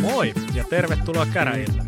Moi 0.00 0.34
ja 0.54 0.64
tervetuloa 0.70 1.26
käräjille. 1.26 1.82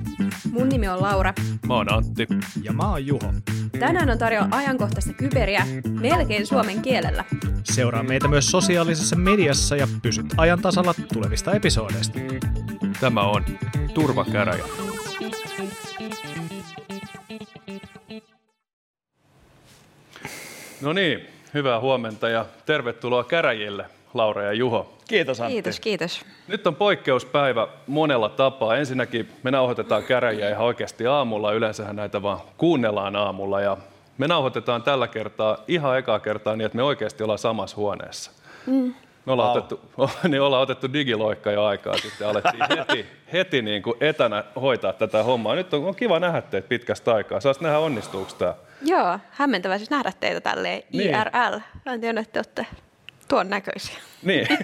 Mun 0.53 0.69
nimi 0.69 0.89
on 0.89 1.03
Laura. 1.03 1.33
Mä 1.67 1.75
oon 1.75 1.93
Antti. 1.93 2.27
Ja 2.63 2.73
mä 2.73 2.91
oon 2.91 3.07
Juho. 3.07 3.33
Tänään 3.79 4.11
on 4.11 4.19
tarjolla 4.19 4.57
ajankohtaista 4.57 5.13
kyberiä 5.13 5.67
melkein 6.01 6.47
suomen 6.47 6.83
kielellä. 6.83 7.25
Seuraa 7.65 8.03
meitä 8.03 8.29
myös 8.29 8.51
sosiaalisessa 8.51 9.17
mediassa 9.17 9.77
ja 9.77 9.89
pysyt 10.03 10.27
ajan 10.37 10.63
tasalla 10.63 10.95
tulevista 11.13 11.53
episodeista. 11.53 12.19
Tämä 13.01 13.23
on 13.23 13.45
Turvakäräjä. 13.95 14.80
No 20.83 20.93
niin, 20.93 21.27
hyvää 21.55 21.81
huomenta 21.81 22.29
ja 22.29 22.47
tervetuloa 22.67 23.25
käräjille, 23.25 23.85
Laura 24.15 24.43
ja 24.43 24.53
Juho. 24.53 24.95
Kiitos 25.09 25.41
Antti. 25.41 25.53
Kiitos, 25.53 25.81
kiitos. 25.81 26.21
Nyt 26.49 26.67
on 26.67 26.77
poikkeuspäivä 26.77 27.69
monella 27.87 28.29
tapaa. 28.29 28.77
Ensinnäkin 28.77 29.29
me 29.43 29.51
nauhoitetaan 29.51 30.03
käräjiä 30.03 30.51
ihan 30.51 30.65
oikeasti 30.65 31.07
aamulla. 31.07 31.53
Yleensähän 31.53 31.97
näitä 31.97 32.23
vaan 32.23 32.41
kuunnellaan 32.57 33.17
aamulla. 33.17 33.61
Ja 33.61 33.77
me 34.19 34.29
nauhoitetaan 34.29 34.83
tällä 34.83 35.09
kertaa 35.09 35.59
ihan 35.69 35.99
ekaa 35.99 36.21
kertaa 36.21 36.57
niin, 36.57 36.67
että 36.67 36.77
me 36.77 36.83
oikeasti 36.83 37.23
ollaan 37.23 37.39
samassa 37.39 37.77
huoneessa. 37.77 38.31
Mm. 38.67 38.95
Me 39.27 39.33
ollaan, 39.33 39.49
wow. 39.49 39.59
otettu, 39.59 39.81
niin 40.29 40.43
ollaan 40.43 40.63
otettu 40.63 40.93
digiloikka 40.93 41.51
jo 41.51 41.65
aikaa 41.65 41.97
sitten 41.97 42.29
alettiin 42.29 42.67
heti, 42.79 43.07
heti 43.33 43.63
niin 43.63 43.83
kuin 43.83 43.97
etänä 44.01 44.45
hoitaa 44.61 44.93
tätä 44.93 45.23
hommaa. 45.23 45.55
Nyt 45.55 45.75
on, 45.75 45.85
on 45.85 45.95
kiva 45.95 46.21
nähdä 46.21 46.43
teitä 46.43 46.69
pitkästä 46.69 47.15
aikaa. 47.15 47.41
Saas 47.41 47.61
nähdä 47.61 47.79
onnistuuko 47.79 48.33
tämä. 48.39 48.55
Joo, 48.83 49.19
hämmentävää 49.31 49.79
siis 49.79 49.91
nähdä 49.91 50.13
teitä 50.21 50.41
tälleen 50.41 50.83
Niin. 50.93 51.11
IRL. 51.11 51.59
Mä 51.87 51.93
en 51.93 52.01
tiedä, 52.01 52.21
että 52.21 52.33
te 52.33 52.39
olette 52.39 52.67
tuon 53.29 53.51
näköisiä. 53.51 53.97
Niin. 54.23 54.47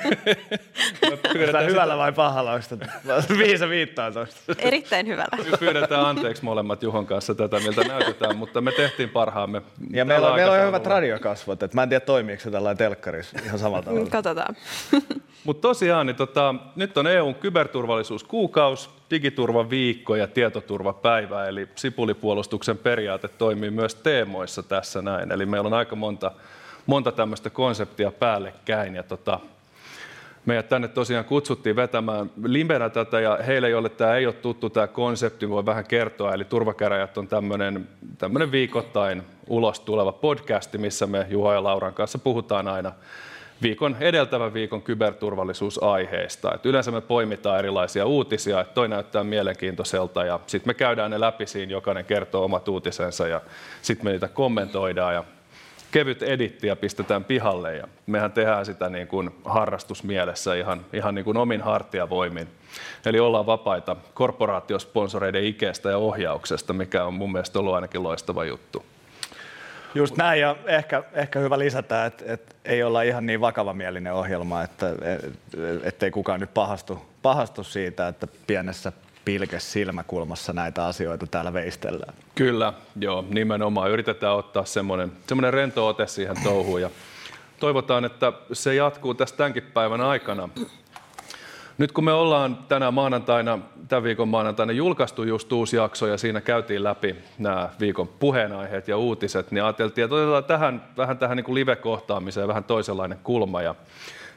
Sitä 0.94 1.28
pyydetään, 1.32 1.66
hyvällä 1.66 1.96
vai 1.96 2.12
pahalla 2.12 2.60
Viisa 3.38 3.68
viittaa 3.68 4.12
toista. 4.12 4.52
Erittäin 4.58 5.06
hyvällä. 5.06 5.58
pyydetään 5.58 6.06
anteeksi 6.06 6.44
molemmat 6.44 6.82
Juhon 6.82 7.06
kanssa 7.06 7.34
tätä, 7.34 7.60
miltä 7.60 7.84
näytetään, 7.84 8.36
mutta 8.36 8.60
me 8.60 8.72
tehtiin 8.72 9.08
parhaamme. 9.08 9.62
Ja 9.90 10.04
meillä 10.04 10.28
on, 10.28 10.36
meillä 10.36 10.52
on 10.52 10.66
hyvät 10.66 10.86
radiokasvot, 10.86 11.62
että 11.62 11.74
mä 11.76 11.82
en 11.82 11.88
tiedä 11.88 12.04
toimiiko 12.04 12.42
se 12.42 12.50
tällainen 12.50 12.78
telkkarissa 12.78 13.38
ihan 13.44 13.58
samalla 13.58 13.82
tavalla. 13.82 14.10
Katsotaan. 14.10 14.56
Mutta 15.44 15.68
tosiaan, 15.68 16.06
niin 16.06 16.16
tota, 16.16 16.54
nyt 16.76 16.98
on 16.98 17.06
EUn 17.06 17.34
kyberturvallisuuskuukaus, 17.34 18.91
digiturvaviikko 19.10 20.16
ja 20.16 20.26
tietoturvapäivä, 20.26 21.46
eli 21.46 21.68
sipulipuolustuksen 21.74 22.78
periaate 22.78 23.28
toimii 23.28 23.70
myös 23.70 23.94
teemoissa 23.94 24.62
tässä 24.62 25.02
näin. 25.02 25.32
Eli 25.32 25.46
meillä 25.46 25.66
on 25.66 25.74
aika 25.74 25.96
monta, 25.96 26.32
monta 26.86 27.12
tämmöistä 27.12 27.50
konseptia 27.50 28.10
päällekkäin. 28.10 28.94
Ja 28.94 29.02
tota, 29.02 29.40
meidät 30.46 30.68
tänne 30.68 30.88
tosiaan 30.88 31.24
kutsuttiin 31.24 31.76
vetämään 31.76 32.30
livenä 32.44 32.90
tätä, 32.90 33.20
ja 33.20 33.38
heille, 33.46 33.68
joille 33.68 33.88
tämä 33.88 34.14
ei 34.14 34.26
ole 34.26 34.34
tuttu 34.34 34.70
tämä 34.70 34.86
konsepti, 34.86 35.48
voi 35.48 35.66
vähän 35.66 35.84
kertoa. 35.84 36.34
Eli 36.34 36.44
Turvakäräjät 36.44 37.18
on 37.18 37.28
tämmöinen, 37.28 37.88
tämmöinen 38.18 38.52
viikoittain 38.52 39.22
ulos 39.48 39.80
tuleva 39.80 40.12
podcasti, 40.12 40.78
missä 40.78 41.06
me 41.06 41.26
Juha 41.30 41.54
ja 41.54 41.62
Lauran 41.62 41.94
kanssa 41.94 42.18
puhutaan 42.18 42.68
aina 42.68 42.92
viikon 43.62 43.96
edeltävän 44.00 44.54
viikon 44.54 44.82
kyberturvallisuusaiheista. 44.82 46.54
Et 46.54 46.66
yleensä 46.66 46.90
me 46.90 47.00
poimitaan 47.00 47.58
erilaisia 47.58 48.06
uutisia, 48.06 48.60
että 48.60 48.74
toi 48.74 48.88
näyttää 48.88 49.24
mielenkiintoiselta 49.24 50.24
ja 50.24 50.40
sitten 50.46 50.70
me 50.70 50.74
käydään 50.74 51.10
ne 51.10 51.20
läpi 51.20 51.46
siinä, 51.46 51.72
jokainen 51.72 52.04
kertoo 52.04 52.44
omat 52.44 52.68
uutisensa 52.68 53.28
ja 53.28 53.40
sitten 53.82 54.04
me 54.06 54.10
niitä 54.10 54.28
kommentoidaan 54.28 55.14
ja 55.14 55.24
kevyt 55.97 56.22
editti 56.22 56.66
ja 56.66 56.77
pistetään 56.77 57.25
pihalle 57.25 57.77
ja 57.77 57.89
mehän 58.06 58.33
tehdään 58.33 58.66
sitä 58.66 58.89
niin 58.89 59.06
kuin 59.06 59.30
harrastusmielessä 59.44 60.55
ihan, 60.55 60.86
ihan 60.92 61.14
niin 61.14 61.25
kuin 61.25 61.36
omin 61.36 61.61
hartiavoimin. 61.61 62.48
Eli 63.06 63.20
ollaan 63.20 63.47
vapaita 63.47 63.97
korporaatiosponsoreiden 64.15 65.44
ikeestä 65.44 65.91
ja 65.91 65.98
ohjauksesta, 65.98 66.72
mikä 66.72 67.04
on 67.04 67.15
mun 67.15 67.32
mielestä 67.32 67.59
ollut 67.59 67.75
ainakin 67.75 68.03
loistava 68.03 68.44
juttu. 68.44 68.84
Just 69.94 70.16
näin, 70.16 70.41
ja 70.41 70.56
ehkä, 70.66 71.03
ehkä 71.12 71.38
hyvä 71.38 71.59
lisätä, 71.59 72.06
että, 72.06 72.25
että 72.26 72.54
ei 72.65 72.82
olla 72.82 73.03
ihan 73.03 73.26
niin 73.26 73.41
vakavamielinen 73.41 74.15
ohjelma, 74.15 74.62
että 74.62 74.87
ettei 75.82 76.10
kukaan 76.10 76.41
nyt 76.41 76.54
pahastu, 76.54 77.06
pahastu 77.22 77.65
siitä, 77.65 78.09
että 78.09 78.26
pienessä 78.47 78.93
pilkes 79.26 79.72
silmäkulmassa 79.72 80.53
näitä 80.53 80.87
asioita 80.87 81.26
täällä 81.26 81.53
veistellään. 81.53 82.14
Kyllä, 82.34 82.72
joo, 83.00 83.25
nimenomaan. 83.28 83.91
Yritetään 83.91 84.34
ottaa 84.34 84.64
semmoinen, 84.64 85.12
semmoinen 85.26 85.54
rento 85.54 85.88
ote 85.88 86.06
siihen 86.06 86.37
touhuun 86.44 86.81
ja 86.81 86.91
toivotaan, 87.60 88.04
että 88.04 88.32
se 88.53 88.75
jatkuu 88.75 89.14
tästä 89.14 89.37
tämänkin 89.37 89.62
päivän 89.62 90.00
aikana. 90.00 90.48
Nyt 91.78 91.92
kun 91.92 92.04
me 92.04 92.12
ollaan 92.12 92.59
tänä 92.69 92.91
maanantaina, 92.91 93.59
tämän 93.88 94.04
viikon 94.04 94.28
maanantaina 94.28 94.72
julkaistu 94.72 95.22
just 95.22 95.53
uusi 95.53 95.76
jakso 95.76 96.06
ja 96.06 96.19
siinä 96.19 96.41
käytiin 96.41 96.84
läpi 96.84 97.16
nämä 97.38 97.69
viikon 97.81 98.08
puheenaiheet 98.08 98.88
ja 98.88 98.97
uutiset, 98.97 99.50
niin 99.50 99.64
ajateltiin, 99.64 100.04
että 100.04 100.16
otetaan 100.16 100.44
tähän, 100.44 100.84
vähän 100.97 101.19
tähän 101.19 101.37
niin 101.37 101.44
kuin 101.44 101.54
live-kohtaamiseen 101.54 102.48
vähän 102.48 102.64
toisenlainen 102.64 103.19
kulma 103.22 103.62
ja 103.62 103.75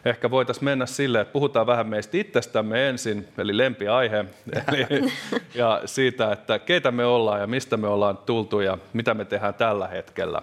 ehkä 0.05 0.31
voitaisiin 0.31 0.65
mennä 0.65 0.85
silleen, 0.85 1.21
että 1.21 1.31
puhutaan 1.31 1.67
vähän 1.67 1.87
meistä 1.87 2.17
itsestämme 2.17 2.89
ensin, 2.89 3.27
eli 3.37 3.57
lempiaihe, 3.57 4.17
eli, 4.67 5.11
ja 5.55 5.81
siitä, 5.85 6.31
että 6.31 6.59
keitä 6.59 6.91
me 6.91 7.05
ollaan 7.05 7.41
ja 7.41 7.47
mistä 7.47 7.77
me 7.77 7.87
ollaan 7.87 8.17
tultu 8.17 8.59
ja 8.59 8.77
mitä 8.93 9.13
me 9.13 9.25
tehdään 9.25 9.53
tällä 9.53 9.87
hetkellä. 9.87 10.41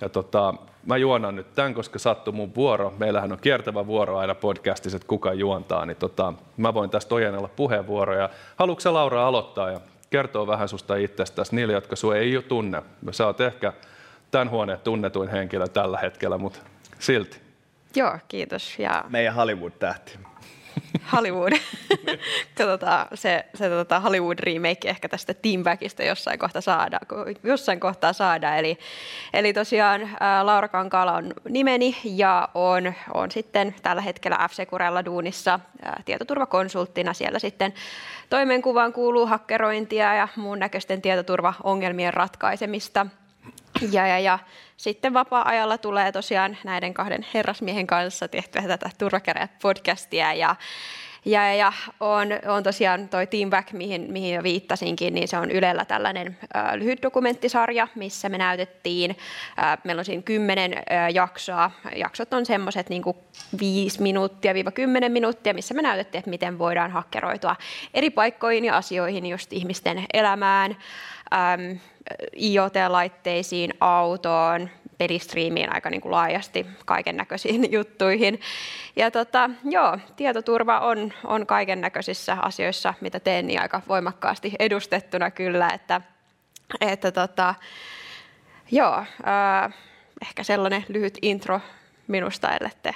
Ja 0.00 0.08
tota, 0.08 0.54
mä 0.86 0.96
juonan 0.96 1.36
nyt 1.36 1.54
tämän, 1.54 1.74
koska 1.74 1.98
sattui 1.98 2.34
mun 2.34 2.54
vuoro. 2.54 2.94
Meillähän 2.98 3.32
on 3.32 3.38
kiertävä 3.38 3.86
vuoro 3.86 4.18
aina 4.18 4.34
podcastissa, 4.34 4.96
että 4.96 5.08
kuka 5.08 5.34
juontaa, 5.34 5.86
niin 5.86 5.96
tota, 5.96 6.32
mä 6.56 6.74
voin 6.74 6.90
tästä 6.90 7.14
ojennella 7.14 7.48
puheenvuoroja. 7.48 8.30
Haluatko 8.56 8.94
Laura 8.94 9.26
aloittaa 9.26 9.70
ja 9.70 9.80
kertoa 10.10 10.46
vähän 10.46 10.68
susta 10.68 10.96
itsestäsi 10.96 11.56
niille, 11.56 11.72
jotka 11.72 11.96
sua 11.96 12.16
ei 12.16 12.32
jo 12.32 12.42
tunne? 12.42 12.82
Sä 13.10 13.26
oot 13.26 13.40
ehkä 13.40 13.72
tämän 14.30 14.50
huoneen 14.50 14.80
tunnetuin 14.84 15.28
henkilö 15.28 15.66
tällä 15.66 15.98
hetkellä, 15.98 16.38
mutta 16.38 16.58
silti. 16.98 17.47
Joo, 17.94 18.18
kiitos. 18.28 18.78
Ja 18.78 19.04
Meidän 19.08 19.34
Hollywood-tähti. 19.34 20.18
Hollywood. 21.12 21.52
Katsotaan, 22.58 23.06
se, 23.14 23.44
se 23.54 23.68
tota 23.68 24.00
Hollywood 24.00 24.38
remake 24.38 24.88
ehkä 24.88 25.08
tästä 25.08 25.34
Team 25.34 25.62
Backista 25.62 26.02
jossain 26.02 26.38
kohtaa 26.38 26.62
saadaan. 26.62 27.06
Jossain 27.42 27.80
kohtaa 27.80 28.12
saadaan. 28.12 28.58
Eli, 28.58 28.78
eli 29.32 29.52
tosiaan 29.52 30.10
ää, 30.20 30.46
Laura 30.46 30.68
Kankaala 30.68 31.12
on 31.12 31.32
nimeni 31.48 31.96
ja 32.04 32.48
on, 32.54 32.94
on 33.14 33.30
sitten 33.30 33.74
tällä 33.82 34.02
hetkellä 34.02 34.36
F-Securella 34.36 35.04
duunissa 35.04 35.60
ää, 35.82 36.02
tietoturvakonsulttina. 36.04 37.14
Siellä 37.14 37.38
sitten 37.38 37.74
toimenkuvaan 38.30 38.92
kuuluu 38.92 39.26
hakkerointia 39.26 40.14
ja 40.14 40.28
muun 40.36 40.58
näköisten 40.58 41.02
tietoturvaongelmien 41.02 42.14
ratkaisemista. 42.14 43.06
Ja, 43.92 44.06
ja, 44.06 44.18
ja. 44.18 44.38
Sitten 44.76 45.14
vapaa-ajalla 45.14 45.78
tulee 45.78 46.12
tosiaan 46.12 46.56
näiden 46.64 46.94
kahden 46.94 47.26
herrasmiehen 47.34 47.86
kanssa 47.86 48.28
tehtyä 48.28 48.62
tätä 48.62 48.90
Turvakäräjät-podcastia 48.98 50.34
ja 50.34 50.56
ja, 51.24 51.46
ja, 51.46 51.54
ja 51.54 51.72
on, 52.00 52.28
on 52.46 52.62
tosiaan 52.62 53.08
toi 53.08 53.26
Team 53.26 53.50
Back, 53.50 53.72
mihin, 53.72 54.12
mihin 54.12 54.34
jo 54.34 54.42
viittasinkin, 54.42 55.14
niin 55.14 55.28
se 55.28 55.38
on 55.38 55.50
Ylellä 55.50 55.84
tällainen 55.84 56.38
äh, 56.56 56.74
lyhyt 56.74 57.02
dokumenttisarja, 57.02 57.88
missä 57.94 58.28
me 58.28 58.38
näytettiin, 58.38 59.16
äh, 59.58 59.78
meillä 59.84 60.00
on 60.00 60.04
siinä 60.04 60.22
kymmenen 60.22 60.72
äh, 60.72 61.14
jaksoa, 61.14 61.70
jaksot 61.96 62.34
on 62.34 62.46
semmoiset 62.46 62.88
niin 62.88 63.02
viisi 63.60 64.02
minuuttia 64.02 64.54
viiva 64.54 64.70
kymmenen 64.70 65.12
minuuttia, 65.12 65.54
missä 65.54 65.74
me 65.74 65.82
näytettiin, 65.82 66.18
että 66.18 66.30
miten 66.30 66.58
voidaan 66.58 66.90
hakkeroitua 66.90 67.56
eri 67.94 68.10
paikkoihin 68.10 68.64
ja 68.64 68.76
asioihin, 68.76 69.26
just 69.26 69.52
ihmisten 69.52 70.04
elämään, 70.12 70.76
äm, 71.34 71.78
IoT-laitteisiin, 72.36 73.74
autoon, 73.80 74.70
pelistriimiin 74.98 75.74
aika 75.74 75.90
niin 75.90 76.00
kuin 76.00 76.12
laajasti 76.12 76.66
kaiken 76.86 77.16
näköisiin 77.16 77.72
juttuihin. 77.76 78.40
Ja 78.96 79.10
tota, 79.10 79.50
joo, 79.64 79.98
tietoturva 80.16 80.78
on, 80.78 81.12
on 81.24 81.46
kaiken 81.46 81.80
näköisissä 81.80 82.36
asioissa, 82.42 82.94
mitä 83.00 83.20
teen, 83.20 83.46
niin 83.46 83.60
aika 83.60 83.82
voimakkaasti 83.88 84.52
edustettuna 84.58 85.30
kyllä, 85.30 85.70
että, 85.74 86.00
että 86.80 87.12
tota, 87.12 87.54
joo, 88.70 88.98
äh, 88.98 89.74
ehkä 90.22 90.42
sellainen 90.42 90.84
lyhyt 90.88 91.18
intro 91.22 91.60
minusta, 92.06 92.56
ellette 92.56 92.94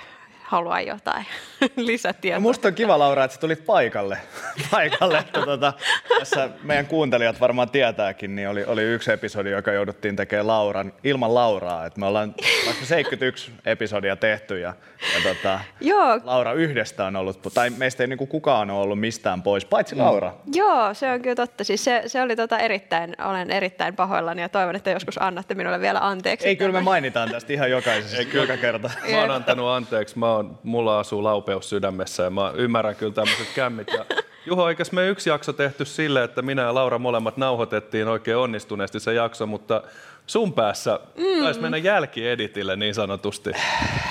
haluaa 0.53 0.81
jotain 0.81 1.27
lisätietoa. 1.77 2.39
No 2.39 2.41
musta 2.41 2.69
on 2.69 2.75
kiva, 2.75 2.99
Laura, 2.99 3.25
että 3.25 3.35
sä 3.35 3.41
tulit 3.41 3.67
paikalle. 3.67 4.19
paikalle 4.71 5.19
että 5.19 5.41
tota, 5.41 5.73
tässä 6.19 6.51
meidän 6.63 6.87
kuuntelijat 6.87 7.41
varmaan 7.41 7.71
tietääkin, 7.71 8.37
niin 8.37 8.49
oli, 8.49 8.65
oli 8.65 8.83
yksi 8.83 9.13
episodi, 9.13 9.51
joka 9.51 9.73
jouduttiin 9.73 10.17
tekemään 10.17 10.47
Lauran, 10.47 10.93
ilman 11.05 11.35
Lauraa. 11.35 11.87
Et 11.87 11.97
me 11.97 12.07
ollaan 12.07 12.35
vaikka 12.67 12.85
71 12.85 13.53
episodia 13.67 14.17
tehty 14.17 14.59
ja, 14.59 14.75
ja 15.15 15.35
tota, 15.35 15.61
Joo. 15.81 16.21
Laura 16.25 16.53
yhdestä 16.53 17.05
on 17.05 17.17
ollut, 17.17 17.43
tai 17.55 17.71
meistä 17.71 18.03
ei 18.03 18.07
niinku 18.07 18.27
kukaan 18.27 18.71
ole 18.71 18.83
ollut 18.83 19.01
mistään 19.01 19.43
pois, 19.43 19.65
paitsi 19.65 19.97
Laura. 19.97 20.35
Joo, 20.55 20.95
se 20.95 21.11
on 21.11 21.23
kyllä 21.23 21.35
totta. 21.35 21.65
Siis 21.65 21.85
se, 21.85 22.03
se 22.07 22.23
oli 22.23 22.37
tota 22.37 22.59
erittäin, 22.59 23.15
olen 23.25 23.51
erittäin 23.51 23.97
pahoillani 23.97 24.43
ja 24.43 24.49
toivon, 24.49 24.77
että 24.77 24.91
joskus 24.91 25.23
annatte 25.23 25.55
minulle 25.55 25.81
vielä 25.81 25.99
anteeksi. 26.03 26.49
Ei, 26.49 26.57
kyllä 26.57 26.69
me 26.69 26.73
tämän. 26.73 26.85
mainitaan 26.85 27.31
tästä 27.31 27.53
ihan 27.53 27.71
jokaisessa, 27.71 28.23
joka 28.33 28.57
kerta. 28.57 28.91
Mä 29.11 29.21
oon 29.21 29.31
antanut 29.31 29.69
anteeksi, 29.69 30.19
mä 30.19 30.33
oon, 30.33 30.42
mulla 30.63 30.99
asuu 30.99 31.25
laupeus 31.25 31.71
sydämessä 31.71 32.23
ja 32.23 32.31
mä 32.31 32.53
ymmärrän 32.55 32.97
kyllä 32.97 33.13
tämmöiset 33.13 33.49
kämmit. 33.55 33.89
Ja 33.93 34.05
Juho, 34.47 34.69
eikös 34.69 34.93
me 34.93 35.09
yksi 35.09 35.31
jakso 35.31 35.53
tehty 35.53 35.85
sille, 35.85 36.25
että 36.25 36.43
minä 36.43 36.63
ja 36.63 36.75
Laura 36.75 36.99
molemmat 36.99 37.37
nauhoitettiin 37.37 38.09
oikein 38.09 38.37
onnistuneesti 38.37 39.01
se 39.01 39.15
jakso, 39.15 39.47
mutta 39.47 39.83
sun 40.27 40.53
päässä 40.53 41.01
mm. 41.17 41.43
taisi 41.43 41.61
mennä 41.61 41.77
jälkieditille 41.77 42.77
niin 42.77 42.95
sanotusti. 42.95 43.51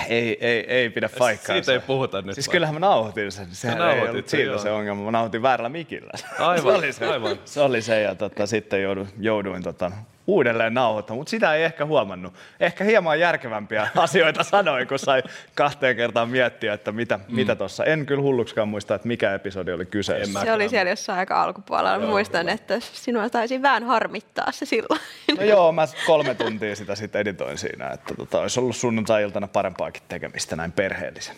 Ei, 0.10 0.38
ei, 0.42 0.66
ei 0.68 0.90
pidä 0.90 1.10
paikkaansa. 1.20 1.54
Siitä 1.54 1.74
ei 1.74 1.80
puhuta 1.88 2.22
nyt. 2.22 2.36
Siis 2.36 2.50
kyllähän 2.50 2.76
mä 2.76 2.80
nauhoitin 2.80 3.32
sen. 3.32 3.48
Sehän 3.52 3.92
ei 3.92 4.10
ollut 4.10 4.28
siitä 4.28 4.46
joo. 4.46 4.58
se 4.58 4.72
ongelma. 4.72 5.04
Mä 5.04 5.12
nauhoitin 5.12 5.42
väärällä 5.42 5.70
mikillä. 5.70 6.12
Aivan, 6.40 6.74
se 6.74 6.78
oli 6.78 6.94
se, 6.94 7.06
aivan. 7.06 7.40
Se 7.46 7.62
oli 7.62 7.82
se 7.82 8.02
ja 8.02 8.16
tota, 8.16 8.46
sitten 8.46 8.82
jouduin, 8.82 9.10
jouduin 9.20 9.64
tota, 9.64 9.92
uudelleen 10.28 10.74
nauhoittamaan, 10.74 11.20
mutta 11.20 11.30
sitä 11.30 11.56
ei 11.56 11.64
ehkä 11.64 11.86
huomannut. 11.86 12.34
Ehkä 12.60 12.84
hieman 12.84 13.20
järkevämpiä 13.20 13.88
asioita 13.96 14.44
sanoin, 14.44 14.88
kun 14.88 15.00
sai 15.00 15.24
kahteen 15.56 15.96
kertaan 15.96 16.30
miettiä, 16.30 16.74
että 16.74 16.92
mitä, 16.92 17.18
mm. 17.18 17.36
mitä 17.36 17.56
tuossa. 17.56 17.86
En 17.86 18.06
kyllä 18.06 18.22
hulluksikaan 18.22 18.68
muista, 18.68 18.96
että 18.96 19.08
mikä 19.08 19.34
episodi 19.34 19.72
oli 19.72 19.86
kyseessä. 19.86 20.42
Se 20.42 20.54
oli 20.54 20.70
siellä 20.70 20.90
jossain 20.90 21.20
aika 21.20 21.44
alkupuolella. 21.44 22.00
Mä 22.00 22.06
muistan, 22.06 22.50
että 22.50 22.80
sinua 22.80 23.30
taisi 23.30 23.62
vähän 23.62 23.84
harmittaa 23.84 24.52
se 24.52 24.66
silloin. 24.66 25.02
No 25.38 25.44
joo, 25.44 25.72
mä 25.72 25.88
kolme 26.06 26.36
tuntia 26.36 26.76
sitä 26.76 26.96
sitten 26.96 27.22
editoin 27.22 27.58
siinä, 27.58 27.88
että 27.88 28.14
tota, 28.16 28.40
olisi 28.40 28.60
ollut 28.60 28.76
sunnuntai-iltana 28.76 29.48
parempaakin 29.48 30.04
tekemistä 30.08 30.56
näin 30.56 30.72
perheellisen. 30.72 31.36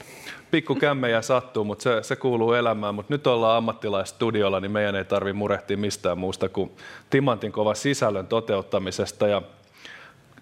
Pikku 0.53 0.75
kämmejä 0.75 1.21
sattuu, 1.21 1.63
mutta 1.63 1.83
se, 1.83 2.03
se 2.03 2.15
kuuluu 2.15 2.53
elämään. 2.53 2.95
Mutta 2.95 3.13
nyt 3.13 3.27
ollaan 3.27 3.57
ammattilaistudiolla, 3.57 4.59
niin 4.59 4.71
meidän 4.71 4.95
ei 4.95 5.05
tarvi 5.05 5.33
murehtia 5.33 5.77
mistään 5.77 6.17
muusta 6.17 6.49
kuin 6.49 6.71
Timantin 7.09 7.51
kova 7.51 7.73
sisällön 7.75 8.27
toteuttamisesta. 8.27 9.27
Ja 9.27 9.41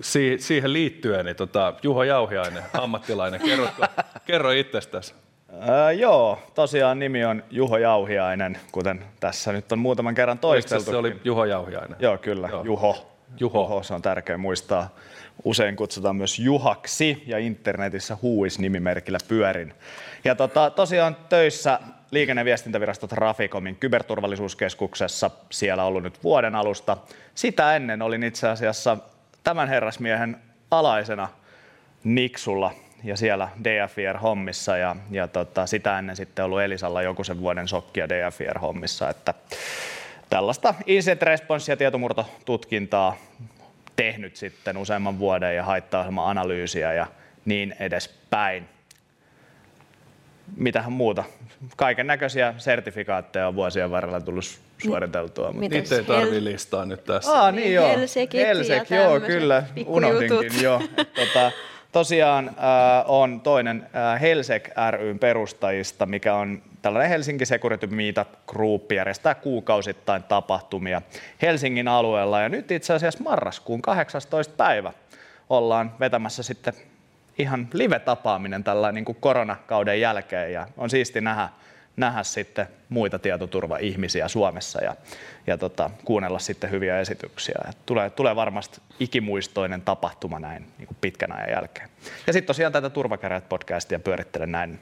si- 0.02 0.38
siihen 0.40 0.74
liittyen, 0.74 1.26
niin 1.26 1.36
tota, 1.36 1.74
Juho 1.84 2.04
Jauhiainen, 2.04 2.64
ammattilainen, 2.74 3.42
kerrotko, 3.42 3.86
kerro 4.26 4.52
itsestäsi. 4.52 5.14
Öö, 5.70 5.92
joo, 5.92 6.40
tosiaan 6.56 7.00
nimi 7.00 7.26
on 7.26 7.44
Juho 7.52 7.78
Jauhiainen, 7.78 8.60
kuten 8.72 9.04
tässä 9.20 9.52
nyt 9.52 9.72
on 9.72 9.80
muutaman 9.80 10.16
kerran 10.16 10.40
toisteltu. 10.40 10.92
se 10.92 10.98
oli 10.98 11.16
Juho 11.24 11.46
Jauhiainen. 11.46 11.96
Joo, 12.00 12.18
kyllä. 12.18 12.48
Joo. 12.48 12.64
Juho. 12.64 12.88
Juho. 13.40 13.62
Juho, 13.64 13.84
se 13.84 13.94
on 13.94 14.02
tärkeä 14.02 14.38
muistaa. 14.38 14.90
Usein 15.44 15.76
kutsutaan 15.76 16.16
myös 16.16 16.40
Juhaksi 16.40 17.24
ja 17.28 17.38
internetissä 17.38 18.18
Huuis-nimimerkillä 18.22 19.18
pyörin. 19.28 19.74
Ja 20.24 20.36
tota, 20.36 20.70
tosiaan 20.70 21.18
töissä 21.30 21.80
liikenne- 22.12 22.46
ja 22.50 23.08
Traficomin 23.08 23.76
kyberturvallisuuskeskuksessa 23.76 25.32
siellä 25.50 25.84
ollut 25.84 26.04
nyt 26.04 26.24
vuoden 26.24 26.56
alusta. 26.56 26.98
Sitä 27.36 27.76
ennen 27.76 28.02
olin 28.02 28.24
itse 28.24 28.48
asiassa 28.48 28.98
tämän 29.44 29.70
herrasmiehen 29.70 30.38
alaisena 30.72 31.30
Niksulla 32.04 32.72
ja 33.04 33.18
siellä 33.18 33.50
DFIR-hommissa 33.64 34.78
ja, 34.78 34.96
ja 35.12 35.28
tota, 35.28 35.66
sitä 35.66 36.00
ennen 36.00 36.16
sitten 36.16 36.46
ollut 36.46 36.62
Elisalla 36.62 37.02
joku 37.02 37.24
sen 37.24 37.40
vuoden 37.40 37.68
sokkia 37.68 38.10
DFIR-hommissa, 38.10 39.10
että 39.10 39.34
tällaista 40.30 40.74
incident 40.86 41.22
response- 41.22 41.72
ja 41.72 41.78
tietomurtotutkintaa 41.78 43.18
tehnyt 43.96 44.36
sitten 44.36 44.78
useamman 44.78 45.20
vuoden 45.20 45.56
ja 45.56 45.64
haittaohjelman 45.64 46.28
analyysiä 46.28 46.94
ja 46.94 47.08
niin 47.46 47.76
edespäin. 47.80 48.70
Mitähän 50.56 50.92
muuta? 50.92 51.24
Kaiken 51.76 52.08
näköisiä 52.08 52.54
sertifikaatteja 52.58 53.48
on 53.48 53.56
vuosien 53.56 53.92
varrella 53.92 54.22
tullut 54.22 54.60
suoriteltua. 54.84 55.52
Mutta... 55.52 55.70
Niitä 55.70 55.96
ei 55.96 56.04
tarvi 56.04 56.40
Hel- 56.40 56.44
listaa 56.44 56.86
nyt 56.86 57.04
tässä. 57.04 57.32
Aa, 57.32 57.52
niin 57.52 57.74
joo. 57.74 57.88
Helsekit 57.88 58.42
ja 58.42 58.48
Helsek, 58.48 58.90
joo, 58.90 59.20
kyllä. 59.20 59.64
Unohdinkin 59.86 60.64
jo. 60.64 60.82
Tota, 60.96 61.52
tosiaan 61.92 62.48
äh, 62.48 62.56
on 63.06 63.42
toinen 63.42 63.90
äh, 63.96 64.22
Helsek 64.22 64.70
ryn 64.92 65.20
perustajista, 65.20 66.06
mikä 66.06 66.36
on 66.36 66.62
tällainen 66.82 67.10
Helsinki 67.10 67.46
Security 67.46 67.88
Meetup 67.88 68.28
Group, 68.48 68.92
järjestää 68.92 69.36
kuukausittain 69.36 70.24
tapahtumia 70.24 71.02
Helsingin 71.42 71.88
alueella. 71.88 72.42
Ja 72.42 72.50
nyt 72.50 72.72
itse 72.72 72.94
asiassa 72.94 73.24
marraskuun 73.24 73.82
18. 73.82 74.54
päivä 74.58 74.94
ollaan 75.50 75.92
vetämässä 76.00 76.44
sitten 76.44 76.74
ihan 77.38 77.68
live-tapaaminen 77.74 78.64
tällä 78.64 78.92
niin 78.92 79.06
kuin 79.06 79.18
koronakauden 79.20 80.02
jälkeen 80.02 80.54
ja 80.54 80.68
on 80.78 80.90
siisti 80.90 81.22
nähdä, 81.22 81.50
nähdä 81.98 82.24
sitten 82.24 82.68
muita 82.90 83.20
tietoturva-ihmisiä 83.20 84.28
Suomessa 84.28 84.84
ja, 84.84 84.96
ja 85.48 85.58
tota, 85.58 85.90
kuunnella 86.06 86.40
sitten 86.40 86.72
hyviä 86.72 87.00
esityksiä. 87.00 87.56
Et 87.70 87.78
tulee, 87.86 88.10
tulee 88.10 88.36
varmasti 88.36 88.82
ikimuistoinen 89.00 89.82
tapahtuma 89.82 90.40
näin 90.40 90.68
niin 90.78 90.88
kuin 90.88 90.98
pitkän 91.02 91.32
ajan 91.32 91.50
jälkeen. 91.50 91.90
Ja 92.28 92.34
sitten 92.34 92.48
tosiaan 92.48 92.74
tätä 92.74 92.90
Turvakäräjät 92.90 93.50
podcastia 93.50 94.00
pyörittelen 94.00 94.52
näin, 94.52 94.80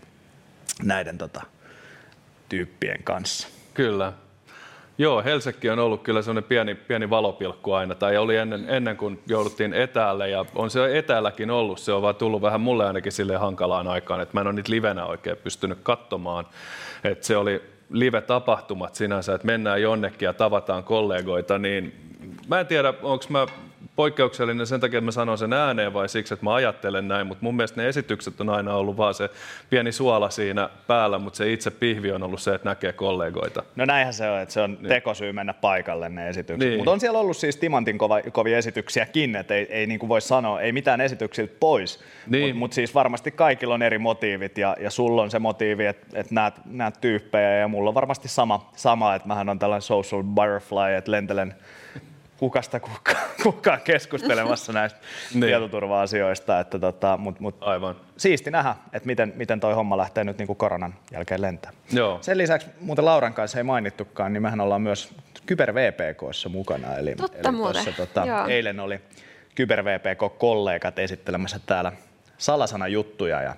näiden 0.83 1.17
tota, 1.17 1.41
tyyppien 2.49 3.03
kanssa. 3.03 3.47
Kyllä. 3.73 4.13
Joo, 4.97 5.23
Helsinki 5.23 5.69
on 5.69 5.79
ollut 5.79 6.03
kyllä 6.03 6.21
sellainen 6.21 6.49
pieni, 6.49 6.75
pieni 6.75 7.09
valopilkku 7.09 7.73
aina, 7.73 7.95
tai 7.95 8.17
oli 8.17 8.37
ennen, 8.37 8.65
ennen 8.69 8.97
kuin 8.97 9.19
jouduttiin 9.27 9.73
etäälle, 9.73 10.29
ja 10.29 10.45
on 10.55 10.69
se 10.69 10.97
etäälläkin 10.97 11.51
ollut, 11.51 11.79
se 11.79 11.93
on 11.93 12.01
vaan 12.01 12.15
tullut 12.15 12.41
vähän 12.41 12.61
mulle 12.61 12.87
ainakin 12.87 13.11
sille 13.11 13.37
hankalaan 13.37 13.87
aikaan, 13.87 14.21
että 14.21 14.33
mä 14.33 14.41
en 14.41 14.47
ole 14.47 14.55
niitä 14.55 14.71
livenä 14.71 15.05
oikein 15.05 15.37
pystynyt 15.37 15.77
katsomaan, 15.83 16.45
että 17.03 17.25
se 17.25 17.37
oli 17.37 17.61
live-tapahtumat 17.89 18.95
sinänsä, 18.95 19.35
että 19.35 19.47
mennään 19.47 19.81
jonnekin 19.81 20.25
ja 20.25 20.33
tavataan 20.33 20.83
kollegoita, 20.83 21.57
niin 21.57 21.93
mä 22.47 22.59
en 22.59 22.67
tiedä, 22.67 22.93
onko 23.01 23.25
mä 23.29 23.47
poikkeuksellinen 23.99 24.67
sen 24.67 24.79
takia, 24.79 24.97
että 24.97 25.05
mä 25.05 25.11
sanon 25.11 25.37
sen 25.37 25.53
ääneen 25.53 25.93
vai 25.93 26.09
siksi, 26.09 26.33
että 26.33 26.43
mä 26.43 26.53
ajattelen 26.53 27.07
näin, 27.07 27.27
mutta 27.27 27.43
mun 27.43 27.55
mielestä 27.55 27.81
ne 27.81 27.87
esitykset 27.87 28.41
on 28.41 28.49
aina 28.49 28.73
ollut 28.73 28.97
vaan 28.97 29.13
se 29.13 29.29
pieni 29.69 29.91
suola 29.91 30.29
siinä 30.29 30.69
päällä, 30.87 31.17
mutta 31.17 31.37
se 31.37 31.51
itse 31.51 31.71
pihvi 31.71 32.11
on 32.11 32.23
ollut 32.23 32.41
se, 32.41 32.55
että 32.55 32.69
näkee 32.69 32.93
kollegoita. 32.93 33.63
No 33.75 33.85
näinhän 33.85 34.13
se 34.13 34.29
on, 34.29 34.39
että 34.39 34.53
se 34.53 34.61
on 34.61 34.77
tekosyy 34.87 35.31
mennä 35.31 35.53
paikalle 35.53 36.09
ne 36.09 36.29
esitykset. 36.29 36.59
Niin. 36.59 36.69
Niin. 36.69 36.79
Mutta 36.79 36.91
on 36.91 36.99
siellä 36.99 37.19
ollut 37.19 37.37
siis 37.37 37.57
Timantin 37.57 37.97
kova, 37.97 38.21
kovia 38.21 38.57
esityksiäkin, 38.57 39.35
että 39.35 39.55
ei, 39.55 39.67
ei 39.69 39.87
niin 39.87 39.99
kuin 39.99 40.09
voi 40.09 40.21
sanoa, 40.21 40.61
ei 40.61 40.71
mitään 40.71 41.01
esityksiltä 41.01 41.53
pois. 41.59 41.99
Niin. 42.27 42.45
Mutta 42.45 42.59
mut 42.59 42.73
siis 42.73 42.95
varmasti 42.95 43.31
kaikilla 43.31 43.73
on 43.73 43.81
eri 43.81 43.97
motiivit 43.97 44.57
ja, 44.57 44.75
ja 44.79 44.89
sulla 44.89 45.21
on 45.21 45.31
se 45.31 45.39
motiivi, 45.39 45.85
että, 45.85 46.07
että 46.19 46.35
näet, 46.35 46.53
näet 46.65 47.01
tyyppejä 47.01 47.57
ja 47.57 47.67
mulla 47.67 47.89
on 47.89 47.95
varmasti 47.95 48.27
sama, 48.27 48.69
sama 48.75 49.15
että 49.15 49.27
mähän 49.27 49.49
on 49.49 49.59
tällainen 49.59 49.81
social 49.81 50.23
butterfly, 50.23 50.95
että 50.97 51.11
lentelen 51.11 51.55
kukasta 52.39 52.79
kukaan, 52.79 53.17
kukaan 53.43 53.81
keskustelemassa 53.81 54.73
näistä 54.73 54.99
Niin. 55.33 55.41
tietoturva-asioista, 55.41 56.59
että 56.59 56.79
tota, 56.79 57.17
mut, 57.17 57.39
mut 57.39 57.55
Aivan. 57.61 57.95
siisti 58.17 58.51
nähdä, 58.51 58.75
että 58.93 59.07
miten, 59.07 59.33
miten 59.35 59.59
toi 59.59 59.73
homma 59.73 59.97
lähtee 59.97 60.23
nyt 60.23 60.37
niin 60.37 60.47
kuin 60.47 60.57
koronan 60.57 60.95
jälkeen 61.11 61.41
lentää. 61.41 61.71
Joo. 61.91 62.17
Sen 62.21 62.37
lisäksi 62.37 62.67
muuten 62.81 63.05
Lauran 63.05 63.33
kanssa 63.33 63.57
ei 63.57 63.63
mainittukaan, 63.63 64.33
niin 64.33 64.41
mehän 64.41 64.61
ollaan 64.61 64.81
myös 64.81 65.13
Kyber 65.45 65.73
VPKssa 65.75 66.49
mukana. 66.49 66.95
Eli, 66.95 67.15
Totta 67.15 67.49
eli 67.49 67.57
tuossa, 67.57 67.91
tota, 67.91 68.25
joo. 68.25 68.47
eilen 68.47 68.79
oli 68.79 69.01
Kyber 69.55 69.83
VPK-kollegat 69.85 70.99
esittelemässä 70.99 71.59
täällä 71.65 71.91
salasana 72.37 72.87
juttuja 72.87 73.41
ja, 73.41 73.55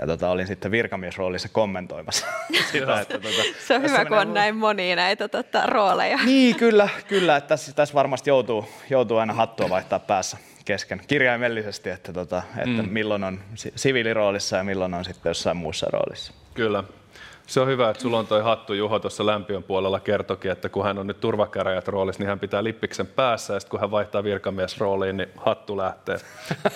ja 0.00 0.06
tota, 0.06 0.30
olin 0.30 0.46
sitten 0.46 0.70
virkamiesroolissa 0.70 1.48
kommentoimassa 1.48 2.26
sitä, 2.72 3.00
että 3.00 3.18
tota, 3.18 3.42
Se 3.66 3.74
on 3.74 3.82
hyvä, 3.82 4.04
kun 4.04 4.18
on 4.18 4.34
näin 4.34 4.56
monia 4.56 4.96
näitä 4.96 5.28
tota, 5.28 5.66
rooleja. 5.66 6.18
niin, 6.24 6.56
kyllä, 6.56 6.88
kyllä. 7.08 7.36
Että 7.36 7.48
tässä, 7.48 7.72
tässä 7.72 7.94
varmasti 7.94 8.30
joutuu, 8.30 8.68
joutuu 8.90 9.16
aina 9.16 9.32
hattua 9.32 9.70
vaihtaa 9.70 9.98
päässä 9.98 10.36
kesken 10.64 11.00
kirjaimellisesti, 11.06 11.90
että, 11.90 12.12
tota, 12.12 12.42
että 12.56 12.82
mm. 12.82 12.88
milloin 12.88 13.24
on 13.24 13.40
si- 13.54 13.72
siviiliroolissa 13.76 14.56
ja 14.56 14.64
milloin 14.64 14.94
on 14.94 15.04
sitten 15.04 15.30
jossain 15.30 15.56
muussa 15.56 15.86
roolissa. 15.92 16.32
Kyllä. 16.54 16.84
Se 17.50 17.60
on 17.60 17.68
hyvä, 17.68 17.90
että 17.90 18.02
sulla 18.02 18.18
on 18.18 18.26
toi 18.26 18.42
hattu 18.42 18.74
Juho 18.74 18.98
tuossa 18.98 19.26
lämpiön 19.26 19.62
puolella 19.62 20.00
kertokin, 20.00 20.50
että 20.50 20.68
kun 20.68 20.84
hän 20.84 20.98
on 20.98 21.06
nyt 21.06 21.20
turvakäräjät 21.20 21.88
roolissa, 21.88 22.22
niin 22.22 22.28
hän 22.28 22.40
pitää 22.40 22.64
lippiksen 22.64 23.06
päässä 23.06 23.54
ja 23.54 23.60
sitten 23.60 23.70
kun 23.70 23.80
hän 23.80 23.90
vaihtaa 23.90 24.24
virkamiesrooliin, 24.24 25.16
niin 25.16 25.28
hattu 25.36 25.76
lähtee. 25.76 26.16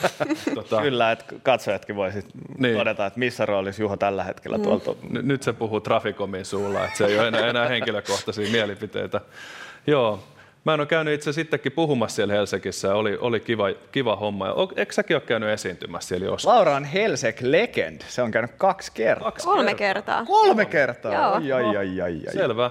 tota, 0.55 0.83
Kyllä, 0.83 1.13
että 1.13 1.25
katsojatkin 1.43 1.97
voisit 1.97 2.25
Niin. 2.35 2.63
niin. 2.63 2.77
todeta, 2.79 3.07
että 3.07 3.19
missä 3.19 3.47
roolissa 3.47 3.83
Juho 3.83 3.97
tällä 3.97 4.25
hetkellä 4.25 4.59
mm. 4.59 4.63
tuolta 4.65 4.91
N- 4.91 5.29
nyt 5.29 5.43
se 5.43 5.53
puhuu 5.53 5.81
Traficomin 5.81 6.45
suulla, 6.45 6.85
että 6.85 6.97
se 6.99 7.07
ei 7.07 7.19
ole 7.19 7.29
enää, 7.29 7.47
enää 7.47 7.69
henkilökohtaisia 7.69 8.51
mielipiteitä. 8.51 9.21
Joo. 9.87 10.23
Mä 10.65 10.75
en 10.75 10.81
ole 10.81 10.87
käynyt 10.87 11.15
itse 11.15 11.33
sittenkin 11.33 11.73
puhumassa 11.73 12.17
siellä 12.17 12.35
Helsingissä 12.35 12.89
ja 12.89 12.95
oli, 12.95 13.19
oli 13.21 13.41
kiva, 13.41 13.65
kiva 13.93 14.17
homma. 14.17 14.47
Eikö 14.77 14.93
säkin 14.93 15.17
ole 15.17 15.23
käynyt 15.27 15.49
esiintymässä 15.49 16.09
siellä 16.09 16.27
jossain? 16.27 16.57
Laura 16.57 16.77
on 16.77 16.85
Helsek 16.85 17.37
Legend. 17.41 18.01
Se 18.09 18.23
on 18.23 18.31
käynyt 18.31 18.51
kaksi 18.57 18.93
kertaa. 18.95 19.31
Kaksi 19.31 19.47
Kolme 19.47 19.75
kertaa. 19.75 20.25
Kolme 20.25 20.65
kertaa? 20.67 21.13
Joo. 21.15 21.33
Ai, 21.33 21.53
ai, 21.53 21.77
ai, 21.77 22.01
ai, 22.01 22.01
ai. 22.27 22.33
Selvä. 22.33 22.71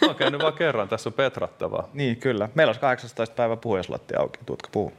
Mä 0.00 0.06
oon 0.06 0.16
käynyt 0.16 0.42
vaan 0.42 0.52
kerran, 0.52 0.88
tässä 0.88 1.08
on 1.08 1.12
petrattavaa. 1.14 1.88
Niin, 1.94 2.16
kyllä. 2.16 2.48
Meillä 2.54 2.68
olisi 2.68 2.80
18 2.80 3.34
päivä 3.34 3.56
puhujaslatti 3.56 4.14
auki. 4.16 4.38
Tuutko 4.46 4.68
puhua? 4.72 4.92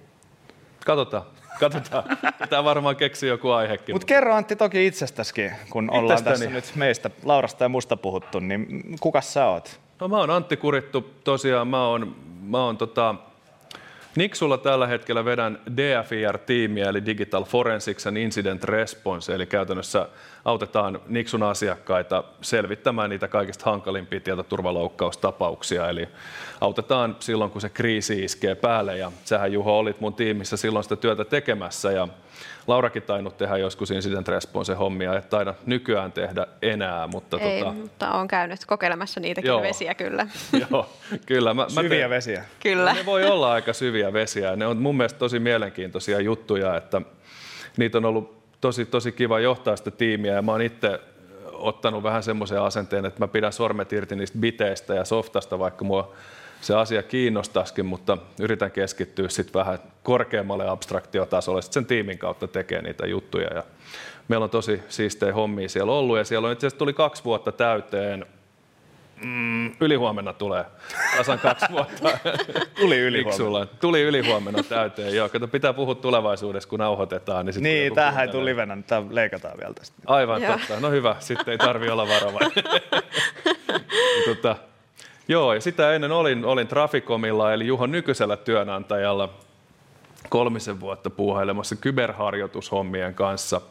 Katsotaan, 0.86 1.24
katsotaan. 1.60 2.04
Pitää 2.42 2.64
varmaan 2.64 2.96
keksiä 2.96 3.30
joku 3.30 3.50
aihekin. 3.50 3.96
Mutta 3.96 4.06
kerro 4.06 4.36
Antti 4.36 4.56
toki 4.56 4.88
itsestäskin, 4.88 5.52
kun 5.70 5.90
ollaan 5.90 6.06
Itsestäni. 6.20 6.34
tässä 6.38 6.50
nyt 6.50 6.76
meistä, 6.76 7.10
Laurasta 7.24 7.64
ja 7.66 7.70
musta 7.70 7.98
puhuttu, 7.98 8.40
niin 8.40 8.84
kuka 9.00 9.22
sä 9.22 9.46
oot? 9.46 9.80
No 10.02 10.08
mä 10.08 10.18
oon 10.18 10.30
Antti 10.30 10.58
Kurittu, 10.58 11.12
tosiaan 11.24 11.68
mä 11.68 11.88
oon, 11.88 12.16
mä 12.42 12.64
oon 12.64 12.78
tota, 12.78 13.16
Niksulla 14.16 14.58
tällä 14.58 14.88
hetkellä 14.88 15.26
vedän 15.26 15.60
DFIR-tiimiä, 15.78 16.90
eli 16.90 17.06
Digital 17.06 17.44
Forensics 17.44 18.08
and 18.08 18.18
Incident 18.18 18.64
Response, 18.64 19.36
eli 19.36 19.46
käytännössä 19.46 20.08
autetaan 20.46 21.02
Niksun 21.08 21.44
asiakkaita 21.44 22.24
selvittämään 22.42 23.10
niitä 23.10 23.28
kaikista 23.28 23.72
hankalimpia 23.72 24.20
tietoturvaloukkaustapauksia, 24.20 25.90
eli 25.90 26.08
autetaan 26.62 27.16
silloin, 27.20 27.52
kun 27.52 27.62
se 27.62 27.70
kriisi 27.70 28.24
iskee 28.24 28.56
päälle, 28.56 28.98
ja 28.98 29.12
sähän 29.26 29.54
Juho 29.54 29.78
olit 29.78 30.02
mun 30.02 30.14
tiimissä 30.14 30.58
silloin 30.58 30.84
sitä 30.84 30.96
työtä 30.96 31.26
tekemässä, 31.26 31.92
ja 31.92 32.08
Laurakin 32.68 33.04
tainnut 33.04 33.38
tehdä 33.38 33.58
joskus 33.58 33.92
Incident 33.92 34.28
Response 34.28 34.74
hommia, 34.74 35.18
et 35.18 35.30
taida 35.30 35.54
nykyään 35.66 36.12
tehdä 36.12 36.48
enää, 36.62 37.08
mutta 37.08 37.38
Ei, 37.40 37.60
tota, 37.60 37.74
mutta 37.74 38.12
olen 38.12 38.28
käynyt 38.28 38.66
kokeilemassa 38.66 39.20
niitäkin 39.20 39.48
Joo. 39.48 39.62
vesiä 39.62 39.96
kyllä. 39.96 40.28
joo, 40.72 40.90
kyllä. 41.26 41.54
Mä, 41.54 41.62
mä 41.76 41.82
Syviä 41.82 41.90
teen- 41.90 42.10
vesiä. 42.10 42.46
Kyllä. 42.60 42.94
ne 42.94 43.06
voi 43.06 43.26
olla 43.26 43.52
aika 43.52 43.74
syviä 43.74 44.14
vesiä. 44.14 44.56
Ne 44.56 44.68
on 44.68 44.78
mun 44.78 44.98
mielestä 44.98 45.20
tosi 45.20 45.40
mielenkiintoisia 45.40 46.20
juttuja, 46.20 46.78
että 46.78 47.02
niitä 47.78 47.98
on 47.98 48.06
ollut 48.06 48.42
tosi, 48.62 48.86
tosi 48.86 49.12
kiva 49.12 49.40
johtaa 49.40 49.76
sitä 49.76 49.92
tiimiä 49.92 50.34
ja 50.34 50.42
mä 50.42 50.52
oon 50.52 50.62
itse 50.62 51.00
ottanut 51.54 52.04
vähän 52.04 52.24
semmoisen 52.24 52.62
asenteen, 52.62 53.06
että 53.06 53.20
mä 53.20 53.28
pidän 53.28 53.54
sormet 53.54 53.94
irti 53.94 54.16
niistä 54.16 54.38
biteistä 54.38 54.94
ja 54.94 55.06
softasta, 55.06 55.60
vaikka 55.60 55.86
mua 55.86 56.14
se 56.62 56.76
asia 56.76 57.04
kiinnostaisikin, 57.04 57.86
mutta 57.86 58.18
yritän 58.40 58.72
keskittyä 58.72 59.30
sitten 59.30 59.60
vähän 59.60 59.80
korkeammalle 60.04 60.70
abstraktiotasolle, 60.70 61.62
sitten 61.62 61.74
sen 61.74 61.86
tiimin 61.86 62.18
kautta 62.18 62.48
tekee 62.48 62.82
niitä 62.82 63.08
juttuja. 63.08 63.54
Ja 63.54 63.64
meillä 64.28 64.44
on 64.44 64.50
tosi 64.50 64.84
siistejä 64.90 65.34
hommia 65.34 65.70
siellä 65.70 65.92
ollut 65.92 66.18
ja 66.18 66.24
siellä 66.24 66.48
on 66.48 66.54
itse 66.54 66.68
asiassa 66.68 66.80
tuli 66.80 66.94
kaksi 66.94 67.24
vuotta 67.24 67.52
täyteen 67.52 68.26
Mm, 69.24 69.72
ylihuomenna 69.80 70.34
tulee. 70.34 70.66
Tasan 71.18 71.40
kaksi 71.40 71.66
vuotta. 71.74 72.18
Tuli 72.80 73.00
yli 73.00 73.20
Iksulla. 73.22 73.66
Tuli 73.66 74.02
ylihuomenna 74.02 74.64
täyteen. 74.64 75.16
Joo, 75.16 75.30
kato, 75.30 75.48
pitää 75.48 75.74
puhua 75.74 75.96
tulevaisuudessa, 75.96 76.70
kun 76.70 76.80
nauhoitetaan. 76.80 77.46
Niin, 77.46 77.54
sit 77.54 77.64
Niin, 77.64 77.96
tämähän 77.96 78.26
ei 78.26 78.32
tule 78.32 78.46
livenä, 78.46 78.76
nyt 78.76 78.88
tää 78.88 79.04
leikataan 79.10 79.58
vielä 79.60 79.74
tästä. 79.74 79.96
Aivan 80.06 80.42
Joo. 80.42 80.58
totta. 80.58 80.80
No 80.80 80.90
hyvä, 80.90 81.16
sitten 81.20 81.52
ei 81.52 81.58
tarvi 81.58 81.90
olla 81.90 82.08
varovainen. 82.08 82.52
tota, 84.28 84.56
joo, 85.28 85.54
ja 85.54 85.62
sitä 85.62 85.94
ennen 85.94 86.12
olin, 86.12 86.46
olin 86.46 86.68
Traficomilla, 86.68 87.54
eli 87.54 87.68
Juhon 87.68 87.92
nykyisellä 87.92 88.38
työnantajalla 88.38 89.30
kolmisen 90.30 90.80
vuotta 90.80 91.10
puuhailemassa 91.10 91.76
kyberharjoitushommien 91.76 93.14
kanssa. 93.14 93.62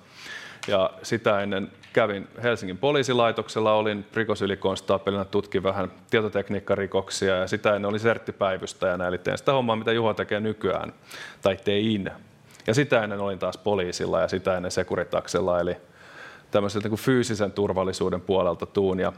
Ja 0.69 0.91
sitä 1.03 1.41
ennen 1.41 1.71
kävin 1.93 2.29
Helsingin 2.43 2.79
poliisilaitoksella, 2.79 3.73
olin 3.73 4.07
rikosylikonstaapelina, 4.15 5.25
tutkin 5.25 5.63
vähän 5.63 5.93
tietotekniikkarikoksia 6.11 7.37
ja 7.37 7.47
sitä 7.47 7.77
ennen 7.77 7.89
olin 7.89 8.01
serttipäivystäjänä, 8.01 9.09
eli 9.09 9.19
teen 9.19 9.39
sitä 9.39 9.53
hommaa, 9.53 9.77
mitä 9.77 9.93
Juho 9.93 10.15
tekee 10.15 10.41
nykyään, 10.41 10.93
tai 11.43 11.57
tein. 11.65 12.11
Ja 12.67 12.75
sitä 12.75 13.05
ennen 13.05 13.21
olin 13.21 13.39
taas 13.39 13.59
poliisilla 13.59 14.21
ja 14.21 14.29
sitä 14.29 14.57
ennen 14.57 14.71
Securitaksella, 14.71 15.61
eli 15.61 15.77
tämmöiseltä 16.51 16.85
niin 16.85 16.91
kuin 16.91 17.01
fyysisen 17.01 17.53
turvallisuuden 17.53 18.21
puolelta 18.21 18.67
tuun. 18.67 19.01
Ja 19.01 19.13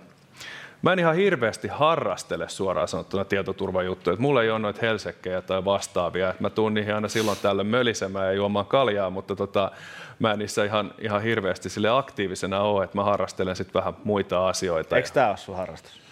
Mä 0.83 0.93
en 0.93 0.99
ihan 0.99 1.17
hirveästi 1.17 1.69
harrastele 1.69 2.49
suoraan 2.49 2.89
sanottuna 2.89 3.25
tietoturvajuttuja. 3.25 4.13
että 4.15 4.23
Mulla 4.23 4.43
ei 4.43 4.51
ole 4.51 4.59
noita 4.59 4.79
helsekkejä 4.83 5.43
tai 5.43 5.65
vastaavia. 5.65 6.31
että 6.31 6.43
Mä 6.43 6.51
tuun 6.51 6.75
niihin 6.75 6.95
aina 6.95 7.09
silloin 7.09 7.39
tällöin 7.43 7.67
mölisemään 7.67 8.27
ja 8.27 8.33
juomaan 8.33 8.67
kaljaa, 8.67 9.11
mutta 9.11 9.37
tota, 9.37 9.71
mä 10.19 10.33
en 10.33 10.39
niissä 10.39 10.65
ihan, 10.65 10.95
ihan 10.99 11.23
hirveästi 11.23 11.71
sille 11.71 11.89
aktiivisena 11.89 12.61
ole, 12.61 12.85
että 12.85 12.99
mä 12.99 13.05
harrastelen 13.05 13.57
sitten 13.57 13.75
vähän 13.75 13.95
muita 14.05 14.49
asioita. 14.49 14.97
Eikö 14.97 15.09
tää 15.09 15.29
ole 15.29 15.37
sun 15.37 15.57
harrastus? 15.57 16.03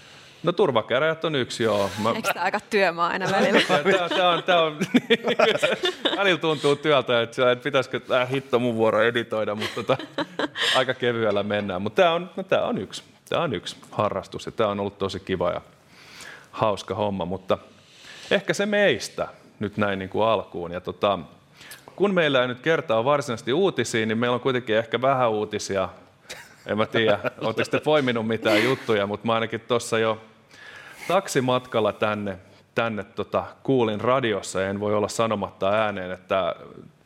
No 0.42 0.52
turvakäräjät 0.52 1.24
on 1.24 1.34
yksi, 1.34 1.62
joo. 1.62 1.90
Mä, 2.02 2.10
Eikö 2.10 2.32
tämä 2.32 2.44
aika 2.44 2.60
työmaa 2.70 3.08
aina 3.08 3.26
välillä? 3.30 3.60
Tämä, 3.68 4.08
tämä 4.08 4.30
on, 4.30 4.42
tämä 4.42 4.60
on, 4.62 4.78
välillä 6.18 6.38
tuntuu 6.38 6.76
työltä, 6.76 7.22
että, 7.22 7.52
että 7.52 7.64
pitäisikö 7.64 8.00
tämä 8.00 8.24
hitto 8.24 8.58
mun 8.58 8.76
vuoro 8.76 9.02
editoida, 9.02 9.54
mutta 9.54 9.74
tota, 9.74 9.96
aika 10.76 10.94
kevyellä 10.94 11.42
mennään. 11.42 11.82
Mutta 11.82 12.02
tämä 12.02 12.14
on, 12.14 12.30
no, 12.36 12.42
tämä 12.42 12.62
on 12.62 12.78
yksi. 12.78 13.09
Tämä 13.30 13.42
on 13.42 13.54
yksi 13.54 13.76
harrastus 13.90 14.46
ja 14.46 14.52
tämä 14.52 14.70
on 14.70 14.80
ollut 14.80 14.98
tosi 14.98 15.20
kiva 15.20 15.50
ja 15.50 15.60
hauska 16.50 16.94
homma, 16.94 17.24
mutta 17.24 17.58
ehkä 18.30 18.54
se 18.54 18.66
meistä 18.66 19.28
nyt 19.58 19.76
näin 19.76 19.98
niin 19.98 20.08
kuin 20.08 20.26
alkuun. 20.26 20.72
Ja 20.72 20.80
tota, 20.80 21.18
kun 21.96 22.14
meillä 22.14 22.42
ei 22.42 22.48
nyt 22.48 22.60
kertaa 22.60 23.04
varsinaisesti 23.04 23.52
uutisia, 23.52 24.06
niin 24.06 24.18
meillä 24.18 24.34
on 24.34 24.40
kuitenkin 24.40 24.76
ehkä 24.76 25.02
vähän 25.02 25.30
uutisia. 25.30 25.88
En 26.66 26.76
mä 26.78 26.86
tiedä, 26.86 27.18
oletteko 27.40 27.70
te 27.70 27.80
poiminut 27.80 28.26
mitään 28.26 28.64
juttuja, 28.64 29.06
mutta 29.06 29.26
mä 29.26 29.34
ainakin 29.34 29.60
tuossa 29.60 29.98
jo 29.98 30.20
taksimatkalla 31.08 31.92
tänne, 31.92 32.38
tänne 32.74 33.04
tota, 33.04 33.44
kuulin 33.62 34.00
radiossa, 34.00 34.60
ja 34.60 34.68
en 34.68 34.80
voi 34.80 34.94
olla 34.94 35.08
sanomatta 35.08 35.70
ääneen, 35.70 36.10
että 36.10 36.54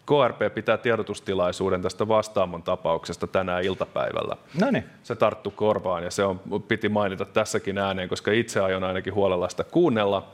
KRP 0.06 0.54
pitää 0.54 0.76
tiedotustilaisuuden 0.76 1.82
tästä 1.82 2.08
vastaamon 2.08 2.62
tapauksesta 2.62 3.26
tänään 3.26 3.64
iltapäivällä. 3.64 4.36
No 4.60 4.70
niin. 4.70 4.84
Se 5.02 5.14
tarttu 5.14 5.50
korvaan 5.50 6.04
ja 6.04 6.10
se 6.10 6.24
on, 6.24 6.40
piti 6.68 6.88
mainita 6.88 7.24
tässäkin 7.24 7.78
ääneen, 7.78 8.08
koska 8.08 8.32
itse 8.32 8.60
aion 8.60 8.84
ainakin 8.84 9.14
huolella 9.14 9.48
sitä 9.48 9.64
kuunnella. 9.64 10.28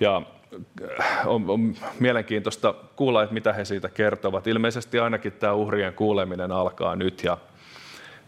Ja 0.00 0.22
äh, 1.00 1.28
on, 1.28 1.50
on 1.50 1.74
mielenkiintoista 2.00 2.74
kuulla, 2.96 3.22
että 3.22 3.34
mitä 3.34 3.52
he 3.52 3.64
siitä 3.64 3.88
kertovat. 3.88 4.46
Ilmeisesti 4.46 4.98
ainakin 4.98 5.32
tämä 5.32 5.52
uhrien 5.52 5.94
kuuleminen 5.94 6.52
alkaa 6.52 6.96
nyt 6.96 7.24
ja 7.24 7.38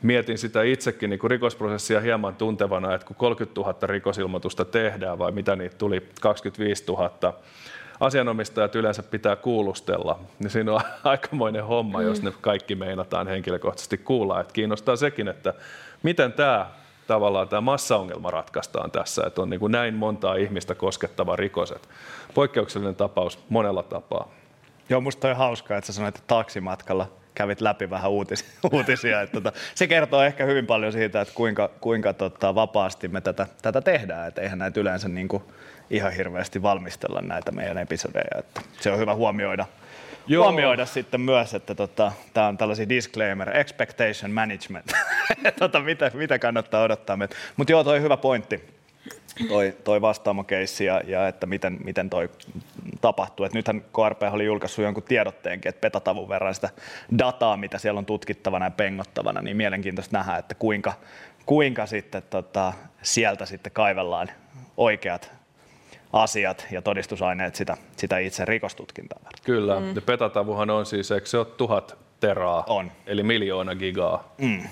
mietin 0.03 0.39
sitä 0.39 0.63
itsekin 0.63 1.11
niin 1.11 1.21
kuin 1.21 1.31
rikosprosessia 1.31 2.01
hieman 2.01 2.35
tuntevana, 2.35 2.95
että 2.95 3.07
kun 3.07 3.17
30 3.17 3.61
000 3.61 3.77
rikosilmoitusta 3.83 4.65
tehdään 4.65 5.19
vai 5.19 5.33
mitä 5.33 5.57
niitä 5.57 5.77
tuli 5.79 6.09
25 6.21 6.85
000, 6.89 7.35
asianomistajat 8.01 8.75
yleensä 8.75 9.03
pitää 9.03 9.37
kuulustella, 9.37 10.19
niin 10.39 10.51
siinä 10.51 10.73
on 10.73 10.81
aikamoinen 11.05 11.65
homma, 11.65 12.03
jos 12.03 12.23
ne 12.23 12.33
kaikki 12.41 12.75
meinataan 12.75 13.27
henkilökohtaisesti 13.27 13.99
kuulla. 13.99 14.41
Että 14.41 14.53
kiinnostaa 14.53 14.97
sekin, 14.97 15.29
että 15.29 15.55
miten 16.03 16.33
tämä 16.33 16.67
tavallaan 17.07 17.49
tämä 17.49 17.61
massaongelma 17.61 18.31
ratkaistaan 18.31 18.91
tässä, 18.91 19.23
että 19.27 19.43
on 19.43 19.51
niin 19.51 19.61
kuin 19.61 19.73
näin 19.73 19.95
montaa 19.95 20.35
ihmistä 20.35 20.75
koskettava 20.75 21.37
rikos. 21.37 21.75
Poikkeuksellinen 22.35 22.97
tapaus 22.97 23.39
monella 23.49 23.83
tapaa. 23.83 24.29
Joo, 24.89 25.01
musta 25.01 25.21
toi 25.21 25.35
hauskaa, 25.35 25.77
että 25.79 25.87
sä 25.87 25.93
sanoit, 25.93 26.17
että 26.17 26.27
taksimatkalla 26.35 27.09
kävit 27.37 27.61
läpi 27.61 27.91
vähän 27.91 28.11
uutisia. 28.11 28.49
uutisia 28.73 29.21
että 29.21 29.41
tota, 29.41 29.53
se 29.75 29.87
kertoo 29.87 30.23
ehkä 30.23 30.45
hyvin 30.45 30.67
paljon 30.67 30.93
siitä, 30.93 31.21
että 31.21 31.35
kuinka, 31.35 31.71
kuinka 31.81 32.13
tota, 32.13 32.55
vapaasti 32.55 33.09
me 33.09 33.21
tätä, 33.21 33.47
tätä 33.63 33.81
tehdään. 33.81 34.29
Että 34.29 34.41
eihän 34.41 34.59
näitä 34.59 34.81
yleensä 34.81 35.09
niin 35.09 35.29
kuin, 35.29 35.43
ihan 35.91 36.13
hirveästi 36.13 36.63
valmistella 36.63 37.21
näitä 37.21 37.53
meidän 37.53 37.79
episodeja. 37.79 38.39
Että 38.39 38.61
se 38.81 38.91
on 38.91 38.99
hyvä 38.99 39.15
huomioida. 39.15 39.67
Joo. 40.27 40.45
Huomioida 40.45 40.87
sitten 40.87 41.21
myös, 41.21 41.55
että 41.55 41.75
tota, 41.75 42.13
tämä 42.35 42.47
on 42.47 42.57
tällaisia 42.57 42.89
disclaimer, 42.89 43.57
expectation 43.57 44.31
management, 44.31 44.93
tota, 45.59 45.81
mitä, 45.81 46.11
mitä 46.15 46.39
kannattaa 46.39 46.83
odottaa. 46.83 47.19
Mutta 47.57 47.73
joo, 47.73 47.85
toi 47.85 48.01
hyvä 48.01 48.17
pointti 48.17 48.76
toi, 49.49 49.77
toi 49.85 50.01
vastaamokeissi 50.01 50.85
ja, 50.85 51.01
ja 51.07 51.29
että 51.29 51.47
miten, 51.47 51.79
miten 51.85 52.11
toi 52.11 52.31
tapahtuu. 53.01 53.47
Et 53.47 53.53
nythän 53.53 53.81
KRP 53.81 54.23
oli 54.33 54.45
julkaissut 54.45 54.85
jonkun 54.85 55.03
tiedotteenkin, 55.03 55.69
että 55.69 55.81
petatavun 55.81 56.29
verran 56.29 56.55
sitä 56.55 56.71
dataa, 57.19 57.57
mitä 57.57 57.79
siellä 57.79 57.99
on 57.99 58.07
tutkittavana 58.07 58.67
ja 58.67 58.71
pengottavana, 58.71 59.43
niin 59.43 59.57
mielenkiintoista 59.57 60.19
nähdä, 60.19 60.37
että 60.37 60.55
kuinka, 60.55 60.93
kuinka 61.47 61.87
sitten 61.87 62.23
tota, 62.31 62.73
sieltä 63.03 63.47
sitten 63.47 63.73
kaivellaan 63.73 64.31
oikeat 64.77 65.33
asiat 66.13 66.67
ja 66.71 66.83
todistusaineet 66.83 67.55
sitä, 67.55 67.77
sitä 67.97 68.19
itse 68.19 68.45
rikostutkintaa 68.45 69.19
varten. 69.25 69.45
Kyllä, 69.45 69.81
mm. 69.81 69.95
ja 69.95 70.03
petatavuhan 70.03 70.71
on 70.71 70.87
siis, 70.87 71.11
eikö 71.11 71.27
se 71.27 71.39
ole 71.39 71.47
tuhat 71.47 71.99
teraa, 72.21 72.65
On. 72.67 72.93
eli 73.07 73.23
miljoona 73.23 73.75
gigaa. 73.75 74.35
Mm. 74.39 74.63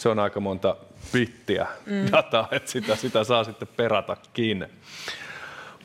Se 0.00 0.08
on 0.08 0.18
aika 0.18 0.40
monta 0.40 0.76
bittiä 1.12 1.66
mm. 1.86 2.12
dataa, 2.12 2.48
että 2.50 2.70
sitä, 2.70 2.96
sitä 2.96 3.24
saa 3.24 3.44
sitten 3.44 3.68
peratakin. 3.76 4.66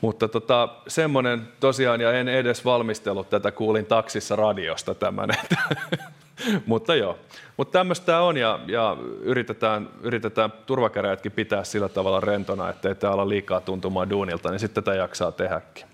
Mutta 0.00 0.28
tota, 0.28 0.68
semmoinen 0.88 1.48
tosiaan, 1.60 2.00
ja 2.00 2.12
en 2.12 2.28
edes 2.28 2.64
valmistellut 2.64 3.30
tätä, 3.30 3.50
kuulin 3.50 3.86
taksissa 3.86 4.36
radiosta 4.36 4.94
tämän, 4.94 5.30
että 5.30 5.56
Mutta 6.66 6.94
joo, 6.94 7.18
mutta 7.56 7.78
tämmöistä 7.78 8.20
on 8.20 8.36
ja, 8.36 8.58
ja 8.66 8.96
yritetään, 9.20 9.88
yritetään 10.02 10.52
turvakäräjätkin 10.66 11.32
pitää 11.32 11.64
sillä 11.64 11.88
tavalla 11.88 12.20
rentona, 12.20 12.70
ettei 12.70 12.94
tämä 12.94 13.12
ala 13.12 13.28
liikaa 13.28 13.60
tuntumaan 13.60 14.10
duunilta, 14.10 14.50
niin 14.50 14.60
sitten 14.60 14.84
tätä 14.84 14.96
jaksaa 14.96 15.32
tehdäkin. 15.32 15.84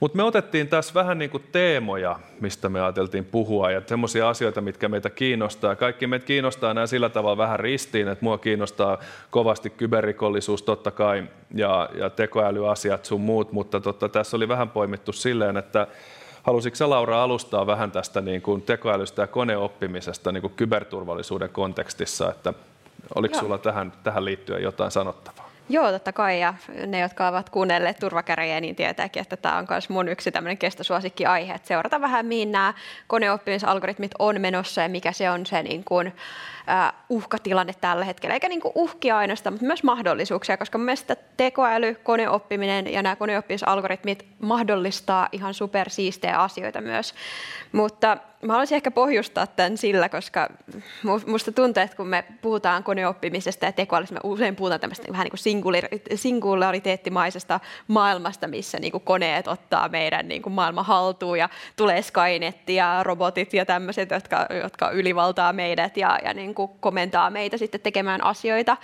Mutta 0.00 0.16
me 0.16 0.22
otettiin 0.22 0.68
tässä 0.68 0.94
vähän 0.94 1.18
niin 1.18 1.30
kuin 1.30 1.42
teemoja, 1.52 2.18
mistä 2.40 2.68
me 2.68 2.80
ajateltiin 2.80 3.24
puhua 3.24 3.70
ja 3.70 3.82
semmoisia 3.86 4.28
asioita, 4.28 4.60
mitkä 4.60 4.88
meitä 4.88 5.10
kiinnostaa. 5.10 5.76
Kaikki 5.76 6.06
meitä 6.06 6.26
kiinnostaa 6.26 6.74
nämä 6.74 6.86
sillä 6.86 7.08
tavalla 7.08 7.36
vähän 7.36 7.60
ristiin, 7.60 8.08
että 8.08 8.24
mua 8.24 8.38
kiinnostaa 8.38 8.98
kovasti 9.30 9.70
kyberrikollisuus 9.70 10.62
totta 10.62 10.90
kai 10.90 11.24
ja, 11.54 11.90
ja 11.94 12.10
tekoälyasiat 12.10 13.04
sun 13.04 13.20
muut, 13.20 13.52
mutta 13.52 13.80
totta, 13.80 14.08
tässä 14.08 14.36
oli 14.36 14.48
vähän 14.48 14.70
poimittu 14.70 15.12
silleen, 15.12 15.56
että 15.56 15.86
Halusitko 16.46 16.76
sä 16.76 16.90
Laura 16.90 17.22
alustaa 17.22 17.66
vähän 17.66 17.90
tästä 17.90 18.20
niin 18.20 18.42
kuin 18.42 18.62
tekoälystä 18.62 19.22
ja 19.22 19.26
koneoppimisesta 19.26 20.32
niin 20.32 20.40
kuin 20.40 20.52
kyberturvallisuuden 20.56 21.50
kontekstissa, 21.50 22.30
että 22.30 22.52
oliko 23.14 23.34
Joo. 23.34 23.42
sulla 23.42 23.58
tähän, 23.58 23.92
tähän 24.04 24.24
liittyen 24.24 24.62
jotain 24.62 24.90
sanottavaa? 24.90 25.45
Joo, 25.68 25.92
totta 25.92 26.12
kai. 26.12 26.40
Ja 26.40 26.54
ne, 26.86 27.00
jotka 27.00 27.28
ovat 27.28 27.50
kuunnelleet 27.50 27.98
turvakäräjiä, 27.98 28.60
niin 28.60 28.76
tietääkin, 28.76 29.22
että 29.22 29.36
tämä 29.36 29.58
on 29.58 29.66
myös 29.70 29.88
mun 29.88 30.08
yksi 30.08 30.32
tämmöinen 30.32 30.58
kestosuosikki 30.58 31.26
aihe, 31.26 31.54
että 31.54 31.68
seurata 31.68 32.00
vähän, 32.00 32.26
mihin 32.26 32.52
nämä 32.52 32.74
koneoppimisalgoritmit 33.06 34.10
on 34.18 34.40
menossa 34.40 34.82
ja 34.82 34.88
mikä 34.88 35.12
se 35.12 35.30
on 35.30 35.46
se 35.46 35.62
niin 35.62 35.84
kuin, 35.84 36.12
uhkatilanne 37.08 37.72
tällä 37.80 38.04
hetkellä, 38.04 38.34
eikä 38.34 38.48
niin 38.48 38.60
kuin 38.60 38.72
uhkia 38.74 39.18
ainoastaan, 39.18 39.54
mutta 39.54 39.66
myös 39.66 39.82
mahdollisuuksia, 39.82 40.56
koska 40.56 40.78
mielestäni 40.78 41.20
tekoäly, 41.36 41.94
koneoppiminen 41.94 42.92
ja 42.92 43.02
nämä 43.02 43.16
koneoppimisalgoritmit 43.16 44.26
mahdollistaa 44.38 45.28
ihan 45.32 45.54
supersiistejä 45.54 46.38
asioita 46.38 46.80
myös. 46.80 47.14
Mutta 47.72 48.16
mä 48.42 48.52
haluaisin 48.52 48.76
ehkä 48.76 48.90
pohjustaa 48.90 49.46
tämän 49.46 49.78
sillä, 49.78 50.08
koska 50.08 50.48
musta 51.26 51.52
tuntuu, 51.52 51.82
että 51.82 51.96
kun 51.96 52.08
me 52.08 52.24
puhutaan 52.42 52.84
koneoppimisesta 52.84 53.66
ja 53.66 53.72
tekoälystä, 53.72 54.14
me 54.14 54.20
usein 54.24 54.56
puhutaan 54.56 54.80
tämmöistä 54.80 55.12
vähän 55.12 55.24
niin 55.24 55.68
kuin 55.68 56.18
singulariteettimaisesta 56.18 57.60
maailmasta, 57.88 58.48
missä 58.48 58.78
niin 58.78 58.92
kuin 58.92 59.04
koneet 59.04 59.48
ottaa 59.48 59.88
meidän 59.88 60.28
niin 60.28 60.42
kuin 60.42 60.52
maailman 60.52 60.84
haltuun 60.84 61.38
ja 61.38 61.48
tulee 61.76 62.02
Skynet 62.02 62.68
ja 62.68 63.02
robotit 63.02 63.54
ja 63.54 63.66
tämmöiset, 63.66 64.10
jotka, 64.10 64.46
jotka 64.62 64.90
ylivaltaa 64.90 65.52
meidät 65.52 65.96
ja, 65.96 66.18
ja 66.24 66.34
niin 66.34 66.54
kuin 66.56 66.70
komentaa 66.80 67.30
meitä 67.30 67.56
sitten 67.56 67.80
tekemään 67.80 68.24
asioita. 68.24 68.76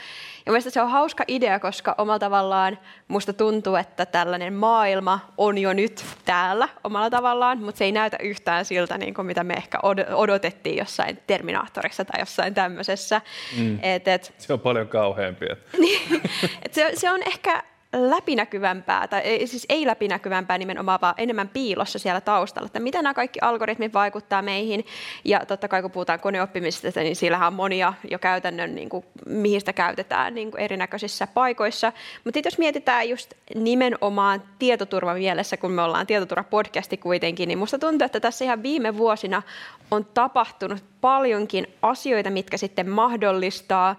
Ja 0.47 0.53
mielestäni 0.53 0.73
se 0.73 0.83
on 0.83 0.91
hauska 0.91 1.25
idea, 1.29 1.61
koska 1.61 1.95
omalla 1.99 2.19
tavallaan 2.19 2.79
musta 3.09 3.33
tuntuu, 3.33 3.77
että 3.77 4.07
tällainen 4.07 4.55
maailma 4.55 5.21
on 5.39 5.59
jo 5.59 5.73
nyt 5.73 6.05
täällä 6.25 6.69
omalla 6.85 7.11
tavallaan, 7.11 7.59
mutta 7.59 7.79
se 7.79 7.85
ei 7.85 7.93
näytä 7.93 8.17
yhtään 8.21 8.65
siltä, 8.65 8.99
niin 8.99 9.15
kuin 9.15 9.27
mitä 9.27 9.45
me 9.45 9.55
ehkä 9.55 9.79
odotettiin 10.15 10.77
jossain 10.77 11.19
Terminaattorissa 11.27 12.05
tai 12.05 12.21
jossain 12.21 12.55
tämmöisessä. 12.55 13.21
Mm. 13.59 13.79
Et, 13.83 14.09
et, 14.09 14.35
se 14.39 14.53
on 14.53 14.61
paljon 14.61 14.89
kauheampi. 14.89 15.47
Niin, 15.79 16.23
et 16.63 16.75
se, 16.75 16.91
se 16.95 17.11
on 17.11 17.21
ehkä 17.27 17.63
läpinäkyvämpää, 17.93 19.09
tai 19.09 19.23
siis 19.47 19.67
ei 19.69 19.87
läpinäkyvämpää 19.87 20.59
nimenomaan, 20.59 21.01
vaan 21.01 21.15
enemmän 21.17 21.49
piilossa 21.49 21.99
siellä 21.99 22.21
taustalla, 22.21 22.67
että 22.67 22.81
miten 22.81 23.03
nämä 23.03 23.15
kaikki 23.15 23.39
algoritmit 23.43 23.95
vaikuttaa 23.95 24.43
meihin. 24.43 24.87
Ja 25.25 25.47
totta 25.47 25.69
kai 25.69 25.83
kun 25.83 25.91
puhutaan 25.91 26.21
koneoppimisesta, 26.21 27.01
niin 27.01 27.17
sillähän 27.17 27.47
on 27.47 27.53
monia 27.53 27.95
jo 28.11 28.19
käytännön, 28.19 28.75
niin 28.75 28.89
kuin, 28.89 29.05
mihin 29.27 29.61
sitä 29.61 29.73
käytetään 29.73 30.35
niin 30.35 30.51
kuin 30.51 30.61
erinäköisissä 30.61 31.27
paikoissa. 31.27 31.93
Mutta 32.25 32.41
jos 32.45 32.59
mietitään 32.59 33.09
just 33.09 33.33
nimenomaan 33.55 34.43
tietoturvan 34.59 35.19
mielessä, 35.19 35.57
kun 35.57 35.73
me 35.73 35.83
ollaan 35.83 36.07
tietoturvapodcasti 36.07 36.97
kuitenkin, 36.97 37.49
niin 37.49 37.59
musta 37.59 37.79
tuntuu, 37.79 38.07
että 38.07 38.21
tässä 38.21 38.45
ihan 38.45 38.63
viime 38.63 38.97
vuosina 38.97 39.43
on 39.91 40.05
tapahtunut 40.05 40.85
paljonkin 41.01 41.67
asioita, 41.83 42.31
mitkä 42.31 42.57
sitten 42.57 42.91
mahdollistaa 42.91 43.97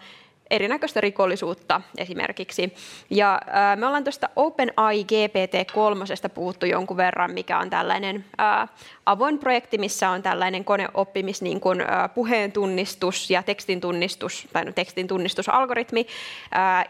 erinäköistä 0.50 1.02
rikollisuutta 1.02 1.82
esimerkiksi. 1.98 2.74
Ja 3.10 3.42
äh, 3.48 3.78
me 3.78 3.88
ollaan 3.88 4.04
tuosta 4.04 4.30
OpenAI 4.36 5.04
GPT-3 5.04 6.30
puhuttu 6.34 6.66
jonkun 6.66 6.98
verran, 6.98 7.32
mikä 7.32 7.60
on 7.60 7.70
tällainen 7.70 8.26
äh, 8.40 8.70
avoin 9.06 9.40
projekti, 9.40 9.78
missä 9.78 10.10
on 10.10 10.24
tällainen 10.24 10.66
koneoppimis, 10.66 11.42
niin 11.42 11.60
kuin 11.60 11.80
puheen 12.16 12.52
tunnistus 12.52 13.30
ja 13.30 13.44
tekstin 13.44 13.82
tunnistus, 13.82 14.48
tai 14.54 14.66
no, 14.66 14.72
tekstin 14.72 15.08
tunnistusalgoritmi, 15.08 16.08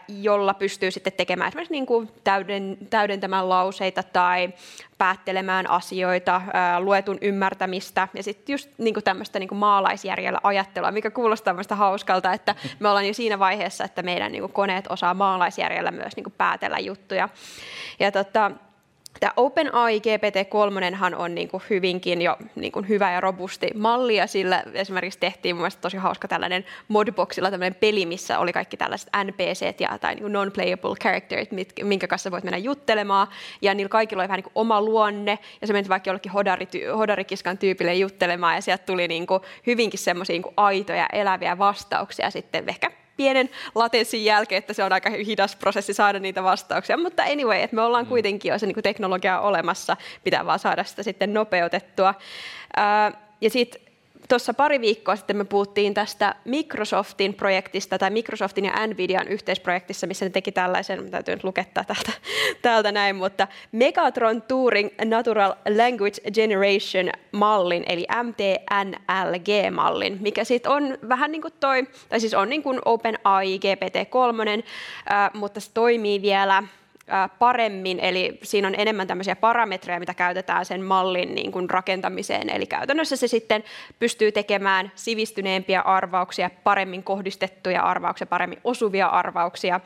jolla 0.08 0.54
pystyy 0.54 0.90
sitten 0.90 1.12
tekemään 1.12 1.48
esimerkiksi 1.48 1.72
niin 1.72 1.86
kuin 1.86 2.10
täyden, 2.24 2.78
täydentämään 2.90 3.48
lauseita 3.48 4.02
tai 4.02 4.52
päättelemään 4.98 5.70
asioita, 5.70 6.40
luetun 6.78 7.18
ymmärtämistä 7.20 8.08
ja 8.14 8.22
sitten 8.22 8.52
just 8.52 8.70
niin 8.78 8.94
kuin 8.94 9.04
tämmöistä 9.04 9.38
niin 9.38 9.48
kuin 9.48 9.58
maalaisjärjellä 9.58 10.40
ajattelua, 10.42 10.90
mikä 10.90 11.10
kuulostaa 11.10 11.44
tämmöistä 11.44 11.74
hauskalta, 11.74 12.32
että 12.32 12.54
me 12.78 12.88
ollaan 12.88 13.06
jo 13.06 13.14
siinä 13.14 13.38
vaiheessa, 13.38 13.84
että 13.84 14.02
meidän 14.02 14.32
niin 14.32 14.42
kuin 14.42 14.52
koneet 14.52 14.86
osaa 14.88 15.14
maalaisjärjellä 15.14 15.90
myös 15.90 16.16
niin 16.16 16.24
kuin 16.24 16.34
päätellä 16.38 16.78
juttuja. 16.78 17.28
Ja 18.00 18.12
tota, 18.12 18.50
Tämä 19.20 19.32
OpenAI 19.36 19.98
GPT-3 19.98 21.14
on 21.16 21.34
niin 21.34 21.48
kuin 21.48 21.62
hyvinkin 21.70 22.22
jo 22.22 22.36
niin 22.54 22.72
kuin 22.72 22.88
hyvä 22.88 23.12
ja 23.12 23.20
robusti 23.20 23.70
malli, 23.74 24.16
ja 24.16 24.26
sillä 24.26 24.62
esimerkiksi 24.74 25.18
tehtiin 25.18 25.56
mun 25.56 25.68
tosi 25.80 25.96
hauska 25.96 26.28
tällainen 26.28 26.64
modboxilla 26.88 27.50
tämmöinen 27.50 27.74
peli, 27.74 28.06
missä 28.06 28.38
oli 28.38 28.52
kaikki 28.52 28.76
tällaiset 28.76 29.08
NPCt 29.24 29.80
ja, 29.80 29.98
tai 29.98 30.14
niin 30.14 30.32
non-playable 30.32 30.96
characters, 31.02 31.48
minkä 31.82 32.06
kanssa 32.06 32.30
voit 32.30 32.44
mennä 32.44 32.58
juttelemaan, 32.58 33.26
ja 33.62 33.74
niillä 33.74 33.88
kaikilla 33.88 34.22
oli 34.22 34.28
vähän 34.28 34.38
niin 34.38 34.44
kuin 34.44 34.52
oma 34.54 34.82
luonne, 34.82 35.38
ja 35.60 35.66
se 35.66 35.72
meni 35.72 35.88
vaikka 35.88 36.10
jollekin 36.10 36.32
hodari, 36.32 36.68
hodarikiskan 36.96 37.58
tyypille 37.58 37.94
juttelemaan, 37.94 38.54
ja 38.54 38.60
sieltä 38.60 38.84
tuli 38.86 39.08
niin 39.08 39.26
kuin 39.26 39.42
hyvinkin 39.66 40.00
semmoisia 40.00 40.34
niin 40.34 40.54
aitoja, 40.56 41.06
eläviä 41.12 41.58
vastauksia 41.58 42.30
sitten 42.30 42.68
ehkä 42.68 42.90
pienen 43.16 43.50
latenssin 43.74 44.24
jälkeen, 44.24 44.58
että 44.58 44.72
se 44.72 44.84
on 44.84 44.92
aika 44.92 45.10
hidas 45.10 45.56
prosessi 45.56 45.94
saada 45.94 46.18
niitä 46.18 46.42
vastauksia. 46.42 46.96
Mutta 46.96 47.22
anyway, 47.22 47.60
että 47.60 47.76
me 47.76 47.82
ollaan 47.82 48.04
mm. 48.04 48.08
kuitenkin 48.08 48.50
jo 48.50 48.58
se 48.58 48.66
niin 48.66 48.82
teknologia 48.82 49.40
olemassa, 49.40 49.96
pitää 50.24 50.46
vaan 50.46 50.58
saada 50.58 50.84
sitä 50.84 51.02
sitten 51.02 51.34
nopeutettua. 51.34 52.14
ja 53.40 53.50
sitten 53.50 53.80
tuossa 54.28 54.54
pari 54.54 54.80
viikkoa 54.80 55.16
sitten 55.16 55.36
me 55.36 55.44
puhuttiin 55.44 55.94
tästä 55.94 56.34
Microsoftin 56.44 57.34
projektista 57.34 57.98
tai 57.98 58.10
Microsoftin 58.10 58.64
ja 58.64 58.86
Nvidian 58.86 59.28
yhteisprojektissa, 59.28 60.06
missä 60.06 60.24
ne 60.24 60.30
teki 60.30 60.52
tällaisen, 60.52 61.10
täytyy 61.10 61.34
nyt 61.34 61.44
lukettaa 61.44 61.84
täältä, 61.84 62.12
täältä 62.62 62.92
näin, 62.92 63.16
mutta 63.16 63.48
Megatron 63.72 64.42
Turing 64.42 64.88
Natural 65.04 65.54
Language 65.76 66.30
Generation 66.34 67.10
mallin, 67.32 67.84
eli 67.88 68.06
MTNLG-mallin, 68.22 70.18
mikä 70.20 70.44
sitten 70.44 70.72
on 70.72 70.98
vähän 71.08 71.32
niin 71.32 71.42
kuin 71.42 71.54
toi, 71.60 71.88
tai 72.08 72.20
siis 72.20 72.34
on 72.34 72.48
niin 72.48 72.62
kuin 72.62 72.80
OpenAI 72.84 73.60
GPT-3, 73.64 74.64
mutta 75.34 75.60
se 75.60 75.70
toimii 75.74 76.22
vielä 76.22 76.62
paremmin, 77.38 78.00
eli 78.00 78.38
siinä 78.42 78.68
on 78.68 78.74
enemmän 78.78 79.06
tämmöisiä 79.06 79.36
parametreja, 79.36 80.00
mitä 80.00 80.14
käytetään 80.14 80.64
sen 80.64 80.82
mallin 80.82 81.34
niin 81.34 81.52
kuin 81.52 81.70
rakentamiseen, 81.70 82.50
eli 82.50 82.66
käytännössä 82.66 83.16
se 83.16 83.28
sitten 83.28 83.64
pystyy 83.98 84.32
tekemään 84.32 84.92
sivistyneempiä 84.94 85.80
arvauksia, 85.80 86.50
paremmin 86.64 87.02
kohdistettuja 87.02 87.82
arvauksia, 87.82 88.26
paremmin 88.26 88.60
osuvia 88.64 89.06
arvauksia, 89.06 89.80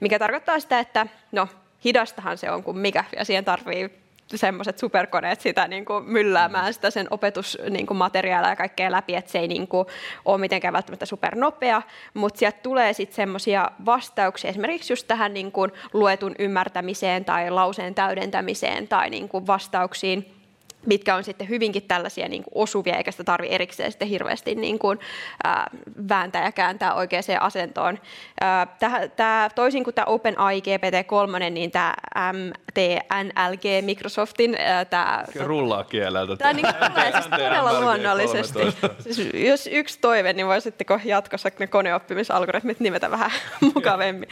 mikä 0.00 0.18
tarkoittaa 0.18 0.60
sitä, 0.60 0.78
että 0.78 1.06
no, 1.32 1.48
hidastahan 1.84 2.38
se 2.38 2.50
on 2.50 2.62
kuin 2.62 2.78
mikä, 2.78 3.04
ja 3.16 3.24
siihen 3.24 3.44
tarvii 3.44 4.01
semmoiset 4.38 4.78
superkoneet 4.78 5.40
sitä 5.40 5.68
niin 5.68 5.84
kuin 5.84 6.04
mylläämään 6.04 6.74
sitä 6.74 6.90
sen 6.90 7.06
opetusmateriaalia 7.10 8.48
niin 8.48 8.52
ja 8.52 8.56
kaikkea 8.56 8.92
läpi, 8.92 9.14
että 9.14 9.32
se 9.32 9.38
ei 9.38 9.48
niin 9.48 9.68
kuin 9.68 9.86
ole 10.24 10.38
mitenkään 10.38 10.74
välttämättä 10.74 11.06
supernopea, 11.06 11.82
mutta 12.14 12.38
sieltä 12.38 12.58
tulee 12.62 12.92
sitten 12.92 13.16
semmoisia 13.16 13.70
vastauksia 13.84 14.50
esimerkiksi 14.50 14.92
just 14.92 15.06
tähän 15.06 15.34
niin 15.34 15.52
kuin 15.52 15.72
luetun 15.92 16.34
ymmärtämiseen 16.38 17.24
tai 17.24 17.50
lauseen 17.50 17.94
täydentämiseen 17.94 18.88
tai 18.88 19.10
niin 19.10 19.28
kuin 19.28 19.46
vastauksiin 19.46 20.41
mitkä 20.86 21.14
on 21.14 21.24
sitten 21.24 21.48
hyvinkin 21.48 21.82
tällaisia 21.82 22.28
niin 22.28 22.42
kuin 22.42 22.52
osuvia, 22.54 22.96
eikä 22.96 23.10
sitä 23.10 23.24
tarvitse 23.24 23.54
erikseen 23.54 23.92
sitten 23.92 24.08
hirveästi 24.08 24.54
niin 24.54 24.78
kuin, 24.78 24.98
ää, 25.44 25.70
vääntää 26.08 26.44
ja 26.44 26.52
kääntää 26.52 26.94
oikeaan 26.94 27.22
asentoon. 27.40 27.98
Ää, 28.40 28.66
tämä, 29.16 29.50
toisin 29.54 29.84
kuin 29.84 29.94
tämä 29.94 30.04
OpenAI 30.04 30.60
GPT-3, 30.60 31.50
niin 31.50 31.70
tämä 31.70 31.94
MTNLG 32.32 33.84
Microsoftin... 33.84 34.56
Ää, 34.58 34.84
tämä, 34.84 35.24
Rullaa 35.40 35.84
kieleltä. 35.84 36.36
Tämä 36.36 36.52
niin 36.52 36.66
tulee 36.66 37.12
siis 37.12 37.26
todella 37.42 37.80
luonnollisesti. 37.80 38.58
Siis, 39.00 39.28
jos 39.34 39.68
yksi 39.72 39.98
toive, 40.00 40.32
niin 40.32 40.46
voisitteko 40.46 41.00
jatkossa 41.04 41.48
ne 41.58 41.66
koneoppimisalgoritmit 41.66 42.80
nimetä 42.80 43.10
vähän 43.10 43.30
mukavemmin. 43.74 44.28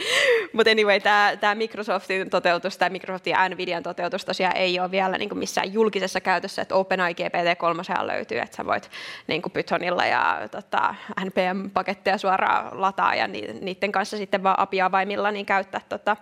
Mutta 0.53 0.71
anyway, 0.71 0.99
tämä, 0.99 1.37
tämä 1.39 1.55
Microsoftin 1.55 2.29
toteutus, 2.29 2.77
tämä 2.77 2.89
Microsoftin 2.89 3.31
ja 3.31 3.49
Nvidian 3.49 3.83
toteutus 3.83 4.25
tosiaan 4.25 4.57
ei 4.57 4.79
ole 4.79 4.91
vielä 4.91 5.17
niin 5.17 5.29
kuin 5.29 5.39
missään 5.39 5.73
julkisessa 5.73 6.21
käytössä 6.21 6.40
käytössä, 6.41 6.61
että 6.61 6.75
OpenAI 6.75 7.13
GPT-3 7.13 8.05
löytyy, 8.07 8.39
että 8.39 8.57
sä 8.57 8.65
voit 8.65 8.91
niin 9.27 9.41
kuin 9.41 9.53
Pythonilla 9.53 10.05
ja 10.05 10.47
tota, 10.51 10.95
NPM-paketteja 11.25 12.17
suoraan 12.17 12.81
lataa 12.81 13.15
ja 13.15 13.27
niiden 13.27 13.91
kanssa 13.91 14.17
sitten 14.17 14.43
vaan 14.43 14.59
API-avaimilla 14.59 15.31
niin 15.31 15.45
käyttää. 15.45 15.81
Tota. 15.89 16.17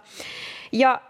Ja 0.71 1.01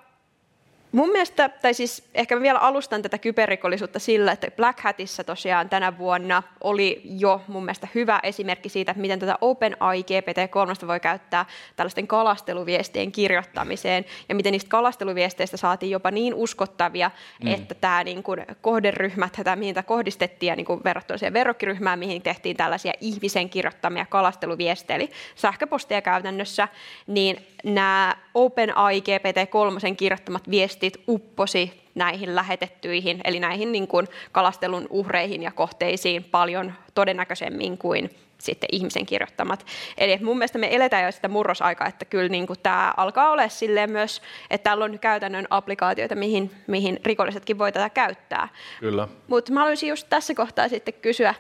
Mun 0.92 1.12
mielestä, 1.12 1.50
tai 1.50 1.74
siis 1.74 2.10
ehkä 2.14 2.36
mä 2.36 2.42
vielä 2.42 2.60
alustan 2.60 3.02
tätä 3.02 3.18
kyberrikollisuutta 3.18 4.00
sillä, 4.00 4.32
että 4.32 4.52
Black 4.52 4.80
Hatissa 4.80 5.24
tosiaan 5.24 5.70
tänä 5.70 5.98
vuonna 5.98 6.44
oli 6.62 7.02
jo 7.04 7.42
mun 7.48 7.66
mielestä 7.66 7.88
hyvä 7.96 8.20
esimerkki 8.24 8.70
siitä, 8.70 8.92
että 8.92 9.02
miten 9.02 9.20
tätä 9.20 9.38
OpenAI 9.42 10.02
GPT-3 10.02 10.88
voi 10.88 11.00
käyttää 11.00 11.46
tällaisten 11.76 12.08
kalasteluviestien 12.08 13.12
kirjoittamiseen, 13.12 14.06
ja 14.30 14.36
miten 14.36 14.52
niistä 14.52 14.70
kalasteluviesteistä 14.70 15.58
saatiin 15.58 15.92
jopa 15.92 16.12
niin 16.12 16.34
uskottavia, 16.34 17.12
mm. 17.44 17.54
että 17.54 17.76
tämä 17.76 18.04
niin 18.04 18.24
kuin 18.24 18.46
kohderyhmät, 18.62 19.34
tämä, 19.44 19.56
mihin 19.56 19.76
tämä 19.76 19.84
kohdistettiin, 19.84 20.48
ja 20.48 20.56
niin 20.56 20.66
kuin 20.66 20.84
verrattuna 20.84 21.18
siihen 21.18 21.34
verrokkiryhmään, 21.34 22.00
mihin 22.00 22.22
tehtiin 22.22 22.58
tällaisia 22.58 22.94
ihmisen 23.02 23.50
kirjoittamia 23.50 24.06
kalasteluviestejä, 24.06 24.96
eli 24.96 25.12
sähköpostia 25.36 26.02
käytännössä, 26.02 26.68
niin 27.08 27.48
nämä 27.64 28.16
OpenAI 28.34 29.00
GPT-3 29.00 29.96
kirjoittamat 29.96 30.50
viestit 30.50 30.79
upposi 31.08 31.82
näihin 31.96 32.36
lähetettyihin, 32.36 33.22
eli 33.24 33.40
näihin 33.40 33.72
niin 33.72 33.88
kuin 33.88 34.08
kalastelun 34.32 34.88
uhreihin 34.90 35.44
ja 35.44 35.52
kohteisiin 35.52 36.24
paljon 36.24 36.74
todennäköisemmin 36.94 37.78
kuin 37.78 38.10
sitten 38.38 38.70
ihmisen 38.72 39.06
kirjoittamat. 39.06 39.66
Eli 39.98 40.18
mun 40.22 40.38
mielestä 40.38 40.60
me 40.60 40.76
eletään 40.76 41.04
jo 41.04 41.12
sitä 41.12 41.28
murrosaikaa, 41.28 41.88
että 41.88 42.06
kyllä 42.06 42.30
niin 42.30 42.48
kuin 42.48 42.60
tämä 42.64 42.94
alkaa 42.98 43.32
olla 43.32 43.48
silleen 43.48 43.92
myös, 43.92 44.22
että 44.50 44.64
täällä 44.64 44.86
on 44.86 45.00
käytännön 45.00 45.48
applikaatioita, 45.50 46.16
mihin, 46.16 46.52
mihin 46.68 47.00
rikollisetkin 47.06 47.58
voi 47.58 47.72
tätä 47.72 47.90
käyttää. 47.90 48.48
Kyllä. 48.80 49.08
Mutta 49.28 49.52
mä 49.54 49.60
haluaisin 49.60 49.90
just 49.90 50.08
tässä 50.10 50.34
kohtaa 50.34 50.70
sitten 50.70 50.94
kysyä, 50.94 51.36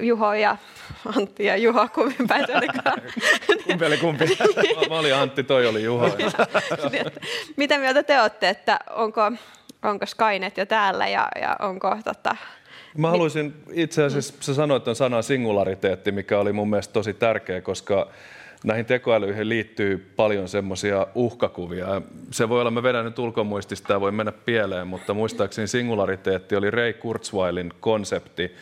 Juho 0.00 0.34
ja 0.34 0.56
Antti 1.16 1.44
ja 1.44 1.56
Juho, 1.56 1.88
päin 2.28 2.46
se 2.46 2.56
olikaan. 2.56 3.02
kumpi 3.66 3.86
oli 3.86 3.96
kumpi? 3.96 4.24
mä, 4.88 4.98
olin 4.98 5.14
Antti, 5.14 5.44
toi 5.44 5.66
oli 5.66 5.82
Juho. 5.82 6.10
Mitä 7.56 7.78
mieltä 7.78 8.02
te 8.02 8.20
olette, 8.20 8.48
että 8.48 8.78
onko, 8.90 9.32
onko 9.82 10.06
Skynet 10.06 10.56
jo 10.56 10.66
täällä 10.66 11.08
ja, 11.08 11.28
ja 11.40 11.56
onko 11.60 11.96
tota, 12.04 12.36
Mä 12.96 13.10
haluaisin 13.10 13.54
itse 13.72 14.04
asiassa, 14.04 14.34
sä 14.40 14.54
sanoit 14.54 14.84
tuon 14.84 14.96
sanan 14.96 15.22
singulariteetti, 15.22 16.12
mikä 16.12 16.38
oli 16.38 16.52
mun 16.52 16.70
mielestä 16.70 16.92
tosi 16.92 17.14
tärkeä, 17.14 17.60
koska 17.60 18.10
näihin 18.64 18.86
tekoälyihin 18.86 19.48
liittyy 19.48 20.12
paljon 20.16 20.48
semmoisia 20.48 21.06
uhkakuvia. 21.14 22.02
Se 22.30 22.48
voi 22.48 22.60
olla, 22.60 22.70
mä 22.70 22.82
vedän 22.82 23.04
nyt 23.04 23.18
ulkomuistista, 23.18 23.88
tämä 23.88 24.00
voi 24.00 24.12
mennä 24.12 24.32
pieleen, 24.32 24.86
mutta 24.86 25.14
muistaakseni 25.14 25.68
singulariteetti 25.68 26.56
oli 26.56 26.70
Ray 26.70 26.92
Kurzweilin 26.92 27.72
konsepti, 27.80 28.54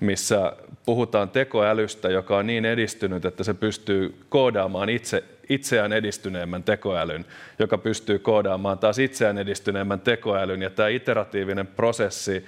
missä 0.00 0.52
puhutaan 0.86 1.28
tekoälystä, 1.28 2.08
joka 2.08 2.36
on 2.36 2.46
niin 2.46 2.64
edistynyt, 2.64 3.24
että 3.24 3.44
se 3.44 3.54
pystyy 3.54 4.14
koodaamaan 4.28 4.88
itse, 4.88 5.24
itseään 5.48 5.92
edistyneemmän 5.92 6.62
tekoälyn, 6.62 7.24
joka 7.58 7.78
pystyy 7.78 8.18
koodaamaan 8.18 8.78
taas 8.78 8.98
itseään 8.98 9.38
edistyneemmän 9.38 10.00
tekoälyn. 10.00 10.62
Ja 10.62 10.70
tämä 10.70 10.88
iteratiivinen 10.88 11.66
prosessi 11.66 12.44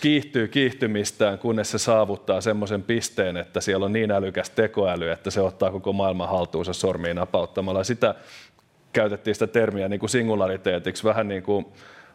kiihtyy 0.00 0.48
kiihtymistään, 0.48 1.38
kunnes 1.38 1.70
se 1.70 1.78
saavuttaa 1.78 2.40
semmoisen 2.40 2.82
pisteen, 2.82 3.36
että 3.36 3.60
siellä 3.60 3.86
on 3.86 3.92
niin 3.92 4.10
älykäs 4.10 4.50
tekoäly, 4.50 5.10
että 5.10 5.30
se 5.30 5.40
ottaa 5.40 5.70
koko 5.70 5.92
maailman 5.92 6.28
haltuunsa 6.28 6.72
sormiin 6.72 7.16
napauttamalla. 7.16 7.84
Sitä 7.84 8.14
käytettiin 8.92 9.34
sitä 9.34 9.46
termiä 9.46 9.88
niin 9.88 10.00
kuin 10.00 10.10
singulariteetiksi, 10.10 11.04
vähän 11.04 11.28
niin 11.28 11.42
kuin 11.42 11.66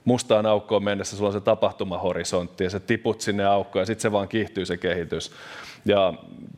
mustaan 0.06 0.46
aukkoon 0.46 0.84
mennessä 0.84 1.18
sulla 1.18 1.30
on 1.30 1.34
se 1.34 1.42
tapahtumahorisontti 1.42 2.64
ja 2.64 2.70
se 2.70 2.80
tiput 2.80 3.22
sinne 3.22 3.46
aukkoon 3.46 3.82
ja 3.82 3.86
sitten 3.86 4.02
se 4.02 4.12
vaan 4.12 4.28
kiihtyy 4.28 4.66
se 4.66 4.78
kehitys. 4.78 5.32
Ja 5.86 6.14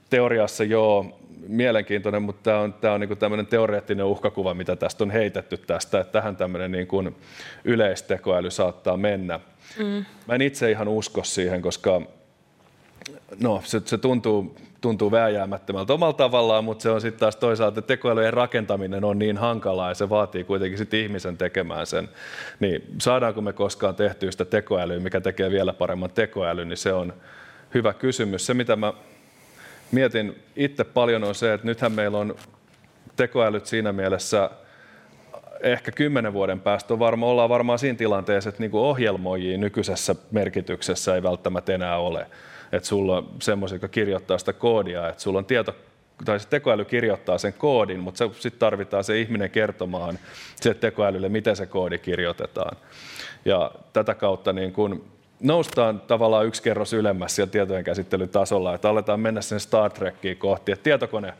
teoriassa 0.09 0.63
joo, 0.63 1.19
mielenkiintoinen, 1.47 2.21
mutta 2.21 2.43
tämä 2.43 2.59
on, 2.59 2.73
tämä 2.73 2.93
on 2.93 2.99
niin 3.01 3.17
tämmöinen 3.17 3.47
teoreettinen 3.47 4.05
uhkakuva, 4.05 4.53
mitä 4.53 4.75
tästä 4.75 5.03
on 5.03 5.11
heitetty 5.11 5.57
tästä, 5.57 5.99
että 5.99 6.11
tähän 6.11 6.35
tämmöinen 6.35 6.71
niin 6.71 6.87
kuin 6.87 7.15
yleistekoäly 7.63 8.51
saattaa 8.51 8.97
mennä. 8.97 9.39
Mm. 9.79 10.05
Mä 10.27 10.35
en 10.35 10.41
itse 10.41 10.71
ihan 10.71 10.87
usko 10.87 11.23
siihen, 11.23 11.61
koska 11.61 12.01
no, 13.39 13.61
se, 13.65 13.81
se 13.85 13.97
tuntuu, 13.97 14.55
tuntuu 14.81 15.11
vääjäämättömältä 15.11 15.93
omalla 15.93 16.13
tavallaan, 16.13 16.63
mutta 16.63 16.83
se 16.83 16.89
on 16.89 17.01
sitten 17.01 17.19
taas 17.19 17.35
toisaalta, 17.35 17.79
että 17.79 17.87
tekoälyjen 17.87 18.33
rakentaminen 18.33 19.03
on 19.03 19.19
niin 19.19 19.37
hankalaa 19.37 19.89
ja 19.89 19.95
se 19.95 20.09
vaatii 20.09 20.43
kuitenkin 20.43 20.77
sit 20.77 20.93
ihmisen 20.93 21.37
tekemään 21.37 21.87
sen. 21.87 22.09
Niin 22.59 22.83
saadaanko 23.01 23.41
me 23.41 23.53
koskaan 23.53 23.95
tehtyä 23.95 24.31
sitä 24.31 24.45
tekoälyä, 24.45 24.99
mikä 24.99 25.21
tekee 25.21 25.51
vielä 25.51 25.73
paremman 25.73 26.11
tekoälyn, 26.11 26.69
niin 26.69 26.77
se 26.77 26.93
on 26.93 27.13
hyvä 27.73 27.93
kysymys. 27.93 28.45
Se, 28.45 28.53
mitä 28.53 28.75
mä 28.75 28.93
mietin 29.91 30.43
itse 30.55 30.83
paljon 30.83 31.23
on 31.23 31.35
se, 31.35 31.53
että 31.53 31.67
nythän 31.67 31.91
meillä 31.91 32.17
on 32.17 32.35
tekoälyt 33.15 33.65
siinä 33.65 33.93
mielessä 33.93 34.49
ehkä 35.63 35.91
kymmenen 35.91 36.33
vuoden 36.33 36.59
päästä 36.59 36.93
on 36.93 36.99
varma, 36.99 37.25
ollaan 37.25 37.49
varmaan 37.49 37.79
siinä 37.79 37.97
tilanteessa, 37.97 38.49
että 38.49 38.63
niin 38.63 38.71
ohjelmoijia 38.73 39.57
nykyisessä 39.57 40.15
merkityksessä 40.31 41.15
ei 41.15 41.23
välttämättä 41.23 41.73
enää 41.73 41.97
ole. 41.97 42.27
Että 42.71 42.89
sulla 42.89 43.17
on 43.17 43.29
semmoisia, 43.41 43.75
jotka 43.75 43.87
kirjoittaa 43.87 44.37
sitä 44.37 44.53
koodia, 44.53 45.09
että 45.09 45.21
sulla 45.21 45.39
on 45.39 45.45
tieto, 45.45 45.75
tai 46.25 46.39
se 46.39 46.47
tekoäly 46.47 46.85
kirjoittaa 46.85 47.37
sen 47.37 47.53
koodin, 47.53 47.99
mutta 47.99 48.29
sitten 48.39 48.59
tarvitaan 48.59 49.03
se 49.03 49.19
ihminen 49.19 49.49
kertomaan 49.49 50.19
se 50.55 50.73
tekoälylle, 50.73 51.29
miten 51.29 51.55
se 51.55 51.65
koodi 51.65 51.97
kirjoitetaan. 51.97 52.77
Ja 53.45 53.71
tätä 53.93 54.15
kautta 54.15 54.53
niin 54.53 54.73
kun 54.73 55.03
noustaan 55.39 56.01
tavallaan 56.01 56.45
yksi 56.45 56.63
kerros 56.63 56.93
ylemmässä 56.93 57.35
siellä 57.35 57.51
tietojen 57.51 57.83
käsittelytasolla, 57.83 58.75
että 58.75 58.89
aletaan 58.89 59.19
mennä 59.19 59.41
sen 59.41 59.59
Star 59.59 59.91
Trekkiin 59.91 60.37
kohti, 60.37 60.71
että 60.71 60.83
tietokone 60.83 61.33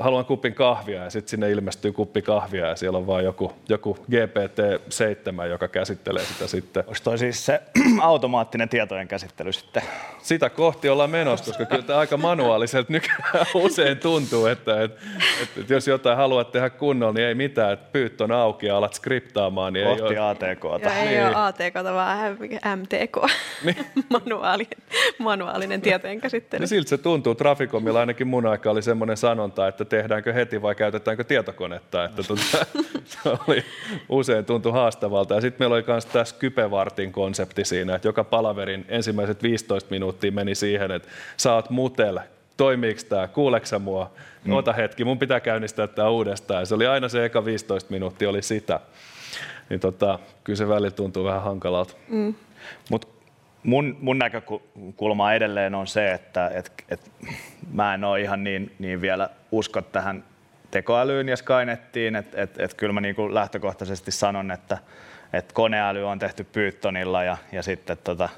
haluan 0.00 0.24
kupin 0.24 0.54
kahvia 0.54 1.04
ja 1.04 1.10
sitten 1.10 1.30
sinne 1.30 1.50
ilmestyy 1.50 1.92
kuppi 1.92 2.22
kahvia 2.22 2.66
ja 2.66 2.76
siellä 2.76 2.98
on 2.98 3.06
vain 3.06 3.24
joku, 3.24 3.52
joku 3.68 3.98
GPT-7, 4.10 5.46
joka 5.48 5.68
käsittelee 5.68 6.24
sitä 6.24 6.46
sitten. 6.46 6.84
Onko 6.86 6.98
toi 7.04 7.18
siis 7.18 7.46
se 7.46 7.62
automaattinen 8.00 8.68
tietojen 8.68 9.08
käsittely 9.08 9.52
sitten? 9.52 9.82
Sitä 10.22 10.50
kohti 10.50 10.88
ollaan 10.88 11.10
menossa, 11.10 11.44
koska 11.44 11.64
kyllä 11.64 11.82
tämä 11.82 11.98
aika 11.98 12.16
manuaaliselta 12.16 12.92
nykyään 12.92 13.46
usein 13.54 13.98
tuntuu, 13.98 14.46
että, 14.46 14.82
että, 14.82 15.00
että, 15.42 15.60
että 15.60 15.74
jos 15.74 15.88
jotain 15.88 16.16
haluat 16.16 16.52
tehdä 16.52 16.70
kunnolla, 16.70 17.12
niin 17.12 17.26
ei 17.26 17.34
mitään, 17.34 17.72
että 17.72 17.92
pyyt 17.92 18.20
on 18.20 18.32
auki 18.32 18.66
ja 18.66 18.76
alat 18.76 18.94
skriptaamaan. 18.94 19.72
Niin 19.72 19.86
kohti 19.86 20.14
ei 20.14 20.18
ole... 20.18 20.30
ATKta. 20.30 20.88
Ja 20.88 20.94
ei 20.94 21.08
niin. 21.08 21.26
ole 21.26 21.36
ATKta, 21.36 21.94
vaan 21.94 22.36
MTK, 22.76 23.16
niin. 23.64 23.86
manuaalinen, 24.10 24.78
manuaalinen 25.18 25.80
tietojen 25.80 26.20
käsittely. 26.20 26.60
Niin 26.60 26.68
siltä 26.68 26.88
se 26.88 26.98
tuntuu. 26.98 27.34
Trafikomilla 27.34 28.00
ainakin 28.00 28.26
mun 28.26 28.46
aika 28.46 28.70
oli 28.70 28.82
semmoinen 28.82 29.16
sanonta, 29.16 29.68
että 29.68 29.81
että 29.82 29.96
tehdäänkö 29.96 30.32
heti 30.32 30.62
vai 30.62 30.74
käytetäänkö 30.74 31.24
tietokonetta. 31.24 32.04
Että 32.04 32.22
tuota, 32.22 32.42
se 33.04 33.18
oli, 33.48 33.64
usein 34.08 34.44
tuntui 34.44 34.72
haastavalta. 34.72 35.34
Ja 35.34 35.40
sitten 35.40 35.62
meillä 35.62 35.74
oli 35.74 35.84
myös 35.86 36.06
tässä 36.06 36.36
kypevartin 36.38 37.12
konsepti 37.12 37.64
siinä, 37.64 37.94
että 37.94 38.08
joka 38.08 38.24
palaverin 38.24 38.84
ensimmäiset 38.88 39.42
15 39.42 39.90
minuuttia 39.90 40.32
meni 40.32 40.54
siihen, 40.54 40.90
että 40.90 41.08
saat 41.36 41.70
mutel, 41.70 42.18
toimiiko 42.56 43.00
tämä, 43.08 43.28
kuuleksä 43.28 43.78
mua, 43.78 44.10
mm. 44.44 44.52
ota 44.52 44.72
hetki, 44.72 45.04
mun 45.04 45.18
pitää 45.18 45.40
käynnistää 45.40 45.86
tämä 45.86 46.08
uudestaan. 46.08 46.60
Ja 46.60 46.66
se 46.66 46.74
oli 46.74 46.86
aina 46.86 47.08
se 47.08 47.24
eka 47.24 47.44
15 47.44 47.90
minuuttia 47.90 48.28
oli 48.30 48.42
sitä. 48.42 48.80
Niin 49.70 49.80
tota, 49.80 50.18
kyllä 50.44 50.56
se 50.56 50.68
välillä 50.68 50.90
tuntuu 50.90 51.24
vähän 51.24 51.42
hankalalta. 51.42 51.94
Mm. 52.08 52.34
Mutta 52.90 53.08
mun, 53.62 53.96
mun 54.00 54.18
näkökulma 54.18 55.32
edelleen 55.32 55.74
on 55.74 55.86
se, 55.86 56.12
että 56.12 56.50
et, 56.54 56.72
et, 56.88 57.10
mä 57.72 57.94
en 57.94 58.04
ole 58.04 58.20
ihan 58.20 58.44
niin, 58.44 58.74
niin 58.78 59.00
vielä 59.00 59.30
usko 59.50 59.82
tähän 59.82 60.24
tekoälyyn 60.70 61.28
ja 61.28 61.36
Skynettiin, 61.36 62.16
että 62.16 62.42
et, 62.42 62.60
et 62.60 62.74
kyllä 62.74 62.92
mä 62.92 63.00
niin 63.00 63.14
kuin 63.14 63.34
lähtökohtaisesti 63.34 64.10
sanon, 64.10 64.50
että 64.50 64.78
et 65.32 65.52
koneäly 65.52 66.08
on 66.08 66.18
tehty 66.18 66.44
Pythonilla 66.44 67.24
ja, 67.24 67.36
ja 67.52 67.62
sitten 67.62 67.98
tota, 68.04 68.28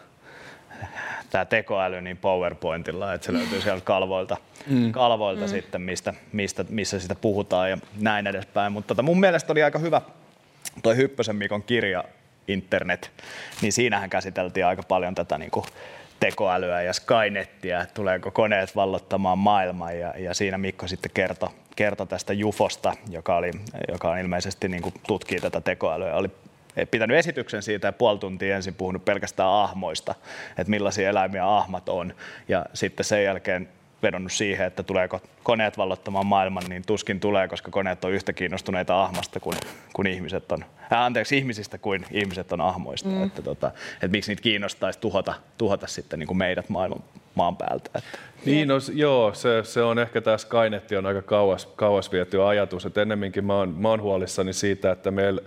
tämä 1.31 1.45
tekoäly 1.45 2.01
niin 2.01 2.17
PowerPointilla, 2.17 3.15
että 3.15 3.27
se 3.27 3.33
löytyy 3.33 3.61
sieltä 3.61 3.85
kalvoilta, 3.85 4.37
mm. 4.67 4.93
kalvoilta 4.93 5.45
mm. 5.45 5.49
sitten, 5.49 5.81
mistä, 5.81 6.15
mistä, 6.33 6.65
missä 6.69 7.01
sitä 7.01 7.15
puhutaan 7.15 7.71
ja 7.71 7.79
näin 8.01 8.27
edespäin. 8.27 8.73
Mutta 8.73 8.89
tota, 8.89 9.03
mun 9.03 9.21
mielestä 9.21 9.53
oli 9.53 9.63
aika 9.63 9.79
hyvä 9.79 10.01
toi 10.83 10.97
Hyppösen 10.97 11.37
Mikon 11.37 11.63
kirja 11.63 12.05
internet, 12.49 13.11
niin 13.63 13.73
siinähän 13.73 14.11
käsiteltiin 14.11 14.67
aika 14.67 14.83
paljon 14.83 15.15
tätä 15.15 15.39
niin 15.39 15.51
kuin 15.51 15.67
tekoälyä 16.21 16.83
ja 16.83 16.93
Skynettiä, 16.93 17.81
että 17.81 17.95
tuleeko 17.95 18.31
koneet 18.31 18.77
vallottamaan 18.77 19.39
maailman 19.39 19.99
ja, 19.99 20.15
ja 20.19 20.35
siinä 20.35 20.59
Mikko 20.59 20.89
sitten 20.89 21.11
kertoi 21.15 21.49
kerto 21.77 22.07
tästä 22.07 22.33
Jufosta, 22.33 22.93
joka, 23.11 23.37
oli, 23.37 23.51
joka 23.89 24.11
on 24.11 24.19
ilmeisesti 24.19 24.69
niin 24.69 24.83
kuin 24.83 24.95
tutkii 25.07 25.41
tätä 25.41 25.61
tekoälyä. 25.61 26.15
Oli 26.15 26.31
pitänyt 26.91 27.17
esityksen 27.17 27.63
siitä 27.63 27.89
ja 27.89 27.93
puoli 27.93 28.19
tuntia 28.19 28.57
ensin 28.57 28.75
puhunut 28.75 29.05
pelkästään 29.05 29.49
ahmoista, 29.49 30.15
että 30.51 30.71
millaisia 30.71 31.09
eläimiä 31.09 31.57
ahmat 31.57 31.89
on. 31.89 32.15
Ja 32.49 32.67
sitten 32.75 33.05
sen 33.05 33.25
jälkeen 33.25 33.69
vedonnut 34.05 34.33
siihen, 34.33 34.67
että 34.67 34.83
tuleeko 34.83 35.21
koneet 35.43 35.79
vallottamaan 35.79 36.27
maailman, 36.27 36.63
niin 36.69 36.83
tuskin 36.87 37.21
tulee, 37.21 37.49
koska 37.49 37.71
koneet 37.71 38.05
on 38.05 38.13
yhtä 38.13 38.33
kiinnostuneita 38.33 39.03
ahmasta 39.03 39.41
kuin, 39.41 39.57
kuin 39.93 40.07
ihmiset 40.07 40.53
on, 40.53 40.65
äh, 40.93 41.03
anteeksi, 41.03 41.39
ihmisistä 41.39 41.79
kuin 41.79 42.07
ihmiset 42.11 42.53
on 42.53 42.61
ahmoista. 42.61 43.09
Mm. 43.09 43.25
Että, 43.25 43.43
tota, 43.43 43.71
että 43.95 44.09
miksi 44.09 44.31
niitä 44.31 44.43
kiinnostaisi 44.43 44.99
tuhota, 44.99 45.35
tuhota 45.59 45.87
sitten 45.87 46.19
niin 46.19 46.27
kuin 46.27 46.39
meidät 46.39 46.69
maailman 46.69 47.03
maan 47.35 47.57
päältä. 47.57 47.91
Että. 47.95 48.19
Niin, 48.45 48.69
no, 48.69 48.75
joo, 48.93 49.35
se, 49.35 49.61
se, 49.65 49.83
on 49.83 49.99
ehkä 49.99 50.21
tämä 50.21 50.39
Skynetti 50.39 50.97
on 50.97 51.07
aika 51.07 51.23
kauas, 51.23 51.67
kauas 51.67 52.13
viety 52.13 52.43
ajatus, 52.43 52.87
että 52.87 53.03
ennemminkin 53.03 53.45
mä 53.45 53.55
oon, 53.55 53.69
mä 53.69 53.89
oon 53.89 54.03
huolissani 54.03 54.53
siitä, 54.53 54.93
että 54.93 55.11
meillä 55.11 55.41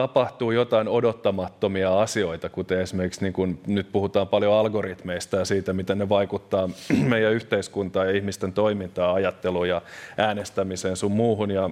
tapahtuu 0.00 0.50
jotain 0.50 0.88
odottamattomia 0.88 2.00
asioita, 2.00 2.48
kuten 2.48 2.80
esimerkiksi 2.80 3.20
niin 3.22 3.32
kun 3.32 3.58
nyt 3.66 3.92
puhutaan 3.92 4.28
paljon 4.28 4.54
algoritmeista 4.54 5.36
ja 5.36 5.44
siitä, 5.44 5.72
miten 5.72 5.98
ne 5.98 6.08
vaikuttaa 6.08 6.68
meidän 7.12 7.32
yhteiskuntaan 7.32 8.06
ja 8.06 8.16
ihmisten 8.16 8.52
toimintaan, 8.52 9.14
ajatteluun 9.14 9.68
ja 9.68 9.82
äänestämiseen 10.16 10.96
sun 10.96 11.12
muuhun. 11.12 11.50
Ja 11.50 11.70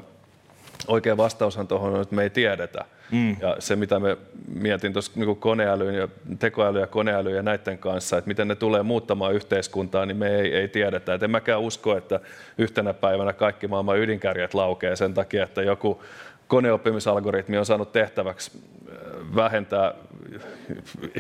oikea 0.89 1.17
vastaushan 1.17 1.69
tuohon 1.69 1.95
on, 1.95 2.03
että 2.03 2.15
me 2.15 2.23
ei 2.23 2.31
tiedetä. 2.31 2.85
Mm. 3.11 3.37
Ja 3.41 3.57
se, 3.59 3.77
mitä 3.77 4.01
me 4.01 4.17
mietin 4.55 4.93
tuossa 4.93 5.13
niin 5.15 5.37
koneälyyn 5.37 5.95
ja 5.95 6.09
tekoäly 6.39 6.81
ja 6.81 6.87
koneäly 6.87 7.37
ja 7.37 7.43
näiden 7.43 7.79
kanssa, 7.79 8.19
että 8.19 8.29
miten 8.29 8.49
ne 8.49 8.55
tulee 8.55 8.83
muuttamaan 8.83 9.35
yhteiskuntaa, 9.35 10.07
niin 10.07 10.17
me 10.17 10.37
ei, 10.37 10.55
ei 10.55 10.69
tiedetä. 10.69 11.15
Et 11.15 11.23
en 11.23 11.31
mäkään 11.31 11.61
usko, 11.61 11.97
että 11.97 12.21
yhtenä 12.59 12.95
päivänä 12.95 13.33
kaikki 13.33 13.69
maailman 13.69 13.99
ydinkärjet 13.99 14.55
laukee 14.55 14.97
sen 14.97 15.15
takia, 15.15 15.45
että 15.45 15.63
joku 15.63 16.03
koneoppimisalgoritmi 16.49 17.59
on 17.59 17.67
saanut 17.67 17.93
tehtäväksi 17.93 18.51
äh, 18.57 19.37
vähentää 19.37 19.95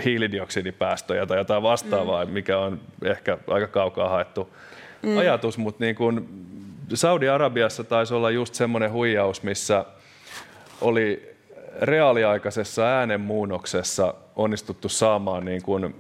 hiilidioksidipäästöjä 0.04 1.26
tai 1.26 1.38
jotain 1.38 1.62
vastaavaa, 1.62 2.24
mm. 2.24 2.30
mikä 2.30 2.58
on 2.58 2.80
ehkä 3.04 3.38
aika 3.46 3.66
kaukaa 3.66 4.08
haettu 4.08 4.54
mm. 5.02 5.18
ajatus, 5.18 5.58
mutta 5.58 5.84
niin 5.84 5.96
kuin 5.96 6.28
Saudi-Arabiassa 6.94 7.84
taisi 7.84 8.14
olla 8.14 8.30
just 8.30 8.54
semmoinen 8.54 8.92
huijaus, 8.92 9.42
missä 9.42 9.84
oli 10.80 11.36
reaaliaikaisessa 11.80 12.86
äänenmuunnoksessa 12.86 14.14
onnistuttu 14.36 14.88
saamaan 14.88 15.44
niin 15.44 15.62
kuin 15.62 15.94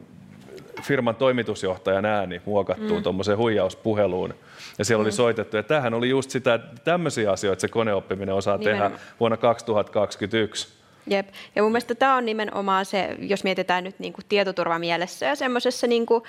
firman 0.82 1.16
toimitusjohtajan 1.16 2.04
ääni 2.04 2.42
muokattuun 2.44 3.00
mm. 3.00 3.02
tuommoiseen 3.02 3.38
huijauspuheluun. 3.38 4.34
Ja 4.78 4.84
siellä 4.84 5.02
mm. 5.02 5.06
oli 5.06 5.12
soitettu, 5.12 5.56
että 5.56 5.68
tämähän 5.68 5.94
oli 5.94 6.08
just 6.08 6.30
sitä, 6.30 6.54
että 6.54 6.68
tämmöisiä 6.84 7.32
asioita 7.32 7.60
se 7.60 7.68
koneoppiminen 7.68 8.34
osaa 8.34 8.56
Nimenomaan. 8.56 8.92
tehdä 8.92 9.04
vuonna 9.20 9.36
2021. 9.36 10.78
Jep. 11.10 11.28
Ja 11.56 11.62
mun 11.62 11.72
mielestä 11.72 11.94
tämä 11.94 12.16
on 12.16 12.26
nimenomaan 12.26 12.84
se, 12.84 13.16
jos 13.18 13.44
mietitään 13.44 13.84
nyt 13.84 13.98
niin 13.98 14.12
kuin 14.12 14.24
tietoturvamielessä 14.28 15.26
ja 15.26 15.34
semmoisessa 15.34 15.86
niin 15.86 16.06
kuin 16.06 16.24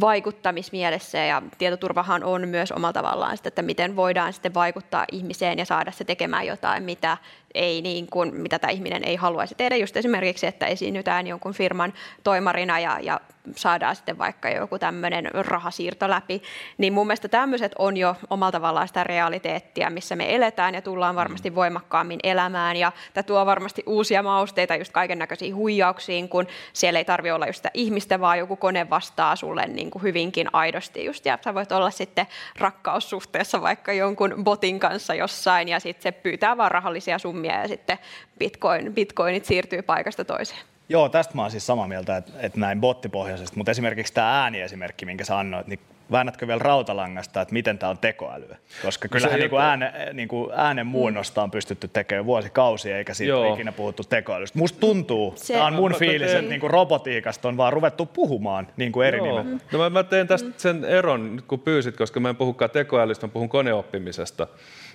vaikuttamismielessä, 0.00 1.18
ja 1.18 1.42
tietoturvahan 1.58 2.24
on 2.24 2.48
myös 2.48 2.72
omalla 2.72 2.92
tavallaan 2.92 3.36
sitä, 3.36 3.48
että 3.48 3.62
miten 3.62 3.96
voidaan 3.96 4.32
sitten 4.32 4.54
vaikuttaa 4.54 5.04
ihmiseen 5.12 5.58
ja 5.58 5.64
saada 5.64 5.92
se 5.92 6.04
tekemään 6.04 6.46
jotain, 6.46 6.82
mitä 6.82 7.16
ei 7.54 7.82
niin 7.82 8.06
kuin, 8.06 8.34
mitä 8.34 8.58
tämä 8.58 8.70
ihminen 8.70 9.04
ei 9.04 9.16
haluaisi 9.16 9.54
tehdä. 9.54 9.76
Just 9.76 9.96
esimerkiksi, 9.96 10.46
että 10.46 10.66
esiinnytään 10.66 11.26
jonkun 11.26 11.52
firman 11.52 11.92
toimarina 12.24 12.80
ja, 12.80 12.98
ja 13.02 13.20
saadaan 13.56 13.96
sitten 13.96 14.18
vaikka 14.18 14.48
joku 14.48 14.78
tämmöinen 14.78 15.28
rahasiirto 15.32 16.10
läpi. 16.10 16.42
Niin 16.78 16.92
mun 16.92 17.06
mielestä 17.06 17.28
tämmöiset 17.28 17.72
on 17.78 17.96
jo 17.96 18.16
omalla 18.30 18.52
tavallaan 18.52 18.88
sitä 18.88 19.04
realiteettia, 19.04 19.90
missä 19.90 20.16
me 20.16 20.34
eletään 20.34 20.74
ja 20.74 20.82
tullaan 20.82 21.16
varmasti 21.16 21.50
mm. 21.50 21.54
voimakkaammin 21.54 22.20
elämään. 22.22 22.76
Ja 22.76 22.92
tämä 23.14 23.22
tuo 23.22 23.46
varmasti 23.46 23.82
uusia 23.86 24.22
mausteita 24.22 24.76
just 24.76 24.92
kaiken 24.92 25.18
näköisiin 25.18 25.56
huijauksiin, 25.56 26.28
kun 26.28 26.46
siellä 26.72 26.98
ei 26.98 27.04
tarvitse 27.04 27.32
olla 27.32 27.46
just 27.46 27.56
sitä 27.56 27.70
ihmistä, 27.74 28.20
vaan 28.20 28.38
joku 28.38 28.56
kone 28.56 28.90
vastaa 28.90 29.36
sulle 29.36 29.66
niin 29.66 29.90
kuin 29.90 30.02
hyvinkin 30.02 30.48
aidosti 30.52 31.04
just. 31.04 31.26
Ja 31.26 31.38
sä 31.44 31.54
voit 31.54 31.72
olla 31.72 31.90
sitten 31.90 32.26
rakkaussuhteessa 32.58 33.62
vaikka 33.62 33.92
jonkun 33.92 34.34
botin 34.44 34.80
kanssa 34.80 35.14
jossain 35.14 35.68
ja 35.68 35.80
sitten 35.80 36.02
se 36.02 36.12
pyytää 36.12 36.56
vaan 36.56 36.70
rahallisia 36.70 37.18
summia 37.18 37.39
ja 37.44 37.68
sitten 37.68 37.98
bitcoin, 38.38 38.94
bitcoinit 38.94 39.44
siirtyy 39.44 39.82
paikasta 39.82 40.24
toiseen. 40.24 40.60
Joo, 40.88 41.08
tästä 41.08 41.34
mä 41.34 41.42
oon 41.42 41.50
siis 41.50 41.66
samaa 41.66 41.88
mieltä, 41.88 42.16
että, 42.16 42.32
että 42.40 42.60
näin 42.60 42.80
bottipohjaisesti, 42.80 43.56
mutta 43.56 43.70
esimerkiksi 43.70 44.14
tämä 44.14 44.42
ääniesimerkki, 44.42 45.06
minkä 45.06 45.24
sä 45.24 45.38
annoit, 45.38 45.66
niin 45.66 45.80
väännätkö 46.10 46.46
vielä 46.46 46.58
rautalangasta, 46.58 47.40
että 47.40 47.52
miten 47.52 47.78
tämä 47.78 47.90
on 47.90 47.98
tekoälyä? 47.98 48.56
Koska 48.82 49.08
kyllähän 49.08 49.40
niin 49.40 49.50
kuin 49.50 49.62
ääne, 49.62 49.92
niin 50.12 50.28
kuin 50.28 50.50
äänen 50.54 50.86
muunnosta 50.86 51.42
on 51.42 51.50
pystytty 51.50 51.88
tekemään 51.88 52.26
vuosikausia, 52.26 52.98
eikä 52.98 53.14
siitä 53.14 53.28
Joo. 53.28 53.54
ikinä 53.54 53.72
puhuttu 53.72 54.04
tekoälystä. 54.04 54.58
Musta 54.58 54.80
tuntuu, 54.80 55.32
se, 55.36 55.54
tämä 55.54 55.66
on 55.66 55.74
mun 55.74 55.94
fiilis, 55.94 56.30
että 56.30 56.48
niin 56.48 56.60
kuin 56.60 56.70
robotiikasta 56.70 57.48
on 57.48 57.56
vaan 57.56 57.72
ruvettu 57.72 58.06
puhumaan 58.06 58.68
niin 58.76 58.92
kuin 58.92 59.08
eri 59.08 59.18
Joo. 59.18 59.42
nimet. 59.42 59.72
No 59.72 59.78
mä, 59.78 59.90
mä 59.90 60.02
teen 60.02 60.26
tästä 60.26 60.50
sen 60.56 60.84
eron, 60.84 61.42
kun 61.46 61.60
pyysit, 61.60 61.96
koska 61.96 62.20
mä 62.20 62.28
en 62.28 62.36
puhukaan 62.36 62.70
tekoälystä, 62.70 63.26
mä 63.26 63.32
puhun 63.32 63.48
koneoppimisesta. 63.48 64.46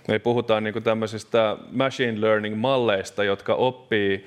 Me 0.07 0.19
puhutaan 0.19 0.63
niin 0.63 0.83
tämmöisistä 0.83 1.57
machine 1.71 2.21
learning-malleista, 2.21 3.23
jotka 3.23 3.53
oppii 3.53 4.25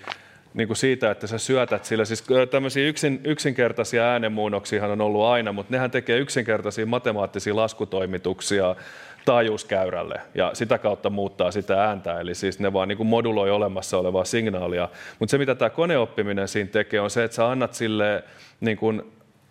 niin 0.55 0.69
kuin 0.69 0.77
siitä, 0.77 1.11
että 1.11 1.27
sä 1.27 1.39
syötät 1.39 1.85
sillä. 1.85 2.05
Siis 2.05 2.25
tämmöisiä 2.51 2.89
yksin, 2.89 3.21
yksinkertaisia 3.25 4.05
äänenmuunnoksia 4.05 4.87
on 4.87 5.01
ollut 5.01 5.25
aina, 5.25 5.53
mutta 5.53 5.73
nehän 5.73 5.91
tekee 5.91 6.19
yksinkertaisia 6.19 6.87
matemaattisia 6.87 7.57
laskutoimituksia 7.57 8.77
taajuuskäyrälle 9.25 10.21
ja 10.35 10.51
sitä 10.55 10.79
kautta 10.79 11.11
muuttaa 11.11 11.51
sitä 11.51 11.85
ääntä. 11.85 12.21
Eli 12.21 12.35
siis 12.35 12.61
ne 12.61 12.73
vaan 12.73 12.89
niin 12.89 12.97
kuin 12.97 13.07
moduloi 13.07 13.51
olemassa 13.51 13.99
olevaa 13.99 14.25
signaalia. 14.25 14.89
Mutta 15.19 15.31
se, 15.31 15.39
mitä 15.39 15.55
tämä 15.55 15.71
koneoppiminen 15.71 16.49
siinä 16.49 16.71
tekee, 16.71 17.01
on 17.01 17.11
se, 17.11 17.25
että 17.25 17.35
sä 17.35 17.51
annat 17.51 17.75
sille 17.75 18.25
niin 18.61 18.77
kuin 18.77 19.03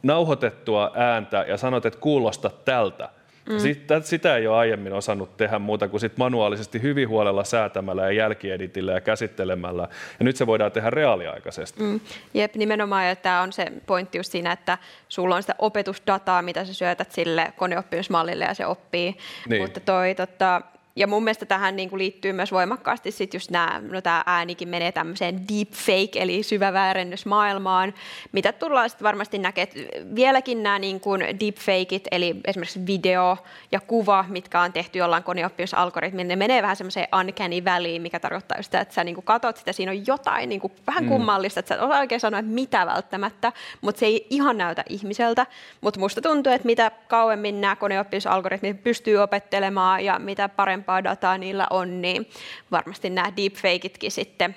nauhoitettua 0.04 0.92
ääntä 0.96 1.46
ja 1.48 1.58
sanot, 1.58 1.86
että 1.86 2.00
kuulosta 2.00 2.50
tältä. 2.66 3.10
Mm. 3.50 3.60
Sitä, 3.60 4.02
sitä 4.02 4.38
ei 4.38 4.48
ole 4.48 4.58
aiemmin 4.58 4.94
osannut 4.94 5.38
tehdä 5.38 5.60
muuta 5.60 5.88
kuin 5.88 6.02
sit 6.02 6.18
manuaalisesti 6.18 6.82
hyvin 6.82 7.10
huolella 7.10 7.44
säätämällä 7.44 8.04
ja 8.04 8.12
jälkieditillä 8.12 8.92
ja 8.92 9.02
käsittelemällä. 9.02 9.88
Ja 10.20 10.24
nyt 10.26 10.36
se 10.36 10.48
voidaan 10.48 10.72
tehdä 10.72 10.90
reaaliaikaisesti. 10.90 11.84
Mm. 11.84 12.00
Jep, 12.34 12.56
nimenomaan. 12.56 13.08
Ja 13.08 13.16
tämä 13.16 13.42
on 13.42 13.54
se 13.54 13.72
pointti 13.86 14.18
just 14.18 14.32
siinä, 14.32 14.52
että 14.52 14.78
sulla 15.10 15.36
on 15.36 15.44
sitä 15.44 15.56
opetusdataa, 15.60 16.42
mitä 16.42 16.66
sä 16.66 16.74
syötät 16.74 17.12
sille 17.12 17.54
koneoppimismallille 17.58 18.46
ja 18.46 18.54
se 18.54 18.66
oppii. 18.66 19.18
Niin. 19.50 19.62
Mutta 19.62 19.80
toi, 19.80 20.16
tota, 20.16 20.62
ja 20.98 21.08
mun 21.08 21.24
mielestä 21.24 21.46
tähän 21.46 21.76
niin 21.76 21.90
kuin 21.90 21.98
liittyy 21.98 22.34
myös 22.34 22.52
voimakkaasti 22.52 23.12
sit 23.12 23.34
just 23.34 23.52
nämä, 23.52 23.82
no 23.92 24.02
tämä 24.02 24.24
äänikin 24.26 24.70
menee 24.70 24.92
tämmöiseen 24.92 25.48
deepfake, 25.48 26.22
eli 26.22 26.44
syväväärennys 26.44 27.26
maailmaan, 27.26 27.94
mitä 28.32 28.54
tullaan 28.54 28.90
sitten 28.90 29.06
varmasti 29.06 29.38
näkemään. 29.38 29.88
Vieläkin 30.16 30.64
nämä 30.64 30.80
niin 30.80 31.00
kuin 31.00 31.22
deepfakeit, 31.22 32.08
eli 32.12 32.36
esimerkiksi 32.46 32.88
video 32.88 33.38
ja 33.72 33.80
kuva, 33.80 34.26
mitkä 34.30 34.62
on 34.62 34.74
tehty 34.74 35.00
jollain 35.00 35.24
koneoppimisalgoritmilla, 35.24 36.28
ne 36.28 36.36
menee 36.36 36.62
vähän 36.62 36.76
semmoiseen 36.76 37.08
uncanny 37.20 37.66
väliin, 37.66 38.02
mikä 38.02 38.20
tarkoittaa 38.20 38.62
sitä, 38.62 38.82
että 38.82 38.94
sä 38.94 39.04
niin 39.04 39.16
kuin 39.16 39.26
katot 39.26 39.58
sitä, 39.58 39.74
siinä 39.74 39.92
on 39.92 40.08
jotain 40.08 40.50
niin 40.50 40.62
kuin 40.62 40.74
vähän 40.88 41.04
mm. 41.04 41.10
kummallista, 41.10 41.60
että 41.60 41.68
sä 41.68 41.76
et 41.76 41.82
osaa 41.82 42.00
oikein 42.00 42.22
sanoa, 42.22 42.40
että 42.40 42.52
mitä 42.52 42.86
välttämättä, 42.86 43.52
mutta 43.82 44.00
se 44.00 44.06
ei 44.06 44.28
ihan 44.30 44.58
näytä 44.58 44.84
ihmiseltä, 44.90 45.46
mutta 45.82 46.00
musta 46.00 46.22
tuntuu, 46.22 46.54
että 46.54 46.66
mitä 46.66 46.92
kauemmin 47.08 47.62
nämä 47.62 47.76
koneoppimisalgoritmit 47.76 48.84
pystyy 48.84 49.18
opettelemaan 49.18 50.06
ja 50.06 50.20
mitä 50.20 50.50
parempi 50.50 50.87
parempaa 50.88 51.04
dataa 51.04 51.38
niillä 51.38 51.68
on, 51.70 52.02
niin 52.02 52.30
varmasti 52.72 53.10
nämä 53.10 53.34
deepfakeitkin 53.38 54.12
sitten 54.12 54.56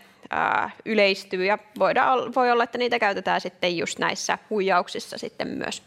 yleistyy 0.85 1.45
ja 1.45 1.59
voidaan, 1.79 2.35
voi 2.35 2.51
olla, 2.51 2.65
että 2.65 2.79
niitä 2.79 2.99
käytetään 2.99 3.41
sitten 3.41 3.77
just 3.77 3.99
näissä 3.99 4.39
huijauksissa 4.51 5.19
sitten 5.19 5.49
myös 5.49 5.83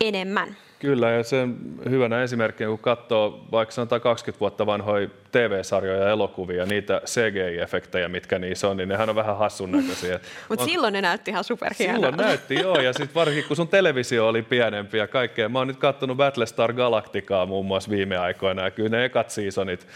enemmän. 0.00 0.56
Kyllä, 0.78 1.10
ja 1.10 1.22
sen 1.22 1.56
hyvänä 1.90 2.22
esimerkkinä, 2.22 2.70
kun 2.70 2.78
katsoo 2.78 3.46
vaikka 3.52 3.72
sanotaan 3.72 4.00
20 4.00 4.40
vuotta 4.40 4.66
vanhoja 4.66 5.08
TV-sarjoja 5.32 6.02
ja 6.02 6.10
elokuvia, 6.10 6.66
niitä 6.66 7.00
CGI-efektejä, 7.06 8.08
mitkä 8.08 8.38
niissä 8.38 8.68
on, 8.68 8.76
niin 8.76 8.88
nehän 8.88 9.08
on 9.08 9.14
vähän 9.14 9.36
hassun 9.36 9.72
näköisiä. 9.72 10.20
Mutta 10.48 10.64
silloin 10.64 10.92
ne 10.92 11.00
näytti 11.00 11.30
ihan 11.30 11.44
superhienolta. 11.44 12.06
Silloin 12.06 12.28
näytti, 12.28 12.54
joo, 12.54 12.80
ja 12.80 12.92
sitten 12.92 13.14
varsinkin 13.14 13.44
kun 13.44 13.56
sun 13.56 13.68
televisio 13.68 14.28
oli 14.28 14.42
pienempi 14.42 14.98
ja 14.98 15.06
kaikkea. 15.06 15.48
Mä 15.48 15.58
oon 15.58 15.68
nyt 15.68 15.76
katsonut 15.76 16.16
Battlestar 16.16 16.72
Galacticaa 16.72 17.46
muun 17.46 17.66
muassa 17.66 17.90
viime 17.90 18.16
aikoina, 18.16 18.62
ja 18.62 18.70
kyllä 18.70 18.88
ne 18.88 19.04
ekat 19.04 19.30
seasonit 19.30 19.86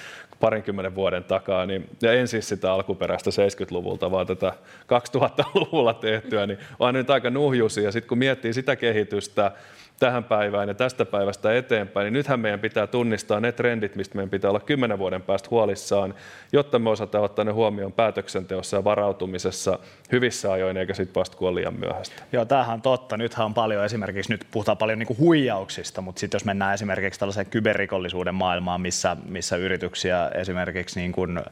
parinkymmenen 0.41 0.95
vuoden 0.95 1.25
takaa, 1.25 1.67
niin, 1.67 1.89
ja 2.03 2.13
en 2.13 2.29
siis 2.29 2.49
sitä 2.49 2.73
alkuperäistä 2.73 3.31
70-luvulta, 3.31 4.11
vaan 4.11 4.27
tätä 4.27 4.53
2000-luvulla 4.83 5.95
tehtyä, 5.95 6.47
niin 6.47 6.59
on 6.79 6.95
nyt 6.95 7.11
aika 7.11 7.31
nuhjusi, 7.31 7.85
ja 7.85 7.93
sitten 7.93 8.09
kun 8.09 8.19
miettii 8.19 8.53
sitä 8.53 8.77
kehitystä, 8.77 9.53
tähän 9.99 10.25
päivään 10.25 10.69
ja 10.69 10.75
tästä 10.75 11.05
päivästä 11.05 11.57
eteenpäin, 11.57 12.05
niin 12.05 12.13
nythän 12.13 12.41
meidän 12.41 12.61
pitää 12.61 12.87
tunnistaa 12.87 13.41
ne 13.41 13.53
trendit, 13.53 13.97
mistä 13.97 14.15
meidän 14.15 14.31
pitää 14.31 14.51
olla 14.51 14.61
kymmenen 14.61 14.99
vuoden 14.99 15.23
päästä 15.23 15.49
huolissaan, 15.51 16.15
jotta 16.53 16.79
me 16.79 16.91
osataan 16.91 17.25
ottaa 17.25 17.45
ne 17.45 17.53
huomioon 17.53 17.93
päätöksenteossa 17.93 18.77
ja 18.77 18.85
varautumisessa 18.85 19.79
hyvissä 20.13 20.53
ajoin, 20.53 20.77
eikä 20.77 20.95
sitten 20.95 21.21
vasta 21.21 21.37
kun 21.37 21.55
liian 21.55 21.75
myöhäistä. 21.75 22.23
Joo, 22.33 22.45
tämähän 22.45 22.75
on 22.75 22.83
totta. 22.83 23.17
Nythän 23.17 23.45
on 23.45 23.55
paljon 23.55 23.85
esimerkiksi, 23.85 24.33
nyt 24.33 24.47
puhutaan 24.51 24.79
paljon 24.79 24.99
niin 24.99 25.19
huijauksista, 25.19 26.01
mutta 26.01 26.21
sitten 26.21 26.37
jos 26.39 26.45
mennään 26.45 26.75
esimerkiksi 26.75 27.21
tällaiseen 27.21 27.47
kyberrikollisuuden 27.47 28.35
maailmaan, 28.35 28.81
missä, 28.81 29.17
missä 29.29 29.57
yrityksiä 29.57 30.31
esimerkiksi 30.35 31.01
niin 31.01 31.13
kuin, 31.13 31.39
äh, 31.39 31.45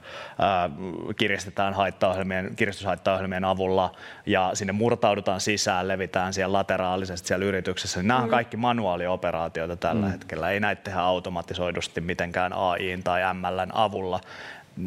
kiristetään 1.16 1.74
haittaohjelmien, 1.74 2.56
kiristyshaittaohjelmien 2.56 3.44
avulla 3.44 3.92
ja 4.26 4.50
sinne 4.54 4.72
murtaudutaan 4.72 5.40
sisään, 5.40 5.88
levitään 5.88 6.32
siellä 6.32 6.52
lateraalisesti 6.52 7.28
siellä 7.28 7.44
yrityksessä, 7.46 8.00
niin 8.00 8.08
nämä 8.08 8.35
kaikki 8.36 8.56
manuaalioperaatioita 8.56 9.76
tällä 9.76 10.06
mm. 10.06 10.12
hetkellä. 10.12 10.50
Ei 10.50 10.60
näitä 10.60 10.82
tehdä 10.82 11.00
automatisoidusti 11.00 12.00
mitenkään 12.00 12.52
AI 12.52 12.98
tai 13.04 13.20
MLn 13.34 13.70
avulla. 13.72 14.20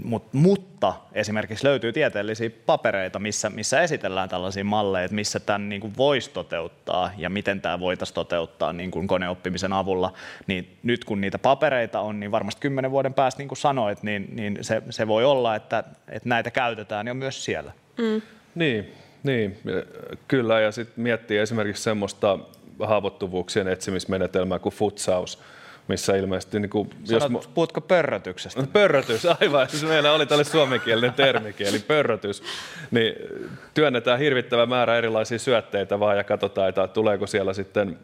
Mut, 0.04 0.34
mutta 0.34 0.94
esimerkiksi 1.14 1.66
löytyy 1.66 1.94
tieteellisiä 1.94 2.50
papereita, 2.66 3.20
missä, 3.20 3.50
missä 3.50 3.82
esitellään 3.82 4.30
tällaisia 4.30 4.64
malleja, 4.64 5.06
että 5.06 5.16
missä 5.16 5.40
tämän 5.40 5.70
niin 5.70 5.82
kuin 5.82 5.94
voisi 5.98 6.30
toteuttaa 6.30 7.12
ja 7.18 7.30
miten 7.30 7.62
tämä 7.62 7.80
voitaisiin 7.80 8.16
toteuttaa 8.16 8.74
niin 8.74 8.92
kuin 8.92 9.08
koneoppimisen 9.08 9.74
avulla. 9.74 10.14
Niin 10.48 10.78
nyt 10.84 11.06
kun 11.06 11.22
niitä 11.22 11.40
papereita 11.40 12.00
on, 12.00 12.20
niin 12.20 12.32
varmasti 12.32 12.62
kymmenen 12.62 12.92
vuoden 12.92 13.14
päästä, 13.14 13.40
niin 13.40 13.48
kuin 13.48 13.58
sanoit, 13.58 14.04
niin, 14.04 14.28
niin 14.32 14.58
se, 14.62 14.82
se 14.90 15.08
voi 15.08 15.26
olla, 15.26 15.56
että, 15.56 15.84
että 16.10 16.30
näitä 16.30 16.52
käytetään 16.52 17.08
jo 17.08 17.14
myös 17.14 17.46
siellä. 17.46 17.72
Mm. 17.98 18.22
Niin, 18.56 18.94
niin, 19.24 19.60
kyllä. 20.28 20.60
Ja 20.60 20.72
sitten 20.72 21.04
miettii 21.04 21.38
esimerkiksi 21.38 21.84
semmoista 21.84 22.40
haavoittuvuuksien 22.80 23.68
etsimismenetelmää 23.68 24.60
kuin 24.60 24.76
futsaus, 24.76 25.40
missä 25.88 26.16
ilmeisesti... 26.16 26.60
Niin 26.60 26.70
kuin, 26.70 26.90
Sanot, 27.04 27.32
jos 27.34 27.48
puhutko 27.48 27.82
pörrötyksestä? 27.82 28.64
Pörrötys, 28.74 29.26
aivan. 29.42 29.70
Siis 29.70 29.84
meillä 29.84 30.14
oli 30.14 30.26
tälle 30.26 30.44
suomenkielinen 30.44 31.14
termikin, 31.14 31.68
eli 31.68 31.80
pörrötys. 31.80 32.44
Niin 32.92 33.14
työnnetään 33.74 34.20
hirvittävä 34.20 34.66
määrä 34.66 34.98
erilaisia 34.98 35.40
syötteitä 35.40 36.00
vaan 36.00 36.18
ja 36.18 36.24
katsotaan, 36.24 36.70
että 36.70 36.88
tuleeko 36.88 37.28
siellä 37.28 37.54
sitten 37.54 38.00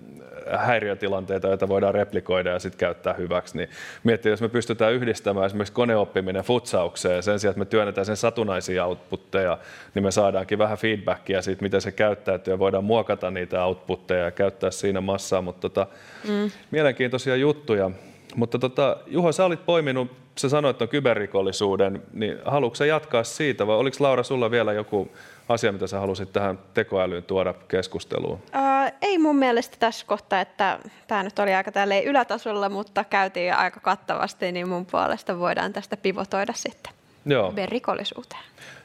häiriötilanteita, 0.58 1.48
joita 1.48 1.68
voidaan 1.68 1.94
replikoida 1.94 2.50
ja 2.50 2.60
sitten 2.60 2.80
käyttää 2.80 3.14
hyväksi. 3.14 3.58
Niin 3.58 3.70
miettii, 4.04 4.30
jos 4.30 4.42
me 4.42 4.50
pystytään 4.50 4.94
yhdistämään 4.94 5.46
esimerkiksi 5.46 5.74
koneoppiminen 5.74 6.44
futsaukseen 6.44 7.24
sen 7.24 7.40
sijaan, 7.40 7.52
että 7.52 7.60
me 7.60 7.66
työnnetään 7.66 8.06
sen 8.06 8.18
satunnaisia 8.18 8.86
outputteja, 8.86 9.58
niin 9.96 10.04
me 10.04 10.12
saadaankin 10.12 10.58
vähän 10.58 10.78
feedbackia 10.78 11.42
siitä, 11.42 11.62
miten 11.62 11.82
se 11.82 11.92
käyttäytyy 11.92 12.54
ja 12.54 12.60
voidaan 12.60 12.84
muokata 12.84 13.32
niitä 13.32 13.66
outputteja 13.66 14.26
ja 14.26 14.32
käyttää 14.32 14.72
siinä 14.72 15.02
massaa. 15.02 15.42
Mutta 15.42 15.70
tota, 15.70 15.88
mm. 16.28 16.52
mielenkiintoisia 16.72 17.36
juttuja. 17.36 17.92
Mutta 18.36 18.60
tota, 18.60 18.98
Juho, 19.08 19.32
sä 19.32 19.46
olit 19.46 19.66
poiminut, 19.66 20.12
sä 20.38 20.50
sanoit 20.50 20.82
on 20.82 20.88
kyberrikollisuuden, 20.88 22.04
niin 22.14 22.38
haluatko 22.46 22.84
jatkaa 22.84 23.24
siitä 23.24 23.68
vai 23.68 23.76
oliko 23.76 23.98
Laura 24.00 24.24
sulla 24.24 24.52
vielä 24.52 24.74
joku 24.74 25.12
asia, 25.50 25.72
mitä 25.72 25.88
sä 25.88 26.00
halusit 26.00 26.34
tähän 26.34 26.60
tekoälyyn 26.74 27.24
tuoda 27.24 27.54
keskusteluun? 27.54 28.40
Ää, 28.52 28.92
ei 29.02 29.18
mun 29.18 29.36
mielestä 29.36 29.78
tässä 29.80 30.06
kohtaa, 30.06 30.42
että 30.42 30.80
tämä 31.08 31.24
nyt 31.24 31.40
oli 31.40 31.54
aika 31.54 31.72
tälleen 31.72 32.04
ylätasolla, 32.04 32.70
mutta 32.70 33.04
käytiin 33.04 33.54
aika 33.54 33.80
kattavasti, 33.80 34.52
niin 34.52 34.70
mun 34.70 34.86
puolesta 34.86 35.40
voidaan 35.40 35.74
tästä 35.74 35.98
pivotoida 35.98 36.54
sitten 36.54 36.94
Joo. 37.26 37.54
rikollisuuteen. 37.66 38.42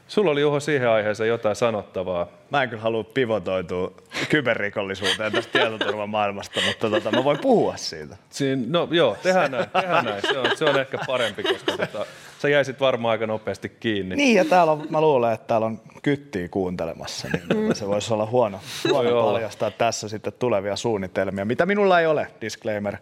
Sulla 0.09 0.31
oli 0.31 0.41
Juho 0.41 0.61
siihen 0.61 0.89
aiheeseen 0.89 1.29
jotain 1.29 1.57
sanottavaa. 1.57 2.27
Mä 2.51 2.63
en 2.63 2.69
kyllä 2.69 2.83
halua 2.83 3.05
pivotoitua 3.05 3.93
kyberrikollisuuteen 4.29 5.33
tästä 5.33 5.53
tietoturvamaailmasta, 5.53 6.61
mutta 6.67 6.91
tota, 6.91 7.11
mä 7.11 7.25
voin 7.25 7.39
puhua 7.39 7.77
siitä. 7.77 8.17
Siin, 8.31 8.73
no 8.73 8.89
joo, 8.91 9.17
tehdään 9.23 9.51
näin, 9.51 9.71
tehdään 9.71 10.05
näin. 10.05 10.23
Se, 10.23 10.39
on, 10.39 10.57
se 10.57 10.65
on 10.65 10.81
ehkä 10.81 10.99
parempi, 11.07 11.43
koska 11.43 11.77
tota, 11.77 12.07
sä 12.41 12.49
jäisit 12.49 12.81
varmaan 12.81 13.13
aika 13.13 13.27
nopeasti 13.27 13.69
kiinni. 13.69 14.17
Niin, 14.17 14.37
ja 14.37 14.45
täällä 14.45 14.73
on, 14.73 14.87
mä 14.91 15.01
luulen, 15.01 15.33
että 15.33 15.47
täällä 15.47 15.67
on 15.67 15.81
kyttiä 16.03 16.49
kuuntelemassa, 16.49 17.29
niin 17.29 17.49
tota, 17.49 17.75
se 17.75 17.87
voisi 17.87 18.15
olla 18.15 18.27
huono, 18.27 18.61
huono 18.91 19.23
paljastaa 19.23 19.71
tässä 19.71 20.09
sitten 20.09 20.33
tulevia 20.39 20.77
suunnitelmia, 20.77 21.45
mitä 21.45 21.67
minulla 21.67 22.01
ei 22.01 22.07
ole, 22.07 22.27
disclaimer. 22.41 22.97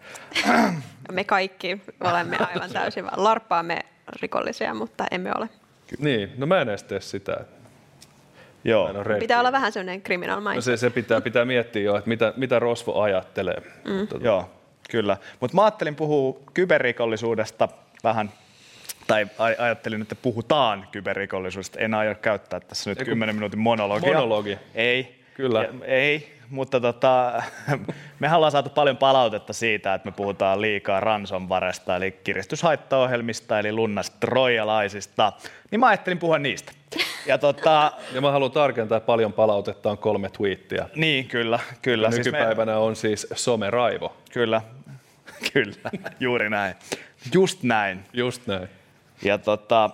Me 1.13 1.25
kaikki 1.25 1.81
olemme 2.01 2.37
aivan 2.37 2.71
täysin, 2.71 3.05
larppaamme 3.17 3.79
rikollisia, 4.23 4.75
mutta 4.75 5.05
emme 5.11 5.33
ole. 5.37 5.49
Niin, 5.99 6.33
no 6.37 6.47
mä 6.47 6.61
en 6.61 6.69
edes 6.69 6.83
tee 6.83 7.01
sitä. 7.01 7.37
Joo. 8.65 8.91
Pitää 9.19 9.41
olla 9.41 9.53
vähän 9.53 9.73
sellainen 9.73 10.03
criminal 10.03 10.41
mindset. 10.41 10.57
No 10.57 10.61
se, 10.63 10.77
se 10.77 10.91
pitää, 10.91 11.21
pitää 11.21 11.45
miettiä 11.45 11.83
jo, 11.83 11.97
että 11.97 12.09
mitä, 12.09 12.33
mitä 12.37 12.59
Rosvo 12.59 13.01
ajattelee. 13.01 13.63
Mm. 13.85 14.09
Tota. 14.09 14.25
Joo, 14.25 14.51
kyllä. 14.91 15.17
Mutta 15.41 15.55
mä 15.55 15.65
ajattelin 15.65 15.95
puhua 15.95 16.41
kyberrikollisuudesta 16.55 17.69
vähän 18.05 18.31
tai 19.09 19.57
ajattelin, 19.59 20.03
että 20.03 20.15
puhutaan 20.15 20.89
kyberrikollisuudesta. 20.93 21.79
En 21.79 21.95
aio 21.95 22.15
käyttää 22.15 22.61
tässä 22.61 22.91
nyt 22.91 22.99
Eiku, 22.99 23.11
10 23.11 23.35
minuutin 23.35 23.59
monologia. 23.59 24.13
Monologi. 24.13 24.59
Ei. 24.75 25.19
Kyllä. 25.35 25.63
Ja, 25.63 25.69
ei, 25.85 26.39
mutta 26.51 26.81
tota, 26.81 27.43
me 28.21 28.35
ollaan 28.35 28.53
saatu 28.53 28.71
paljon 28.71 28.97
palautetta 28.97 29.53
siitä, 29.53 29.95
että 29.95 30.09
me 30.09 30.13
puhutaan 30.13 30.61
liikaa 30.61 31.01
ransomwaresta, 31.01 31.97
eli 31.97 32.13
kiristyshaittaohjelmista, 32.13 33.59
eli 33.59 33.73
lunnastroijalaisista. 33.73 35.33
Niin 35.71 35.81
mä 35.81 35.87
ajattelin 35.87 36.19
puhua 36.19 36.39
niistä. 36.39 36.73
Ja, 37.27 37.39
tota, 37.39 37.93
ja 38.15 38.21
mä 38.21 38.31
haluan 38.31 38.51
tarkentaa, 38.51 38.97
että 38.99 39.07
paljon 39.07 39.33
palautetta 39.33 39.91
on 39.91 39.99
kolme 39.99 40.31
twiittiä. 40.31 40.89
Niin, 40.95 41.29
kyllä. 41.29 41.59
kyllä. 41.83 42.07
Ja 42.07 42.13
siis 42.13 42.27
nykypäivänä 42.27 42.73
me... 42.73 42.79
on 42.79 42.97
siis 42.97 43.27
someraivo. 43.35 44.17
Kyllä, 44.33 44.63
kyllä, 45.53 45.91
juuri 46.21 46.51
näin. 46.51 46.75
Just 47.35 47.63
näin. 47.63 48.05
Just 48.13 48.47
näin. 48.47 48.69
Ja 49.23 49.39
tota, 49.39 49.91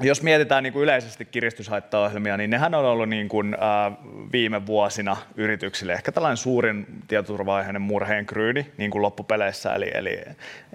jos 0.00 0.22
mietitään 0.22 0.62
niin 0.62 0.72
kuin 0.72 0.82
yleisesti 0.82 1.24
kiristyshaittaohjelmia, 1.24 2.36
niin 2.36 2.50
nehän 2.50 2.74
on 2.74 2.84
ollut 2.84 3.08
niin 3.08 3.28
kuin, 3.28 3.54
äh, 3.54 3.92
viime 4.32 4.66
vuosina 4.66 5.16
yrityksille 5.36 5.92
ehkä 5.92 6.12
tällainen 6.12 6.36
suurin 6.36 6.86
tietoturva-aiheinen 7.08 7.82
murheen 7.82 8.26
kryydi 8.26 8.66
niin 8.76 8.90
kuin 8.90 9.02
loppupeleissä, 9.02 9.74
eli, 9.74 9.90
eli, 9.94 10.20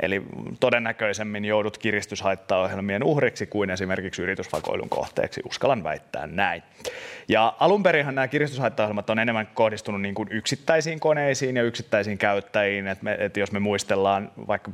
eli 0.01 0.23
todennäköisemmin 0.59 1.45
joudut 1.45 1.77
kiristyshaittaohjelmien 1.77 3.03
uhriksi 3.03 3.45
kuin 3.45 3.69
esimerkiksi 3.69 4.21
yritysvakoilun 4.21 4.89
kohteeksi, 4.89 5.41
uskallan 5.45 5.83
väittää 5.83 6.27
näin. 6.27 6.63
Ja 7.27 7.53
alun 7.59 7.83
perinhan 7.83 8.15
nämä 8.15 8.27
kiristyshaittaohjelmat 8.27 9.09
on 9.09 9.19
enemmän 9.19 9.47
kohdistunut 9.53 10.01
niin 10.01 10.15
kuin 10.15 10.27
yksittäisiin 10.31 10.99
koneisiin 10.99 11.57
ja 11.57 11.63
yksittäisiin 11.63 12.17
käyttäjiin, 12.17 12.87
että, 12.87 13.03
me, 13.03 13.17
että 13.19 13.39
jos 13.39 13.51
me 13.51 13.59
muistellaan 13.59 14.31
vaikka 14.47 14.71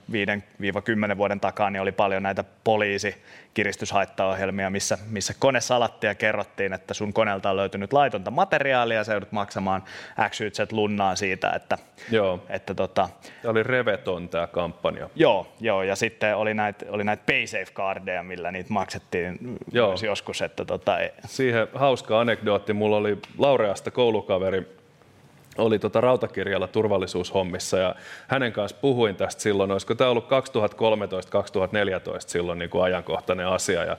5-10 1.14 1.18
vuoden 1.18 1.40
takaa, 1.40 1.70
niin 1.70 1.82
oli 1.82 1.92
paljon 1.92 2.24
näitä 2.24 2.44
poliisi 2.64 3.16
kiristyshaittaohjelmia, 3.54 4.33
missä, 4.70 4.98
missä 5.10 5.34
kone 5.40 5.62
salattiin 5.62 6.10
ja 6.10 6.16
kerrottiin, 6.16 6.74
että 6.74 6.94
sun 6.94 7.14
koneelta 7.14 7.50
on 7.50 7.58
löytynyt 7.58 7.94
laitonta 7.94 8.32
materiaalia 8.32 8.98
ja 8.98 9.04
sä 9.04 9.12
joudut 9.14 9.32
maksamaan 9.32 9.84
XYZ 10.30 10.72
lunnaan 10.72 11.18
siitä, 11.18 11.52
että... 11.56 11.78
Joo. 12.12 12.44
että 12.50 12.74
tota, 12.74 13.10
tämä 13.42 13.52
oli 13.52 13.64
Reveton 13.64 14.30
tämä 14.30 14.48
kampanja. 14.48 15.10
Joo, 15.16 15.48
joo, 15.60 15.84
ja 15.84 15.96
sitten 15.96 16.36
oli 16.36 16.54
näitä, 16.54 16.86
oli 16.90 17.04
näitä 17.04 17.24
PaySafe-kardeja, 17.26 18.24
millä 18.24 18.52
niitä 18.52 18.74
maksettiin 18.74 19.58
joo. 19.72 19.96
joskus. 20.04 20.42
Että 20.42 20.66
tota, 20.66 21.00
e- 21.00 21.14
Siihen 21.26 21.68
hauska 21.74 22.20
anekdootti. 22.20 22.74
Mulla 22.74 22.98
oli 22.98 23.18
Laureasta 23.38 23.92
koulukaveri, 23.92 24.83
oli 25.58 25.80
tota 25.80 26.02
rautakirjalla 26.02 26.68
turvallisuushommissa 26.68 27.78
ja 27.78 27.96
hänen 28.28 28.54
kanssa 28.54 28.78
puhuin 28.82 29.16
tästä 29.16 29.42
silloin, 29.42 29.72
olisiko 29.72 29.96
tämä 29.96 30.10
ollut 30.10 30.26
2013-2014 30.26 30.30
silloin 32.20 32.60
niin 32.60 32.70
kuin 32.70 32.84
ajankohtainen 32.84 33.48
asia? 33.48 33.84
Ja 33.84 33.98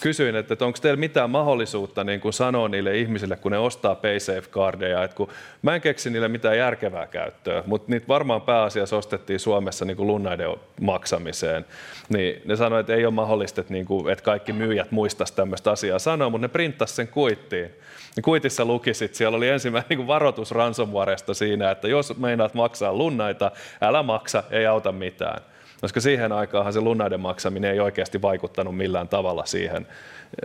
kysyin, 0.00 0.36
että, 0.36 0.54
että 0.54 0.64
onko 0.64 0.78
teillä 0.82 1.00
mitään 1.00 1.30
mahdollisuutta 1.30 2.04
niin 2.04 2.20
kuin 2.20 2.32
sanoa 2.32 2.68
niille 2.68 2.98
ihmisille, 2.98 3.36
kun 3.36 3.52
ne 3.52 3.58
ostaa 3.58 3.94
PaySafe-kardeja, 3.94 5.04
että 5.04 5.16
kun 5.16 5.28
mä 5.62 5.74
en 5.74 5.80
keksi 5.80 6.10
niille 6.10 6.28
mitään 6.28 6.58
järkevää 6.58 7.06
käyttöä, 7.06 7.62
mutta 7.66 7.90
niitä 7.90 8.08
varmaan 8.08 8.42
pääasiassa 8.42 8.96
ostettiin 8.96 9.40
Suomessa 9.40 9.84
niin 9.84 9.96
kuin 9.96 10.06
lunnaiden 10.06 10.48
maksamiseen, 10.80 11.66
niin 12.08 12.42
ne 12.44 12.56
sanoivat, 12.56 12.80
että 12.80 12.94
ei 12.94 13.06
ole 13.06 13.14
mahdollista, 13.14 13.60
että, 13.60 13.72
niin 13.72 13.86
kuin, 13.86 14.12
että 14.12 14.24
kaikki 14.24 14.52
myyjät 14.52 14.90
muistaisi 14.90 15.34
tämmöistä 15.34 15.70
asiaa 15.70 15.98
sanoa, 15.98 16.30
mutta 16.30 16.44
ne 16.44 16.48
printtasi 16.48 16.94
sen 16.94 17.08
kuittiin 17.08 17.70
niin 18.16 18.22
kuitissa 18.22 18.64
lukisit, 18.64 19.14
siellä 19.14 19.36
oli 19.36 19.48
ensimmäinen 19.48 19.88
niin 19.88 20.06
varoitus 20.06 20.50
ransomwaresta 20.50 21.34
siinä, 21.34 21.70
että 21.70 21.88
jos 21.88 22.16
meinaat 22.16 22.54
maksaa 22.54 22.94
lunnaita, 22.94 23.50
älä 23.80 24.02
maksa, 24.02 24.42
ei 24.50 24.66
auta 24.66 24.92
mitään. 24.92 25.42
Koska 25.80 26.00
siihen 26.00 26.32
aikaanhan 26.32 26.72
se 26.72 26.80
lunnaiden 26.80 27.20
maksaminen 27.20 27.70
ei 27.70 27.80
oikeasti 27.80 28.22
vaikuttanut 28.22 28.76
millään 28.76 29.08
tavalla 29.08 29.46
siihen, 29.46 29.86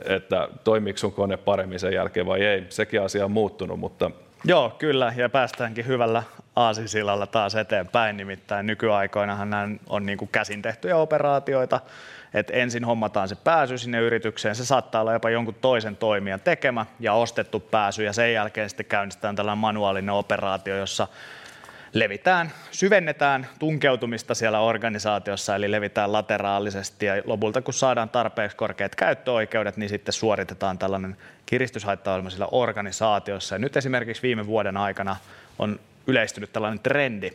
että 0.05 0.49
toimiiko 0.63 0.97
sun 0.97 1.13
kone 1.13 1.37
paremmin 1.37 1.79
sen 1.79 1.93
jälkeen 1.93 2.25
vai 2.25 2.43
ei. 2.43 2.65
Sekin 2.69 3.01
asia 3.01 3.25
on 3.25 3.31
muuttunut, 3.31 3.79
mutta 3.79 4.11
Joo, 4.43 4.69
kyllä, 4.69 5.13
ja 5.15 5.29
päästäänkin 5.29 5.87
hyvällä 5.87 6.23
aasisilalla 6.55 7.27
taas 7.27 7.55
eteenpäin. 7.55 8.17
Nimittäin 8.17 8.65
nykyaikoinahan 8.65 9.49
nämä 9.49 9.69
on 9.89 10.05
niin 10.05 10.17
kuin 10.17 10.29
käsin 10.31 10.61
tehtyjä 10.61 10.97
operaatioita, 10.97 11.79
että 12.33 12.53
ensin 12.53 12.85
hommataan 12.85 13.29
se 13.29 13.35
pääsy 13.35 13.77
sinne 13.77 13.99
yritykseen, 13.99 14.55
se 14.55 14.65
saattaa 14.65 15.01
olla 15.01 15.13
jopa 15.13 15.29
jonkun 15.29 15.55
toisen 15.61 15.97
toimijan 15.97 16.39
tekemä 16.39 16.85
ja 16.99 17.13
ostettu 17.13 17.59
pääsy, 17.59 18.03
ja 18.03 18.13
sen 18.13 18.33
jälkeen 18.33 18.69
sitten 18.69 18.85
käynnistetään 18.85 19.35
tällainen 19.35 19.61
manuaalinen 19.61 20.15
operaatio, 20.15 20.77
jossa 20.77 21.07
levitään, 21.93 22.51
syvennetään 22.71 23.47
tunkeutumista 23.59 24.35
siellä 24.35 24.59
organisaatiossa, 24.59 25.55
eli 25.55 25.71
levitään 25.71 26.11
lateraalisesti 26.11 27.05
ja 27.05 27.13
lopulta 27.25 27.61
kun 27.61 27.73
saadaan 27.73 28.09
tarpeeksi 28.09 28.57
korkeat 28.57 28.95
käyttöoikeudet, 28.95 29.77
niin 29.77 29.89
sitten 29.89 30.13
suoritetaan 30.13 30.77
tällainen 30.77 31.17
kiristyshaittaohjelma 31.45 32.29
sillä 32.29 32.47
organisaatiossa. 32.51 33.55
Ja 33.55 33.59
nyt 33.59 33.77
esimerkiksi 33.77 34.21
viime 34.21 34.47
vuoden 34.47 34.77
aikana 34.77 35.15
on 35.59 35.79
yleistynyt 36.07 36.53
tällainen 36.53 36.79
trendi, 36.79 37.31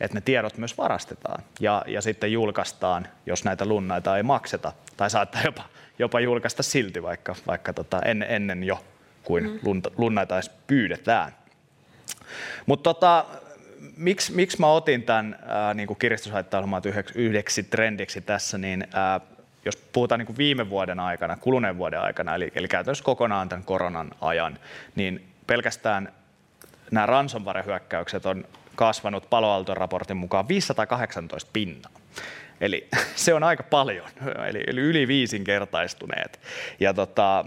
että 0.00 0.16
ne 0.16 0.20
tiedot 0.20 0.58
myös 0.58 0.78
varastetaan 0.78 1.42
ja, 1.60 1.84
ja 1.86 2.02
sitten 2.02 2.32
julkaistaan, 2.32 3.08
jos 3.26 3.44
näitä 3.44 3.64
lunnaita 3.64 4.16
ei 4.16 4.22
makseta. 4.22 4.72
Tai 4.96 5.10
saattaa 5.10 5.42
jopa, 5.44 5.64
jopa 5.98 6.20
julkaista 6.20 6.62
silti, 6.62 7.02
vaikka, 7.02 7.34
vaikka 7.46 7.72
tota, 7.72 8.02
ennen, 8.04 8.30
ennen 8.30 8.64
jo 8.64 8.84
kuin 9.22 9.44
mm. 9.44 9.82
lunnaita 9.96 10.34
edes 10.34 10.50
pyydetään. 10.66 11.32
Mutta 12.66 12.94
tota, 12.94 13.24
miksi, 13.96 14.32
miksi 14.32 14.60
mä 14.60 14.66
otin 14.66 15.02
tämän 15.02 15.38
äh, 15.42 15.74
niin 15.74 15.96
kiristyshaittaohjelman 15.98 16.82
yhdeksi, 16.84 17.18
yhdeksi 17.18 17.62
trendiksi 17.62 18.20
tässä, 18.20 18.58
niin 18.58 18.82
äh, 18.82 19.20
jos 19.64 19.76
puhutaan 19.76 20.18
niin 20.18 20.26
kuin 20.26 20.36
viime 20.36 20.70
vuoden 20.70 21.00
aikana, 21.00 21.36
kuluneen 21.36 21.78
vuoden 21.78 22.00
aikana, 22.00 22.34
eli, 22.34 22.52
eli 22.54 22.68
käytännössä 22.68 23.04
kokonaan 23.04 23.48
tämän 23.48 23.64
koronan 23.64 24.10
ajan, 24.20 24.58
niin 24.94 25.24
pelkästään 25.46 26.12
nämä 26.90 27.06
ransomware-hyökkäykset 27.06 28.26
on 28.26 28.44
kasvanut 28.74 29.30
paloaltoraportin 29.30 30.16
mukaan 30.16 30.48
518 30.48 31.50
pinnaa. 31.52 31.92
Eli 32.60 32.88
se 33.14 33.34
on 33.34 33.42
aika 33.42 33.62
paljon, 33.62 34.06
eli, 34.48 34.64
eli 34.66 34.80
yli 34.80 35.08
viisinkertaistuneet. 35.08 36.40
Ja 36.80 36.94
tota, 36.94 37.44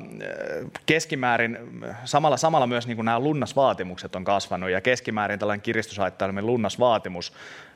keskimäärin, 0.86 1.58
samalla, 2.06 2.38
samalla 2.38 2.68
myös 2.68 2.88
niin 2.88 2.96
kuin 2.98 3.06
nämä 3.06 3.20
lunnasvaatimukset 3.20 4.16
on 4.16 4.24
kasvanut, 4.24 4.70
ja 4.70 4.82
keskimäärin 4.82 5.40
tällainen 5.40 5.62
kiristyshaittailimen 5.62 6.46
lunnasvaatimus 6.46 7.34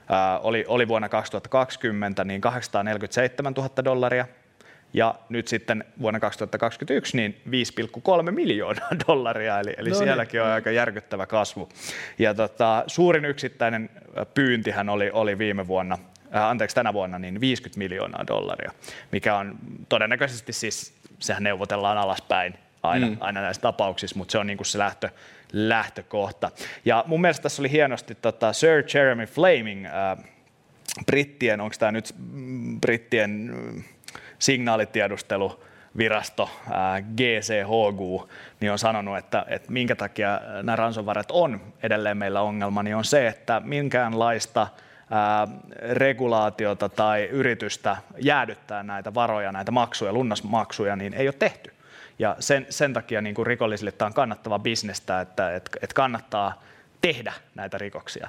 ää, 0.09 0.39
oli, 0.39 0.65
oli 0.67 0.87
vuonna 0.87 1.09
2020 1.09 2.23
niin 2.23 2.41
847 2.41 3.53
000 3.53 3.69
dollaria, 3.85 4.27
ja 4.93 5.15
nyt 5.29 5.47
sitten 5.47 5.85
vuonna 6.01 6.19
2021 6.19 7.17
niin 7.17 7.41
5,3 8.25 8.31
miljoonaa 8.31 8.89
dollaria, 9.07 9.59
eli, 9.59 9.73
eli 9.77 9.89
no 9.89 9.95
niin. 9.95 10.03
sielläkin 10.03 10.41
on 10.41 10.47
aika 10.47 10.71
järkyttävä 10.71 11.25
kasvu. 11.25 11.69
Ja 12.19 12.33
tota, 12.33 12.83
suurin 12.87 13.25
yksittäinen 13.25 13.89
pyyntihän 14.33 14.89
oli, 14.89 15.11
oli 15.11 15.37
viime 15.37 15.67
vuonna 15.67 15.97
äh, 16.35 16.43
anteeksi 16.43 16.75
tänä 16.75 16.93
vuonna, 16.93 17.19
niin 17.19 17.41
50 17.41 17.77
miljoonaa 17.77 18.27
dollaria, 18.27 18.71
mikä 19.11 19.37
on 19.37 19.55
todennäköisesti 19.89 20.53
siis, 20.53 20.93
sehän 21.19 21.43
neuvotellaan 21.43 21.97
alaspäin 21.97 22.53
aina, 22.83 23.07
mm. 23.07 23.17
aina 23.19 23.41
näissä 23.41 23.61
tapauksissa, 23.61 24.17
mutta 24.17 24.31
se 24.31 24.37
on 24.37 24.47
niin 24.47 24.57
kuin 24.57 24.67
se 24.67 24.77
lähtö, 24.77 25.09
lähtökohta. 25.53 26.51
Ja 26.85 27.03
mun 27.07 27.21
mielestä 27.21 27.43
tässä 27.43 27.61
oli 27.61 27.71
hienosti 27.71 28.15
tota 28.15 28.53
Sir 28.53 28.83
Jeremy 28.93 29.25
Flaming, 29.25 29.85
äh, 29.85 30.17
brittien, 31.05 31.61
onko 31.61 31.75
tämä 31.79 31.91
nyt 31.91 32.15
brittien 32.81 33.53
signaalitiedustelu, 34.39 35.63
virasto 35.97 36.49
GCHQ 37.15 38.29
niin 38.59 38.71
on 38.71 38.79
sanonut, 38.79 39.17
että, 39.17 39.45
että 39.47 39.71
minkä 39.71 39.95
takia 39.95 40.41
nämä 40.63 40.75
ransomwaret 40.75 41.31
on 41.31 41.61
edelleen 41.83 42.17
meillä 42.17 42.41
ongelma, 42.41 42.83
niin 42.83 42.95
on 42.95 43.05
se, 43.05 43.27
että 43.27 43.61
minkäänlaista 43.65 44.67
regulaatiota 45.93 46.89
tai 46.89 47.23
yritystä 47.23 47.97
jäädyttää 48.17 48.83
näitä 48.83 49.13
varoja, 49.13 49.51
näitä 49.51 49.71
maksuja, 49.71 50.13
lunnasmaksuja, 50.13 50.95
niin 50.95 51.13
ei 51.13 51.27
ole 51.27 51.35
tehty. 51.39 51.73
Ja 52.19 52.35
sen, 52.39 52.65
sen 52.69 52.93
takia 52.93 53.21
niin 53.21 53.35
kuin 53.35 53.47
rikollisille 53.47 53.91
tämä 53.91 54.07
on 54.07 54.13
kannattava 54.13 54.59
bisnestä, 54.59 55.21
että, 55.21 55.55
että, 55.55 55.71
että 55.81 55.93
kannattaa 55.93 56.63
tehdä 57.01 57.33
näitä 57.55 57.77
rikoksia. 57.77 58.27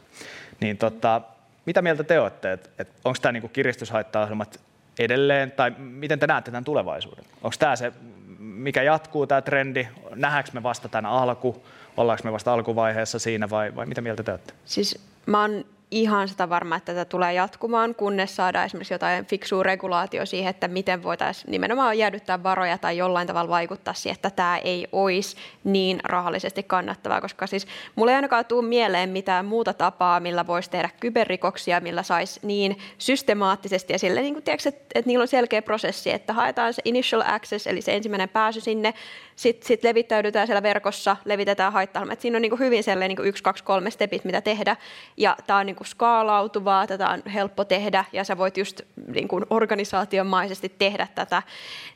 Niin 0.60 0.78
tota, 0.78 1.20
mitä 1.66 1.82
mieltä 1.82 2.04
te 2.04 2.20
olette, 2.20 2.52
että, 2.52 2.68
että 2.78 2.94
onko 3.04 3.18
tämä 3.22 3.32
niin 3.32 3.50
kiristyshaittaohjelmat 3.50 4.60
edelleen, 4.98 5.50
tai 5.50 5.70
miten 5.78 6.18
te 6.18 6.26
näette 6.26 6.50
tämän 6.50 6.64
tulevaisuuden? 6.64 7.24
Onko 7.42 7.56
tämä 7.58 7.76
se, 7.76 7.92
mikä 8.38 8.82
jatkuu 8.82 9.26
tämä 9.26 9.42
trendi? 9.42 9.88
Nähdäänkö 10.14 10.50
me 10.52 10.62
vasta 10.62 10.88
tämän 10.88 11.10
alku? 11.10 11.66
Ollaanko 11.96 12.24
me 12.24 12.32
vasta 12.32 12.52
alkuvaiheessa 12.52 13.18
siinä 13.18 13.50
vai, 13.50 13.76
vai 13.76 13.86
mitä 13.86 14.00
mieltä 14.00 14.22
te 14.22 14.30
olette? 14.30 14.54
Siis 14.64 14.98
mä 15.26 15.40
oon 15.40 15.64
ihan 15.92 16.28
sitä 16.28 16.48
varma, 16.48 16.76
että 16.76 16.94
tätä 16.94 17.04
tulee 17.04 17.32
jatkumaan, 17.32 17.94
kunnes 17.94 18.36
saadaan 18.36 18.66
esimerkiksi 18.66 18.94
jotain 18.94 19.26
fiksua 19.26 19.62
regulaatio 19.62 20.26
siihen, 20.26 20.50
että 20.50 20.68
miten 20.68 21.02
voitaisiin 21.02 21.50
nimenomaan 21.50 21.98
jäädyttää 21.98 22.42
varoja 22.42 22.78
tai 22.78 22.96
jollain 22.96 23.26
tavalla 23.26 23.48
vaikuttaa 23.48 23.94
siihen, 23.94 24.14
että 24.14 24.30
tämä 24.30 24.58
ei 24.58 24.86
olisi 24.92 25.36
niin 25.64 26.00
rahallisesti 26.04 26.62
kannattavaa, 26.62 27.20
koska 27.20 27.46
siis 27.46 27.66
mulle 27.94 28.10
ei 28.10 28.16
ainakaan 28.16 28.44
tule 28.44 28.66
mieleen 28.66 29.10
mitään 29.10 29.44
muuta 29.44 29.72
tapaa, 29.72 30.20
millä 30.20 30.46
voisi 30.46 30.70
tehdä 30.70 30.90
kyberrikoksia, 31.00 31.80
millä 31.80 32.02
saisi 32.02 32.40
niin 32.42 32.78
systemaattisesti. 32.98 33.92
Ja 33.92 33.98
sille, 33.98 34.20
niin 34.20 34.34
kuin, 34.34 34.44
tiedätkö, 34.44 34.68
että, 34.68 34.82
että 34.94 35.08
niillä 35.08 35.22
on 35.22 35.28
selkeä 35.28 35.62
prosessi, 35.62 36.12
että 36.12 36.32
haetaan 36.32 36.74
se 36.74 36.82
initial 36.84 37.22
access, 37.26 37.66
eli 37.66 37.82
se 37.82 37.96
ensimmäinen 37.96 38.28
pääsy 38.28 38.60
sinne, 38.60 38.94
sitten 39.36 39.66
sit 39.66 39.84
levittäydytään 39.84 40.46
siellä 40.46 40.62
verkossa, 40.62 41.16
levitetään 41.24 41.72
haitta 41.72 42.02
Siinä 42.18 42.36
on 42.36 42.42
niin 42.42 42.50
kuin 42.50 42.60
hyvin 42.60 42.84
sellainen 42.84 43.08
niin 43.08 43.16
kuin 43.16 43.28
yksi, 43.28 43.42
kaksi, 43.42 43.64
kolme 43.64 43.90
stepit, 43.90 44.24
mitä 44.24 44.40
tehdä, 44.40 44.76
ja 45.16 45.36
tämä 45.46 45.58
on 45.58 45.66
niin 45.66 45.76
kuin 45.82 45.88
skaalautuvaa, 45.88 46.86
tätä 46.86 47.08
on 47.08 47.22
helppo 47.34 47.64
tehdä 47.64 48.04
ja 48.12 48.24
sä 48.24 48.38
voit 48.38 48.56
just 48.56 48.80
niin 49.06 49.28
kuin 49.28 49.44
organisaatiomaisesti 49.50 50.68
tehdä 50.78 51.08
tätä, 51.14 51.42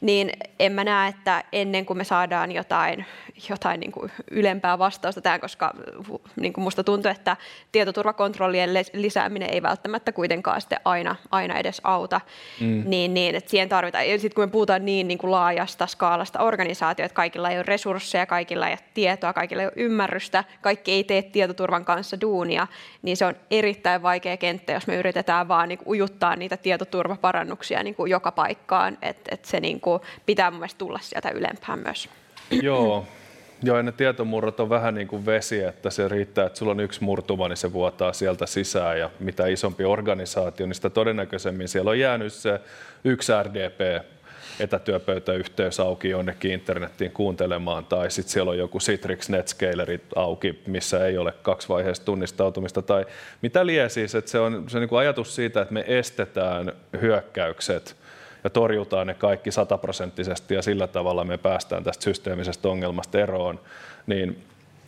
niin 0.00 0.32
en 0.58 0.72
mä 0.72 0.84
näe, 0.84 1.08
että 1.08 1.44
ennen 1.52 1.86
kuin 1.86 1.96
me 1.96 2.04
saadaan 2.04 2.52
jotain, 2.52 3.04
jotain 3.50 3.80
niin 3.80 3.92
kuin 3.92 4.12
ylempää 4.30 4.78
vastausta 4.78 5.20
tähän, 5.20 5.40
koska 5.40 5.74
niin 6.36 6.52
kuin 6.52 6.64
musta 6.64 6.84
tuntuu, 6.84 7.10
että 7.10 7.36
tietoturvakontrollien 7.72 8.70
lisääminen 8.92 9.50
ei 9.50 9.62
välttämättä 9.62 10.12
kuitenkaan 10.12 10.60
sitten 10.60 10.80
aina, 10.84 11.16
aina 11.30 11.58
edes 11.58 11.80
auta, 11.84 12.20
mm. 12.60 12.82
niin, 12.86 13.14
niin 13.14 13.34
että 13.34 13.50
siihen 13.50 13.68
tarvitaan, 13.68 14.08
ja 14.08 14.18
sitten 14.18 14.34
kun 14.34 14.44
me 14.44 14.50
puhutaan 14.50 14.84
niin, 14.84 15.08
niin 15.08 15.18
kuin 15.18 15.30
laajasta 15.30 15.86
skaalasta 15.86 16.42
organisaatioita, 16.42 17.06
että 17.06 17.16
kaikilla 17.16 17.50
ei 17.50 17.56
ole 17.56 17.62
resursseja, 17.62 18.26
kaikilla 18.26 18.68
ei 18.68 18.72
ole 18.72 18.88
tietoa, 18.94 19.32
kaikilla 19.32 19.62
ei 19.62 19.66
ole 19.66 19.72
ymmärrystä, 19.76 20.44
kaikki 20.60 20.92
ei 20.92 21.04
tee 21.04 21.22
tietoturvan 21.22 21.84
kanssa 21.84 22.20
duunia, 22.20 22.66
niin 23.02 23.16
se 23.16 23.26
on 23.26 23.34
erittäin 23.76 24.02
vaikea 24.02 24.36
kenttä, 24.36 24.72
jos 24.72 24.86
me 24.86 24.96
yritetään 24.96 25.48
vaan 25.48 25.68
niin 25.68 25.78
kuin 25.78 25.88
ujuttaa 25.88 26.36
niitä 26.36 26.56
tietoturvaparannuksia 26.56 27.82
niin 27.82 27.94
kuin 27.94 28.10
joka 28.10 28.32
paikkaan, 28.32 28.98
että 29.02 29.34
et 29.34 29.44
se 29.44 29.60
niin 29.60 29.80
kuin 29.80 30.00
pitää 30.26 30.50
mun 30.50 30.60
mielestä 30.60 30.78
tulla 30.78 30.98
sieltä 31.02 31.30
ylempään 31.30 31.78
myös. 31.78 32.08
Joo, 32.62 33.06
Joo, 33.62 33.76
ja 33.76 33.82
ne 33.82 33.92
tietomurrot 33.92 34.60
on 34.60 34.68
vähän 34.68 34.94
niin 34.94 35.08
kuin 35.08 35.26
vesi, 35.26 35.62
että 35.62 35.90
se 35.90 36.08
riittää, 36.08 36.46
että 36.46 36.58
sulla 36.58 36.72
on 36.72 36.80
yksi 36.80 37.04
murtuma, 37.04 37.48
niin 37.48 37.56
se 37.56 37.72
vuotaa 37.72 38.12
sieltä 38.12 38.46
sisään, 38.46 38.98
ja 38.98 39.10
mitä 39.20 39.46
isompi 39.46 39.84
organisaatio, 39.84 40.66
niin 40.66 40.74
sitä 40.74 40.90
todennäköisemmin 40.90 41.68
siellä 41.68 41.90
on 41.90 41.98
jäänyt 41.98 42.32
se 42.32 42.60
yksi 43.04 43.32
RDP, 43.42 44.04
etätyöpöytäyhteys 44.60 45.80
auki 45.80 46.08
jonnekin 46.08 46.52
internettiin 46.52 47.10
kuuntelemaan, 47.10 47.84
tai 47.84 48.10
sitten 48.10 48.32
siellä 48.32 48.50
on 48.50 48.58
joku 48.58 48.78
Citrix 48.78 49.28
Netscaleri 49.28 50.00
auki, 50.16 50.62
missä 50.66 51.06
ei 51.06 51.18
ole 51.18 51.32
kaksivaiheista 51.42 52.04
tunnistautumista, 52.04 52.82
tai 52.82 53.06
mitä 53.42 53.66
lie 53.66 53.88
siis, 53.88 54.14
että 54.14 54.30
se 54.30 54.38
on 54.38 54.64
se 54.68 54.78
niin 54.78 54.88
kuin 54.88 54.98
ajatus 54.98 55.34
siitä, 55.34 55.62
että 55.62 55.74
me 55.74 55.84
estetään 55.86 56.72
hyökkäykset 57.00 57.96
ja 58.44 58.50
torjutaan 58.50 59.06
ne 59.06 59.14
kaikki 59.14 59.50
sataprosenttisesti 59.50 60.54
ja 60.54 60.62
sillä 60.62 60.86
tavalla 60.86 61.24
me 61.24 61.38
päästään 61.38 61.84
tästä 61.84 62.04
systeemisestä 62.04 62.68
ongelmasta 62.68 63.18
eroon, 63.18 63.60
niin 64.06 64.44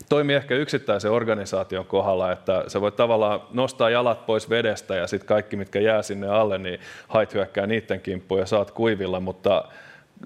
toimii 0.08 0.36
ehkä 0.36 0.54
yksittäisen 0.54 1.10
organisaation 1.10 1.86
kohdalla, 1.86 2.32
että 2.32 2.64
sä 2.66 2.80
voit 2.80 2.96
tavallaan 2.96 3.40
nostaa 3.52 3.90
jalat 3.90 4.26
pois 4.26 4.50
vedestä 4.50 4.94
ja 4.94 5.06
sitten 5.06 5.28
kaikki, 5.28 5.56
mitkä 5.56 5.80
jää 5.80 6.02
sinne 6.02 6.28
alle, 6.28 6.58
niin 6.58 6.80
hait 7.08 7.34
hyökkää 7.34 7.66
niiden 7.66 8.00
kimppuun 8.00 8.40
ja 8.40 8.46
saat 8.46 8.70
kuivilla, 8.70 9.20
mutta 9.20 9.64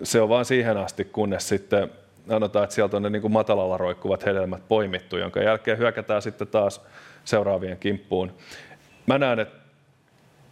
se 0.02 0.20
on 0.20 0.28
vain 0.28 0.44
siihen 0.44 0.76
asti, 0.76 1.04
kunnes 1.04 1.48
sitten 1.48 1.90
annetaan, 2.28 2.64
että 2.64 2.74
sieltä 2.74 2.96
on 2.96 3.02
ne 3.02 3.10
niin 3.10 3.22
kuin 3.22 3.32
matalalla 3.32 3.76
roikkuvat 3.76 4.24
hedelmät 4.24 4.62
poimittu, 4.68 5.16
jonka 5.16 5.40
jälkeen 5.40 5.78
hyökätään 5.78 6.22
sitten 6.22 6.48
taas 6.48 6.80
seuraavien 7.24 7.78
kimppuun. 7.78 8.32
Mä 9.06 9.18
näen, 9.18 9.40
että 9.40 9.56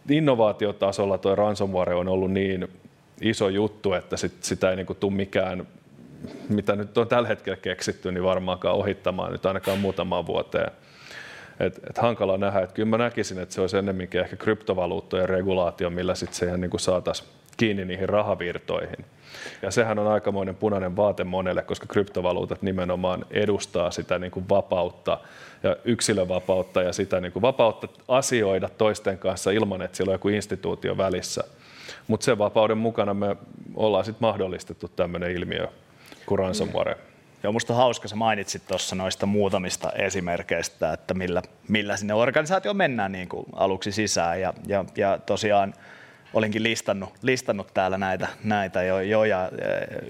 innovaatiotasolla 0.09 1.17
tuo 1.17 1.35
ransomware 1.35 1.95
on 1.95 2.07
ollut 2.07 2.31
niin 2.31 2.67
iso 3.21 3.49
juttu, 3.49 3.93
että 3.93 4.17
sit, 4.17 4.43
sitä 4.43 4.69
ei 4.69 4.75
niin 4.75 4.85
kuin 4.85 4.97
tule 4.99 5.13
mikään 5.13 5.67
mitä 6.49 6.75
nyt 6.75 6.97
on 6.97 7.07
tällä 7.07 7.27
hetkellä 7.27 7.57
keksitty, 7.57 8.11
niin 8.11 8.23
varmaankaan 8.23 8.75
ohittamaan 8.75 9.31
nyt 9.31 9.45
ainakaan 9.45 9.79
muutamaan 9.79 10.25
vuoteen. 10.25 10.71
Et, 11.59 11.79
et 11.89 11.97
hankala 11.97 12.37
nähdä, 12.37 12.59
että 12.59 12.73
kyllä 12.73 12.89
mä 12.89 12.97
näkisin, 12.97 13.39
että 13.39 13.55
se 13.55 13.61
olisi 13.61 13.77
ennemminkin 13.77 14.21
ehkä 14.21 14.35
kryptovaluuttojen 14.35 15.29
regulaatio, 15.29 15.89
millä 15.89 16.15
sitten 16.15 16.35
se 16.35 16.57
niin 16.57 16.79
saataisiin 16.79 17.29
kiinni 17.57 17.85
niihin 17.85 18.09
rahavirtoihin. 18.09 19.05
Ja 19.61 19.71
sehän 19.71 19.99
on 19.99 20.07
aikamoinen 20.07 20.55
punainen 20.55 20.95
vaate 20.95 21.23
monelle, 21.23 21.61
koska 21.61 21.85
kryptovaluutat 21.87 22.61
nimenomaan 22.61 23.25
edustaa 23.31 23.91
sitä 23.91 24.19
niin 24.19 24.31
kuin 24.31 24.49
vapautta 24.49 25.17
ja 25.63 25.75
yksilövapautta 25.85 26.81
ja 26.81 26.93
sitä 26.93 27.21
niin 27.21 27.31
kuin 27.31 27.41
vapautta 27.41 27.87
asioida 28.07 28.69
toisten 28.69 29.17
kanssa 29.17 29.51
ilman, 29.51 29.81
että 29.81 29.97
siellä 29.97 30.11
on 30.11 30.15
joku 30.15 30.29
instituutio 30.29 30.97
välissä. 30.97 31.43
Mutta 32.07 32.23
sen 32.23 32.37
vapauden 32.37 32.77
mukana 32.77 33.13
me 33.13 33.35
ollaan 33.75 34.05
sitten 34.05 34.27
mahdollistettu 34.27 34.87
tämmöinen 34.87 35.31
ilmiö 35.31 35.67
kuin 36.25 36.39
ransomware. 36.39 36.97
Joo, 37.43 37.53
musta 37.53 37.73
hauska, 37.73 38.07
sä 38.07 38.15
mainitsit 38.15 38.67
tuossa 38.67 38.95
noista 38.95 39.25
muutamista 39.25 39.91
esimerkkeistä, 39.91 40.93
että 40.93 41.13
millä, 41.13 41.41
millä 41.67 41.97
sinne 41.97 42.13
organisaatioon 42.13 42.77
mennään 42.77 43.11
niin 43.11 43.29
kuin 43.29 43.45
aluksi 43.53 43.91
sisään. 43.91 44.41
Ja, 44.41 44.53
ja, 44.67 44.85
ja 44.97 45.19
tosiaan 45.25 45.73
olinkin 46.33 46.63
listannut, 46.63 47.13
listannut 47.21 47.73
täällä 47.73 47.97
näitä, 47.97 48.27
näitä 48.43 48.83
jo, 48.83 48.99
jo 48.99 49.23
ja 49.23 49.51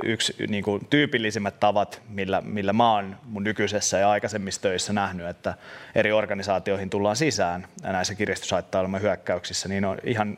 yksi 0.03 0.35
niin 0.47 0.63
kuin, 0.63 0.87
tyypillisimmät 0.89 1.59
tavat, 1.59 2.01
millä, 2.09 2.41
millä 2.41 2.73
mä 2.73 2.93
oon 2.93 3.17
mun 3.23 3.43
nykyisessä 3.43 3.97
ja 3.97 4.09
aikaisemmissa 4.09 4.61
töissä 4.61 4.93
nähnyt, 4.93 5.27
että 5.27 5.53
eri 5.95 6.11
organisaatioihin 6.11 6.89
tullaan 6.89 7.15
sisään 7.15 7.67
näissä 7.83 8.15
kiristyshaittailman 8.15 9.01
hyökkäyksissä, 9.01 9.69
niin 9.69 9.85
on 9.85 9.97
ihan 10.03 10.37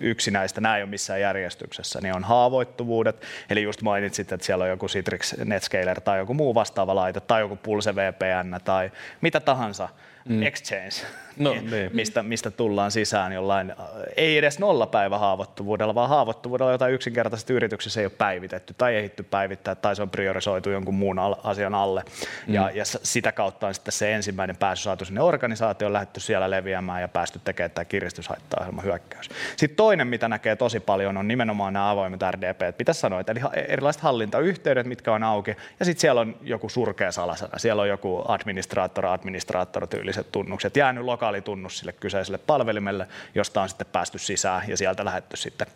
yksi 0.00 0.30
näistä, 0.30 0.60
nämä 0.60 0.76
ei 0.76 0.82
ole 0.82 0.90
missään 0.90 1.20
järjestyksessä, 1.20 2.00
niin 2.02 2.14
on 2.14 2.24
haavoittuvuudet, 2.24 3.22
eli 3.50 3.62
just 3.62 3.82
mainitsit, 3.82 4.32
että 4.32 4.46
siellä 4.46 4.62
on 4.64 4.70
joku 4.70 4.86
Citrix 4.86 5.34
Netscaler 5.44 6.00
tai 6.00 6.18
joku 6.18 6.34
muu 6.34 6.54
vastaava 6.54 6.94
laite 6.94 7.20
tai 7.20 7.40
joku 7.40 7.56
Pulse 7.56 7.96
VPN 7.96 8.60
tai 8.64 8.90
mitä 9.20 9.40
tahansa, 9.40 9.88
mm. 10.28 10.42
exchange, 10.42 11.06
no, 11.36 11.52
niin. 11.52 11.90
mistä, 11.92 12.22
mistä 12.22 12.50
tullaan 12.50 12.90
sisään 12.90 13.32
jollain, 13.32 13.74
ei 14.16 14.38
edes 14.38 14.58
nolla 14.58 15.18
haavoittuvuudella, 15.18 15.94
vaan 15.94 16.08
haavoittuvuudella, 16.08 16.72
jota 16.72 16.88
yksinkertaisesti 16.88 17.52
yrityksessä 17.52 18.00
ei 18.00 18.06
ole 18.06 18.12
päivitetty 18.18 18.74
tai 18.78 18.96
ehditty 18.96 19.22
päivittää 19.22 19.74
tai 19.74 19.96
se 19.96 20.02
on 20.02 20.10
priorisoitu 20.10 20.70
jonkun 20.70 20.94
muun 20.94 21.18
asian 21.44 21.74
alle. 21.74 22.04
Mm. 22.46 22.54
Ja, 22.54 22.70
ja 22.70 22.84
sitä 22.84 23.32
kautta 23.32 23.66
on 23.66 23.74
sitten 23.74 23.92
se 23.92 24.14
ensimmäinen 24.14 24.56
pääsy 24.56 24.82
saatu 24.82 25.04
sinne 25.04 25.20
organisaatioon, 25.20 25.92
lähdetty 25.92 26.20
siellä 26.20 26.50
leviämään 26.50 27.00
ja 27.00 27.08
päästy 27.08 27.40
tekemään 27.44 27.70
tämä 27.70 27.84
kiristyshaittaohjelma 27.84 28.82
hyökkäys. 28.82 29.28
Sitten 29.56 29.76
toinen, 29.76 30.06
mitä 30.06 30.28
näkee 30.28 30.56
tosi 30.56 30.80
paljon, 30.80 31.16
on 31.16 31.28
nimenomaan 31.28 31.72
nämä 31.72 31.90
avoimet 31.90 32.20
RDP. 32.30 32.76
Pitäisi 32.76 33.00
sanoa, 33.00 33.20
että 33.20 33.32
eli 33.32 33.40
erilaiset 33.68 34.02
hallintayhteydet, 34.02 34.86
mitkä 34.86 35.12
on 35.12 35.22
auki, 35.22 35.56
ja 35.80 35.84
sitten 35.84 36.00
siellä 36.00 36.20
on 36.20 36.36
joku 36.42 36.68
surkea 36.68 37.12
salasana. 37.12 37.58
Siellä 37.58 37.82
on 37.82 37.88
joku 37.88 38.22
administraattor, 38.28 39.06
administraattor 39.06 39.86
tyyliset 40.12 40.32
tunnukset, 40.32 40.76
jäänyt 40.76 41.04
lokaalitunnus 41.04 41.78
sille 41.78 41.92
kyseiselle 41.92 42.38
palvelimelle, 42.38 43.06
josta 43.34 43.62
on 43.62 43.68
sitten 43.68 43.86
päästy 43.92 44.18
sisään 44.18 44.68
ja 44.68 44.76
sieltä 44.76 45.04
lähetty 45.04 45.36
sitten 45.36 45.66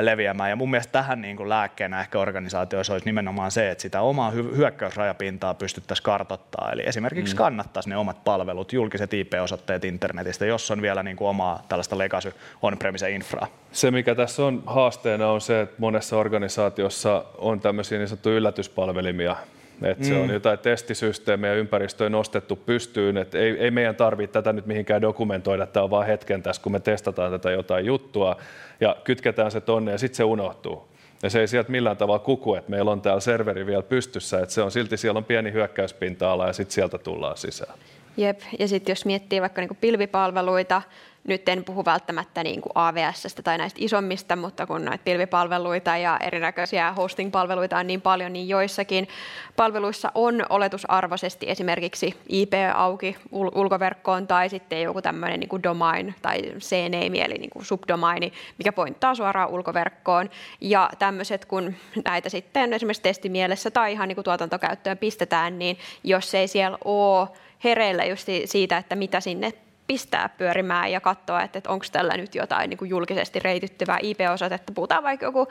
leviämään. 0.00 0.50
Ja 0.50 0.56
mun 0.56 0.70
mielestä 0.70 0.92
tähän 0.92 1.20
niin 1.20 1.36
kuin 1.36 1.48
lääkkeenä 1.48 2.00
ehkä 2.00 2.18
organisaatioissa 2.18 2.92
olisi 2.92 3.06
nimenomaan 3.06 3.50
se, 3.50 3.70
että 3.70 3.82
sitä 3.82 4.00
omaa 4.00 4.30
hyökkäysrajapintaa 4.30 5.54
pystyttäisiin 5.54 6.04
kartoittamaan. 6.04 6.72
Eli 6.72 6.82
esimerkiksi 6.86 7.34
mm. 7.34 7.38
kannattaisi 7.38 7.88
ne 7.88 7.96
omat 7.96 8.24
palvelut, 8.24 8.72
julkiset 8.72 9.14
IP-osoitteet 9.14 9.84
internetistä, 9.84 10.46
jos 10.46 10.70
on 10.70 10.82
vielä 10.82 11.02
niin 11.02 11.16
kuin 11.16 11.28
omaa 11.28 11.62
tällaista 11.68 11.98
legacy 11.98 12.34
on-premise 12.62 13.10
infraa. 13.10 13.46
Se, 13.72 13.90
mikä 13.90 14.14
tässä 14.14 14.44
on 14.44 14.62
haasteena, 14.66 15.28
on 15.28 15.40
se, 15.40 15.60
että 15.60 15.74
monessa 15.78 16.16
organisaatiossa 16.16 17.24
on 17.38 17.60
tämmöisiä 17.60 17.98
niin 17.98 18.08
sanottuja 18.08 18.36
yllätyspalvelimia, 18.36 19.36
että 19.82 20.04
mm. 20.04 20.08
se 20.08 20.14
on 20.14 20.26
mm. 20.26 20.32
jotain 20.32 20.58
testisysteemejä 20.58 21.54
ympäristöön 21.54 22.12
nostettu 22.12 22.56
pystyyn, 22.56 23.16
että 23.16 23.38
ei, 23.38 23.50
ei 23.50 23.70
meidän 23.70 23.96
tarvitse 23.96 24.32
tätä 24.32 24.52
nyt 24.52 24.66
mihinkään 24.66 25.02
dokumentoida, 25.02 25.66
tämä 25.66 25.84
on 25.84 25.90
vaan 25.90 26.06
hetken 26.06 26.42
tässä, 26.42 26.62
kun 26.62 26.72
me 26.72 26.80
testataan 26.80 27.32
tätä 27.32 27.50
jotain 27.50 27.86
juttua 27.86 28.36
ja 28.80 28.96
kytketään 29.04 29.50
se 29.50 29.60
tonne 29.60 29.92
ja 29.92 29.98
sitten 29.98 30.16
se 30.16 30.24
unohtuu. 30.24 30.88
Ja 31.22 31.30
se 31.30 31.40
ei 31.40 31.48
sieltä 31.48 31.70
millään 31.70 31.96
tavalla 31.96 32.18
kuku, 32.18 32.54
että 32.54 32.70
meillä 32.70 32.90
on 32.90 33.00
täällä 33.00 33.20
serveri 33.20 33.66
vielä 33.66 33.82
pystyssä, 33.82 34.40
että 34.40 34.54
se 34.54 34.62
on 34.62 34.70
silti 34.70 34.96
siellä 34.96 35.18
on 35.18 35.24
pieni 35.24 35.52
hyökkäyspinta-ala 35.52 36.46
ja 36.46 36.52
sitten 36.52 36.74
sieltä 36.74 36.98
tullaan 36.98 37.36
sisään. 37.36 37.78
Jep, 38.16 38.40
ja 38.58 38.68
sitten 38.68 38.92
jos 38.92 39.04
miettii 39.04 39.40
vaikka 39.40 39.60
niinku 39.60 39.76
pilvipalveluita, 39.80 40.82
nyt 41.26 41.48
en 41.48 41.64
puhu 41.64 41.84
välttämättä 41.84 42.42
niin 42.42 42.60
kuin 42.60 42.72
AVSstä 42.74 43.42
tai 43.42 43.58
näistä 43.58 43.78
isommista, 43.82 44.36
mutta 44.36 44.66
kun 44.66 44.84
näitä 44.84 45.04
pilvipalveluita 45.04 45.96
ja 45.96 46.18
erinäköisiä 46.22 46.92
hosting-palveluita 46.92 47.78
on 47.78 47.86
niin 47.86 48.00
paljon, 48.00 48.32
niin 48.32 48.48
joissakin 48.48 49.08
palveluissa 49.56 50.12
on 50.14 50.46
oletusarvoisesti 50.48 51.50
esimerkiksi 51.50 52.14
IP 52.28 52.52
auki 52.74 53.16
ul- 53.32 53.52
ulkoverkkoon 53.54 54.26
tai 54.26 54.48
sitten 54.48 54.82
joku 54.82 55.02
tämmöinen 55.02 55.40
niin 55.40 55.48
kuin 55.48 55.62
domain 55.62 56.14
tai 56.22 56.42
CNAME 56.58 57.24
eli 57.24 57.34
niin 57.34 57.50
kuin 57.50 57.64
subdomaini, 57.64 58.32
mikä 58.58 58.72
pointtaa 58.72 59.14
suoraan 59.14 59.50
ulkoverkkoon. 59.50 60.30
Ja 60.60 60.90
tämmöiset, 60.98 61.44
kun 61.44 61.74
näitä 62.04 62.28
sitten 62.28 62.72
esimerkiksi 62.72 63.02
testimielessä 63.02 63.70
tai 63.70 63.92
ihan 63.92 64.08
niin 64.08 64.16
kuin 64.16 64.24
tuotantokäyttöön 64.24 64.98
pistetään, 64.98 65.58
niin 65.58 65.78
jos 66.04 66.34
ei 66.34 66.48
siellä 66.48 66.78
ole 66.84 67.28
hereillä 67.64 68.04
just 68.04 68.28
siitä, 68.44 68.78
että 68.78 68.96
mitä 68.96 69.20
sinne 69.20 69.52
pistää 69.86 70.28
pyörimään 70.28 70.92
ja 70.92 71.00
katsoa, 71.00 71.42
että, 71.42 71.58
että 71.58 71.70
onko 71.70 71.84
tällä 71.92 72.16
nyt 72.16 72.34
jotain 72.34 72.70
niin 72.70 72.78
kuin 72.78 72.88
julkisesti 72.88 73.38
reitittyvää 73.38 73.98
IP-osoitetta. 74.02 74.72
Puhutaan 74.72 75.02
vaikka 75.02 75.26
joku, 75.26 75.48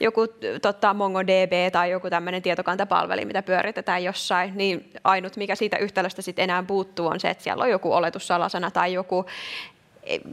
joku 0.00 0.20
tota, 0.62 0.94
MongoDB 0.94 1.72
tai 1.72 1.90
joku 1.90 2.10
tämmöinen 2.10 2.42
tietokantapalveli, 2.42 3.24
mitä 3.24 3.42
pyöritetään 3.42 4.04
jossain, 4.04 4.56
niin 4.56 4.90
ainut 5.04 5.36
mikä 5.36 5.54
siitä 5.54 5.76
yhtälöstä 5.76 6.22
sitten 6.22 6.42
enää 6.42 6.62
puuttuu 6.62 7.06
on 7.06 7.20
se, 7.20 7.30
että 7.30 7.44
siellä 7.44 7.64
on 7.64 7.70
joku 7.70 7.92
oletussalasana 7.92 8.70
tai 8.70 8.92
joku 8.92 9.26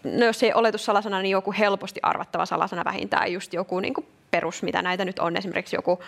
no 0.03 0.25
jos 0.25 0.43
ei 0.43 0.53
oletussalasana, 0.53 1.21
niin 1.21 1.31
joku 1.31 1.53
helposti 1.59 1.99
arvattava 2.03 2.45
salasana 2.45 2.85
vähintään, 2.85 3.33
just 3.33 3.53
joku 3.53 3.79
niin 3.79 3.93
kuin 3.93 4.07
perus, 4.31 4.63
mitä 4.63 4.81
näitä 4.81 5.05
nyt 5.05 5.19
on, 5.19 5.37
esimerkiksi 5.37 5.75
joku 5.75 6.03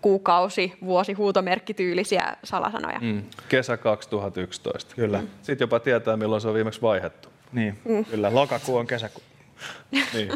kuukausi, 0.00 0.72
vuosi, 0.84 1.12
huutomerkkityylisiä 1.12 2.36
salasanoja. 2.44 2.98
Mm. 3.00 3.22
Kesä 3.48 3.76
2011. 3.76 4.94
Kyllä. 4.94 5.18
Mm. 5.18 5.28
Sitten 5.42 5.64
jopa 5.64 5.80
tietää, 5.80 6.16
milloin 6.16 6.40
se 6.40 6.48
on 6.48 6.54
viimeksi 6.54 6.82
vaihdettu. 6.82 7.28
Niin, 7.52 7.78
mm. 7.84 8.04
kyllä. 8.04 8.34
Lokakuu 8.34 8.76
on 8.76 8.86
kesäkuu. 8.86 9.22
niin. 10.14 10.30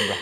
Onko? 0.00 0.14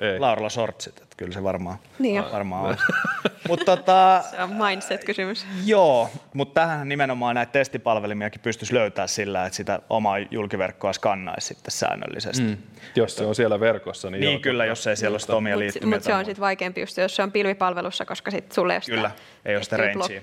Ei. 0.00 0.20
Laurilla 0.20 0.48
shortsit, 0.48 0.98
että 0.98 1.14
kyllä 1.16 1.32
se 1.32 1.42
varmaan, 1.42 1.78
niin 1.98 2.24
varmaan 2.32 2.64
on. 2.64 2.76
Mut 3.48 3.60
tota, 3.64 4.24
se 4.30 4.42
on 4.42 4.50
mindset-kysymys. 4.50 5.46
Joo, 5.64 6.10
mutta 6.34 6.60
tähän 6.60 6.88
nimenomaan 6.88 7.34
näitä 7.34 7.52
testipalvelimiakin 7.52 8.40
pystyisi 8.40 8.74
löytää 8.74 9.06
sillä, 9.06 9.46
että 9.46 9.56
sitä 9.56 9.80
omaa 9.90 10.18
julkiverkkoa 10.18 10.92
skannaisi 10.92 11.46
sitten 11.46 11.70
säännöllisesti. 11.70 12.42
Mm. 12.42 12.56
Jos 12.96 13.16
se 13.16 13.24
on 13.24 13.34
siellä 13.34 13.60
verkossa, 13.60 14.10
niin 14.10 14.20
Niin 14.20 14.32
joo, 14.32 14.40
kyllä, 14.40 14.64
jos 14.64 14.86
ei 14.86 14.96
siellä 14.96 15.18
ole 15.28 15.36
omia 15.36 15.58
liittymiä. 15.58 15.96
Mutta 15.96 16.06
se 16.06 16.14
on 16.14 16.24
sitten 16.24 16.40
vaikeampi 16.40 16.80
just, 16.80 16.96
jos 16.96 17.16
se 17.16 17.22
on 17.22 17.32
pilvipalvelussa, 17.32 18.04
koska 18.04 18.30
sitten 18.30 18.54
sulle 18.54 18.72
ei 18.72 18.76
ole 18.76 18.82
sitä 18.82 18.96
Kyllä, 18.96 19.10
ei 19.44 19.56
ole 19.56 19.62
sitä 19.62 19.76
rangea. 19.76 20.20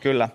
Kyllä. 0.00 0.28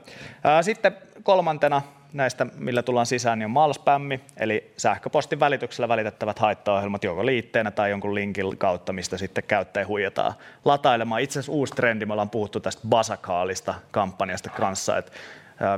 Sitten 0.61 0.97
kolmantena 1.23 1.82
näistä, 2.14 2.47
millä 2.57 2.84
tullaan 2.84 3.05
sisään, 3.05 3.39
niin 3.39 3.45
on 3.45 3.51
malspämmi, 3.51 4.20
eli 4.38 4.74
sähköpostin 4.78 5.39
välityksellä 5.39 5.88
välitettävät 5.88 6.39
haittaohjelmat 6.39 7.03
joko 7.03 7.26
liitteenä 7.26 7.72
tai 7.72 7.89
jonkun 7.89 8.16
linkin 8.16 8.57
kautta, 8.57 8.93
mistä 8.93 9.18
sitten 9.18 9.43
käyttäjä 9.43 9.88
huijataan 9.88 10.34
latailemaan. 10.66 11.22
Itse 11.22 11.39
asiassa 11.39 11.51
uusi 11.51 11.74
trendi, 11.74 12.05
me 12.05 12.14
ollaan 12.14 12.30
puhuttu 12.30 12.59
tästä 12.59 12.82
basakaalista 12.88 13.74
kampanjasta 13.91 14.49
kanssa, 14.49 14.97
että 14.97 15.12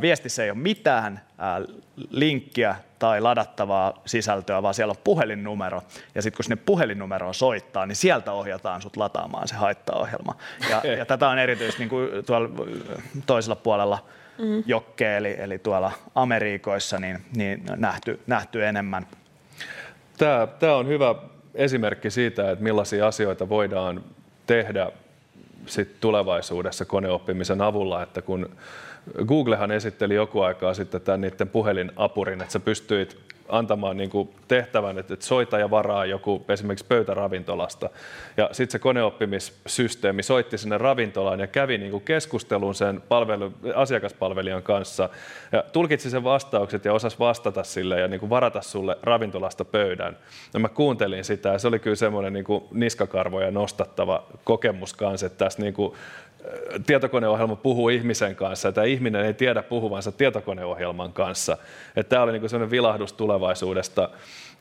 viestissä 0.01 0.43
ei 0.43 0.49
ole 0.49 0.57
mitään 0.57 1.21
linkkiä 2.09 2.75
tai 2.99 3.21
ladattavaa 3.21 4.01
sisältöä, 4.05 4.63
vaan 4.63 4.73
siellä 4.73 4.91
on 4.91 5.01
puhelinnumero. 5.03 5.81
Ja 6.15 6.21
sitten 6.21 6.37
kun 6.37 6.43
sinne 6.43 6.55
puhelinnumeroon 6.65 7.33
soittaa, 7.33 7.85
niin 7.85 7.95
sieltä 7.95 8.31
ohjataan 8.31 8.81
sut 8.81 8.97
lataamaan 8.97 9.47
se 9.47 9.55
haittaohjelma. 9.55 10.35
Ja, 10.69 10.91
ja 10.91 11.05
tätä 11.05 11.29
on 11.29 11.39
erityisesti 11.39 11.81
niin 11.81 11.89
kuin 11.89 12.09
tuolla 12.25 12.49
toisella 13.25 13.55
puolella 13.55 14.05
mm. 14.37 14.63
jokke, 14.65 15.17
eli, 15.17 15.35
eli 15.39 15.59
tuolla 15.59 15.91
Amerikoissa 16.15 16.99
niin, 16.99 17.17
niin 17.35 17.63
nähty, 17.75 18.19
nähty 18.27 18.65
enemmän. 18.65 19.07
Tämä, 20.17 20.47
tämä 20.59 20.75
on 20.75 20.87
hyvä 20.87 21.15
esimerkki 21.55 22.09
siitä, 22.09 22.51
että 22.51 22.63
millaisia 22.63 23.07
asioita 23.07 23.49
voidaan 23.49 24.03
tehdä 24.47 24.91
sit 25.65 25.99
tulevaisuudessa 25.99 26.85
koneoppimisen 26.85 27.61
avulla, 27.61 28.03
että 28.03 28.21
kun 28.21 28.49
Googlehan 29.25 29.71
esitteli 29.71 30.15
joku 30.15 30.41
aikaa 30.41 30.73
sitten 30.73 31.01
tämän 31.01 31.21
niiden 31.21 31.49
puhelinapurin, 31.49 32.41
että 32.41 32.53
sä 32.53 32.59
pystyit 32.59 33.32
antamaan 33.49 33.97
niin 33.97 34.09
kuin 34.09 34.29
tehtävän, 34.47 34.97
että, 34.97 35.15
soita 35.19 35.59
ja 35.59 35.69
varaa 35.69 36.05
joku 36.05 36.45
esimerkiksi 36.49 36.85
pöytäravintolasta. 36.85 37.89
Ja 38.37 38.49
sitten 38.51 38.71
se 38.71 38.79
koneoppimissysteemi 38.79 40.23
soitti 40.23 40.57
sinne 40.57 40.77
ravintolaan 40.77 41.39
ja 41.39 41.47
kävi 41.47 41.77
niin 41.77 41.91
kuin 41.91 42.03
keskustelun 42.03 42.75
sen 42.75 43.01
palvelu, 43.09 43.53
asiakaspalvelijan 43.75 44.63
kanssa 44.63 45.09
ja 45.51 45.63
tulkitsi 45.73 46.09
sen 46.09 46.23
vastaukset 46.23 46.85
ja 46.85 46.93
osasi 46.93 47.19
vastata 47.19 47.63
sille 47.63 47.99
ja 47.99 48.07
niin 48.07 48.19
kuin 48.19 48.29
varata 48.29 48.61
sulle 48.61 48.97
ravintolasta 49.03 49.65
pöydän. 49.65 50.17
Ja 50.53 50.59
mä 50.59 50.69
kuuntelin 50.69 51.23
sitä 51.23 51.49
ja 51.49 51.59
se 51.59 51.67
oli 51.67 51.79
kyllä 51.79 51.95
semmoinen 51.95 52.33
niin 52.33 52.45
kuin 52.45 52.63
niskakarvoja 52.71 53.51
nostattava 53.51 54.23
kokemus 54.43 54.93
kanssa, 54.93 55.25
että 55.25 55.45
tässä 55.45 55.61
niin 55.61 55.73
kuin 55.73 55.93
tietokoneohjelma 56.85 57.55
puhuu 57.55 57.89
ihmisen 57.89 58.35
kanssa, 58.35 58.69
että 58.69 58.83
ihminen 58.83 59.25
ei 59.25 59.33
tiedä 59.33 59.63
puhuvansa 59.63 60.11
tietokoneohjelman 60.11 61.13
kanssa. 61.13 61.57
Että 61.95 62.09
tämä 62.09 62.21
oli 62.23 62.31
niin 62.31 62.49
sellainen 62.49 62.71
vilahdus 62.71 63.13
tulevaisuudesta. 63.13 64.09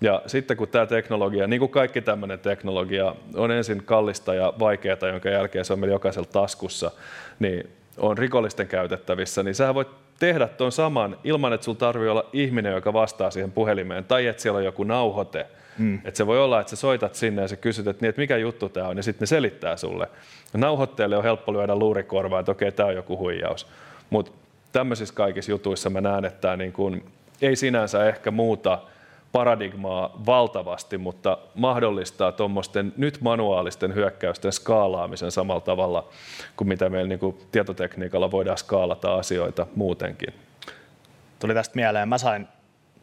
Ja 0.00 0.22
sitten 0.26 0.56
kun 0.56 0.68
tämä 0.68 0.86
teknologia, 0.86 1.46
niin 1.46 1.60
kuin 1.60 1.70
kaikki 1.70 2.00
tämmöinen 2.00 2.38
teknologia, 2.38 3.14
on 3.34 3.50
ensin 3.50 3.82
kallista 3.84 4.34
ja 4.34 4.52
vaikeaa, 4.58 5.08
jonka 5.12 5.28
jälkeen 5.28 5.64
se 5.64 5.72
on 5.72 5.78
meillä 5.78 5.94
jokaisella 5.94 6.28
taskussa, 6.32 6.90
niin 7.38 7.70
on 7.98 8.18
rikollisten 8.18 8.68
käytettävissä, 8.68 9.42
niin 9.42 9.54
sä 9.54 9.74
voit 9.74 10.01
tehdä 10.18 10.48
tuon 10.48 10.72
saman 10.72 11.16
ilman, 11.24 11.52
että 11.52 11.64
sulla 11.64 11.78
tarvii 11.78 12.08
olla 12.08 12.30
ihminen, 12.32 12.72
joka 12.72 12.92
vastaa 12.92 13.30
siihen 13.30 13.52
puhelimeen, 13.52 14.04
tai 14.04 14.26
että 14.26 14.42
siellä 14.42 14.58
on 14.58 14.64
joku 14.64 14.84
nauhoite. 14.84 15.46
Mm. 15.78 15.94
Että 15.94 16.18
se 16.18 16.26
voi 16.26 16.44
olla, 16.44 16.60
että 16.60 16.70
sä 16.70 16.76
soitat 16.76 17.14
sinne 17.14 17.42
ja 17.42 17.48
sä 17.48 17.56
kysyt, 17.56 17.86
että, 17.86 18.02
niin, 18.02 18.08
että 18.08 18.20
mikä 18.20 18.36
juttu 18.36 18.68
tämä 18.68 18.88
on, 18.88 18.96
ja 18.96 19.02
sitten 19.02 19.20
ne 19.20 19.26
selittää 19.26 19.76
sulle. 19.76 20.08
Nauhoitteelle 20.52 21.16
on 21.16 21.22
helppo 21.22 21.52
lyödä 21.52 21.74
luurikorvaa, 21.76 22.40
että 22.40 22.52
okei, 22.52 22.72
tämä 22.72 22.88
on 22.88 22.94
joku 22.94 23.18
huijaus. 23.18 23.66
Mutta 24.10 24.32
tämmöisissä 24.72 25.14
kaikissa 25.14 25.50
jutuissa 25.50 25.90
mä 25.90 26.00
näen, 26.00 26.24
että 26.24 26.40
tämä 26.40 26.56
niin 26.56 26.72
kun, 26.72 27.02
ei 27.42 27.56
sinänsä 27.56 28.08
ehkä 28.08 28.30
muuta 28.30 28.78
paradigmaa 29.32 30.20
valtavasti, 30.26 30.98
mutta 30.98 31.38
mahdollistaa 31.54 32.32
tuommoisten 32.32 32.92
nyt 32.96 33.20
manuaalisten 33.20 33.94
hyökkäysten 33.94 34.52
skaalaamisen 34.52 35.30
samalla 35.30 35.60
tavalla 35.60 36.08
kuin 36.56 36.68
mitä 36.68 36.88
meillä 36.88 37.08
niin 37.08 37.18
kuin 37.18 37.38
tietotekniikalla 37.52 38.30
voidaan 38.30 38.58
skaalata 38.58 39.14
asioita 39.14 39.66
muutenkin. 39.76 40.34
Tuli 41.38 41.54
tästä 41.54 41.74
mieleen, 41.74 42.08
mä 42.08 42.18
sain 42.18 42.48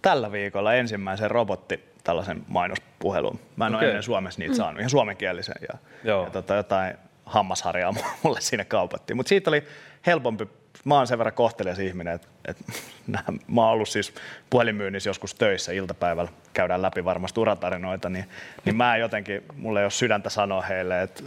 tällä 0.01 0.31
viikolla 0.31 0.73
ensimmäisen 0.73 1.31
robotti 1.31 1.89
tällaisen 2.03 2.43
mainospuhelun. 2.47 3.39
Mä 3.55 3.67
en 3.67 3.75
okay. 3.75 3.85
ole 3.85 3.89
ennen 3.89 4.03
Suomessa 4.03 4.39
niitä 4.39 4.55
saanut, 4.55 4.79
ihan 4.79 4.89
suomenkielisen. 4.89 5.55
Ja, 5.71 5.77
ja 6.03 6.29
tota, 6.31 6.55
jotain 6.55 6.95
hammasharjaa 7.25 7.93
mulle 8.23 8.41
siinä 8.41 8.65
kaupattiin. 8.65 9.17
Mutta 9.17 9.29
siitä 9.29 9.49
oli 9.49 9.63
helpompi 10.05 10.47
mä 10.85 10.95
oon 10.95 11.07
sen 11.07 11.17
verran 11.17 11.33
kohtelias 11.33 11.79
ihminen, 11.79 12.13
että, 12.13 12.27
että 12.45 12.63
mä 13.47 13.61
oon 13.61 13.71
ollut 13.71 13.89
siis 13.89 14.13
puhelinmyynnissä 14.49 15.09
joskus 15.09 15.35
töissä 15.35 15.71
iltapäivällä, 15.71 16.31
käydään 16.53 16.81
läpi 16.81 17.05
varmasti 17.05 17.39
uratarinoita, 17.39 18.09
niin, 18.09 18.25
niin 18.65 18.75
mä 18.75 18.97
jotenkin, 18.97 19.43
mulle 19.55 19.79
ei 19.79 19.85
ole 19.85 19.91
sydäntä 19.91 20.29
sanoa 20.29 20.61
heille, 20.61 21.01
että 21.01 21.23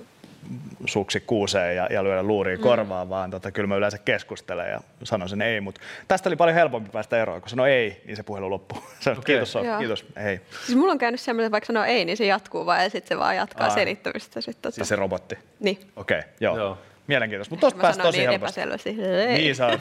suksi 0.86 1.20
kuuseen 1.20 1.76
ja, 1.76 1.88
ja 1.90 2.04
lyödä 2.04 2.22
luuriin 2.22 2.58
mm. 2.58 2.62
korvaan, 2.62 3.08
vaan 3.08 3.30
tota, 3.30 3.50
kyllä 3.50 3.66
mä 3.66 3.76
yleensä 3.76 3.98
keskustelen 3.98 4.70
ja 4.70 4.80
sanon 5.04 5.28
sen 5.28 5.42
ei, 5.42 5.60
mutta 5.60 5.80
tästä 6.08 6.28
oli 6.28 6.36
paljon 6.36 6.54
helpompi 6.54 6.90
päästä 6.90 7.22
eroon, 7.22 7.40
kun 7.40 7.50
sanoo 7.50 7.66
ei, 7.66 8.02
niin 8.04 8.16
se 8.16 8.22
puhelu 8.22 8.50
loppuu. 8.50 8.78
okay. 9.06 9.22
kiitos, 9.24 9.52
so, 9.52 9.60
kiitos, 9.78 10.06
ei. 10.16 10.40
Siis 10.66 10.78
mulla 10.78 10.92
on 10.92 10.98
käynyt 10.98 11.20
semmoinen, 11.20 11.46
että 11.46 11.52
vaikka 11.52 11.66
sanoo 11.66 11.84
ei, 11.84 12.04
niin 12.04 12.16
se 12.16 12.26
jatkuu 12.26 12.66
vaan 12.66 12.82
ja 12.82 12.90
sitten 12.90 13.08
se 13.08 13.18
vaan 13.18 13.36
jatkaa 13.36 13.66
Aa. 13.66 13.74
selittämistä. 13.74 14.40
Sit, 14.40 14.62
tota. 14.62 14.74
Siis 14.74 14.88
se 14.88 14.96
robotti? 14.96 15.38
Niin. 15.60 15.78
Okei, 15.96 16.18
okay, 16.18 16.30
joo. 16.40 16.56
joo. 16.56 16.78
Mielenkiintoista, 17.06 17.52
mutta 17.52 17.66
tosta 17.66 17.80
pääsi 17.80 18.00
tosi 18.00 18.18
niin 18.18 18.30
helposti. 18.30 18.60
epäselvästi. 18.60 18.96
Niin 19.26 19.54
sä 19.54 19.66
oot 19.66 19.80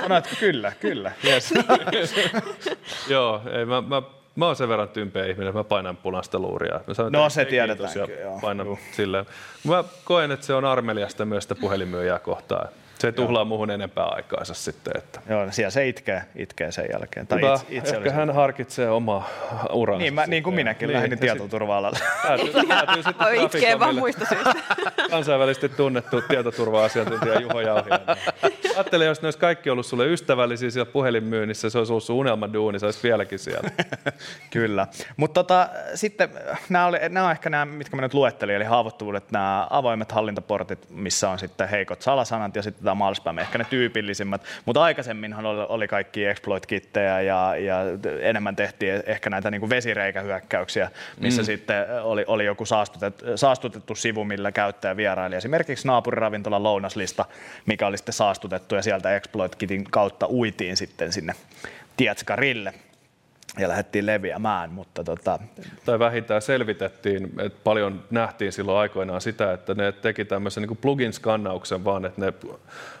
Sanoitko 0.00 0.36
kyllä, 0.40 0.72
kyllä, 0.80 1.12
yes. 1.24 1.54
joo, 3.08 3.42
ei, 3.52 3.64
mä, 3.64 3.80
mä 3.80 4.02
Mä 4.36 4.46
oon 4.46 4.56
sen 4.56 4.68
verran 4.68 4.88
tympeä 4.88 5.26
ihminen, 5.26 5.48
että 5.48 5.58
mä 5.58 5.64
painan 5.64 5.96
punaista 5.96 6.38
luuria. 6.38 6.80
Mä 6.86 6.94
sanon, 6.94 7.12
no 7.12 7.30
se 7.30 7.44
tiedetään 7.44 7.92
kyllä, 7.92 8.40
Painan 8.40 8.66
silleen. 8.92 9.26
Mä 9.64 9.84
koen, 10.04 10.32
että 10.32 10.46
se 10.46 10.54
on 10.54 10.64
armeliasta 10.64 11.24
myös 11.24 11.44
sitä 11.44 11.54
puhelinmyyjää 11.54 12.18
kohtaan. 12.18 12.68
Se 12.98 13.12
tuhlaa 13.12 13.44
muuhun 13.44 13.70
enempää 13.70 14.04
aikaansa 14.04 14.54
sitten. 14.54 14.92
Että. 14.96 15.20
Joo, 15.28 15.46
siellä 15.50 15.70
se 15.70 15.88
itkee, 15.88 16.22
itkee 16.36 16.72
sen 16.72 16.86
jälkeen. 16.92 17.26
Tai 17.26 17.38
itse, 17.38 17.66
itse 17.68 17.96
ehkä 17.96 18.12
hän 18.12 18.34
harkitsee 18.34 18.90
omaa 18.90 19.28
uransa. 19.72 19.98
Niin, 19.98 20.14
mä, 20.14 20.26
niin 20.26 20.42
kuin 20.42 20.56
minäkin 20.56 20.88
niin, 20.88 20.96
lähdin 20.96 21.18
tietoturva-alalle. 21.18 21.98
Päätyy, 22.22 22.52
päätyy 22.68 23.02
sitten 23.02 23.44
itkee 23.44 23.78
vaan 23.78 23.94
muista 23.94 24.24
syystä. 24.24 24.54
Kansainvälisesti 25.10 25.68
tunnettu 25.68 26.22
tietoturva-asiantuntija 26.28 27.40
Juho 27.40 27.60
Jauhinen. 27.60 28.00
Ajattelin, 28.76 29.06
jos 29.06 29.22
ne 29.22 29.26
olisi 29.26 29.38
kaikki 29.38 29.70
ollut 29.70 29.86
sulle 29.86 30.06
ystävällisiä 30.06 30.70
siellä 30.70 30.90
puhelinmyynnissä, 30.92 31.70
se 31.70 31.78
olisi 31.78 31.92
ollut 31.92 32.04
sun 32.04 32.16
unelmaduuni, 32.16 32.78
se 32.78 32.86
olisi 32.86 33.02
vieläkin 33.02 33.38
siellä. 33.38 33.70
Kyllä. 34.50 34.86
Mutta 35.16 35.44
tota, 35.44 35.68
sitten 35.94 36.28
nämä, 36.68 36.86
oli, 36.86 36.98
nämä 37.08 37.26
on 37.26 37.32
ehkä 37.32 37.50
nämä, 37.50 37.64
mitkä 37.64 37.96
mä 37.96 38.02
nyt 38.02 38.14
luettelin, 38.14 38.56
eli 38.56 38.64
haavoittuvuudet, 38.64 39.30
nämä 39.30 39.66
avoimet 39.70 40.12
hallintaportit, 40.12 40.90
missä 40.90 41.30
on 41.30 41.38
sitten 41.38 41.68
heikot 41.68 42.02
salasanat 42.02 42.56
ja 42.56 42.62
sitten 42.62 42.84
tämä 42.84 42.94
malspam, 42.94 43.38
ehkä 43.38 43.58
ne 43.58 43.66
tyypillisimmät. 43.70 44.42
Mutta 44.64 44.82
aikaisemminhan 44.82 45.46
oli, 45.46 45.66
oli 45.68 45.88
kaikki 45.88 46.26
exploit-kittejä 46.26 47.20
ja, 47.20 47.56
ja 47.56 47.76
enemmän 48.20 48.56
tehtiin 48.56 49.02
ehkä 49.06 49.30
näitä 49.30 49.50
niin 49.50 49.60
kuin 49.60 49.70
vesireikähyökkäyksiä, 49.70 50.90
missä 51.20 51.42
mm. 51.42 51.46
sitten 51.46 51.86
oli, 52.02 52.24
oli 52.26 52.44
joku 52.44 52.66
saastutettu, 52.66 53.24
saastutettu 53.36 53.94
sivu, 53.94 54.24
millä 54.24 54.52
käyttäjä 54.52 54.96
vieraili. 54.96 55.36
Esimerkiksi 55.36 55.86
naapuriravintolan 55.86 56.62
lounaslista, 56.62 57.24
mikä 57.66 57.86
oli 57.86 57.96
sitten 57.96 58.12
saastutettu 58.12 58.65
ja 58.74 58.82
sieltä 58.82 59.16
exploit-kitin 59.16 59.84
kautta 59.90 60.28
uitiin 60.30 60.76
sitten 60.76 61.12
sinne 61.12 61.34
Tietskarille 61.96 62.74
ja 63.58 63.68
lähdettiin 63.68 64.06
leviämään. 64.06 64.70
Mutta 64.72 65.04
tota... 65.04 65.38
Tai 65.84 65.98
vähintään 65.98 66.42
selvitettiin, 66.42 67.32
että 67.40 67.58
paljon 67.64 68.04
nähtiin 68.10 68.52
silloin 68.52 68.78
aikoinaan 68.78 69.20
sitä, 69.20 69.52
että 69.52 69.74
ne 69.74 69.92
teki 69.92 70.24
tämmöisen 70.24 70.62
niin 70.62 70.76
plugin-skannauksen 70.76 71.84
vaan, 71.84 72.04
että 72.04 72.20
ne 72.20 72.32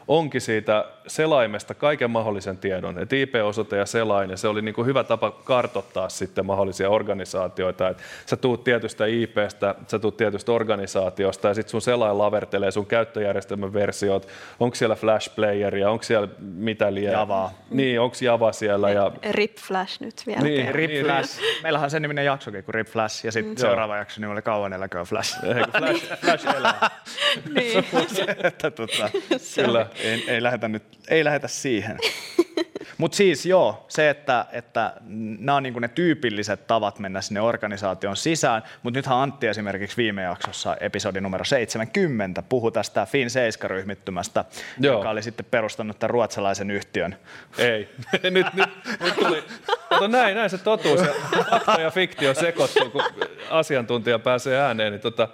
onkin 0.08 0.40
siitä 0.40 0.84
selaimesta 1.06 1.74
kaiken 1.74 2.10
mahdollisen 2.10 2.58
tiedon, 2.58 2.98
että 2.98 3.16
IP-osoite 3.16 3.76
ja 3.76 3.86
selain, 3.86 4.30
ja 4.30 4.36
se 4.36 4.48
oli 4.48 4.62
niin 4.62 4.74
kuin 4.74 4.86
hyvä 4.86 5.04
tapa 5.04 5.30
kartottaa 5.30 6.08
sitten 6.08 6.46
mahdollisia 6.46 6.90
organisaatioita, 6.90 7.88
että 7.88 8.02
sä 8.26 8.36
tuut 8.36 8.64
tietystä 8.64 9.06
IPstä, 9.06 9.74
sä 9.88 9.98
tuut 9.98 10.16
tietystä 10.16 10.52
organisaatiosta, 10.52 11.48
ja 11.48 11.54
sitten 11.54 11.70
sun 11.70 11.82
selain 11.82 12.18
lavertelee 12.18 12.70
sun 12.70 12.86
käyttöjärjestelmän 12.86 13.72
versiot, 13.72 14.28
onko 14.60 14.74
siellä 14.74 14.96
Flash 14.96 15.34
Playeria, 15.34 15.90
onko 15.90 16.02
siellä 16.02 16.28
mitä 16.40 16.94
liian. 16.94 17.12
Javaa. 17.12 17.52
Niin, 17.70 18.00
onko 18.00 18.16
Java 18.20 18.52
siellä. 18.52 18.90
Ja... 18.90 19.12
Rip 19.30 19.56
Flash 19.56 20.00
nyt 20.00 20.22
vielä. 20.26 20.40
Niin, 20.48 20.74
Rip 20.74 20.90
niin, 20.90 21.04
Flash. 21.04 21.40
Niin. 21.40 21.62
Meillähän 21.62 21.84
on 21.84 21.90
sen 21.90 22.02
niminen 22.02 22.24
jaksokin 22.24 22.64
kuin 22.64 22.74
Rip 22.74 22.88
Flash, 22.88 23.24
ja 23.24 23.32
sitten 23.32 23.52
mm. 23.52 23.60
seuraava 23.60 23.96
jakso 23.96 24.20
niin 24.20 24.30
oli 24.30 24.42
kauan 24.42 24.72
eläköön 24.72 25.06
Flash. 25.06 25.40
Flash, 25.78 26.20
Flash 26.20 26.56
elää. 26.56 26.90
niin. 27.54 27.84
että, 28.44 28.70
tota, 28.70 29.10
kyllä 29.64 29.86
ei, 29.98 30.24
ei, 30.28 30.42
lähetä 30.42 30.68
nyt, 30.68 30.82
ei 31.08 31.24
lähetä 31.24 31.48
siihen. 31.48 31.98
Mutta 32.98 33.16
siis 33.16 33.46
joo, 33.46 33.84
se, 33.88 34.10
että, 34.10 34.46
että 34.52 34.92
nämä 35.38 35.56
on 35.56 35.62
niinku 35.62 35.78
ne 35.78 35.88
tyypilliset 35.88 36.66
tavat 36.66 36.98
mennä 36.98 37.20
sinne 37.20 37.40
organisaation 37.40 38.16
sisään, 38.16 38.62
mutta 38.82 38.98
nythän 38.98 39.18
Antti 39.18 39.46
esimerkiksi 39.46 39.96
viime 39.96 40.22
jaksossa, 40.22 40.76
episodi 40.80 41.20
numero 41.20 41.44
70, 41.44 42.42
puhui 42.42 42.72
tästä 42.72 43.06
Fin 43.06 43.28
7-ryhmittymästä, 43.28 44.44
joo. 44.80 44.96
joka 44.96 45.10
oli 45.10 45.22
sitten 45.22 45.46
perustanut 45.50 45.98
tämän 45.98 46.10
ruotsalaisen 46.10 46.70
yhtiön. 46.70 47.16
Ei, 47.58 47.88
nyt, 48.30 48.54
nyt, 48.54 48.68
nyt 49.00 49.14
tuli, 49.14 49.44
Kato, 49.88 50.06
näin, 50.06 50.35
näin 50.36 50.50
se 50.50 50.58
totuus 50.58 51.00
ja 51.00 51.14
fakta 51.50 51.80
ja 51.80 51.90
fiktio 51.90 52.34
sekoittuu, 52.34 52.90
kun 52.90 53.02
asiantuntija 53.50 54.18
pääsee 54.18 54.60
ääneen. 54.60 54.92
Niin 54.92 55.00
tota, 55.00 55.28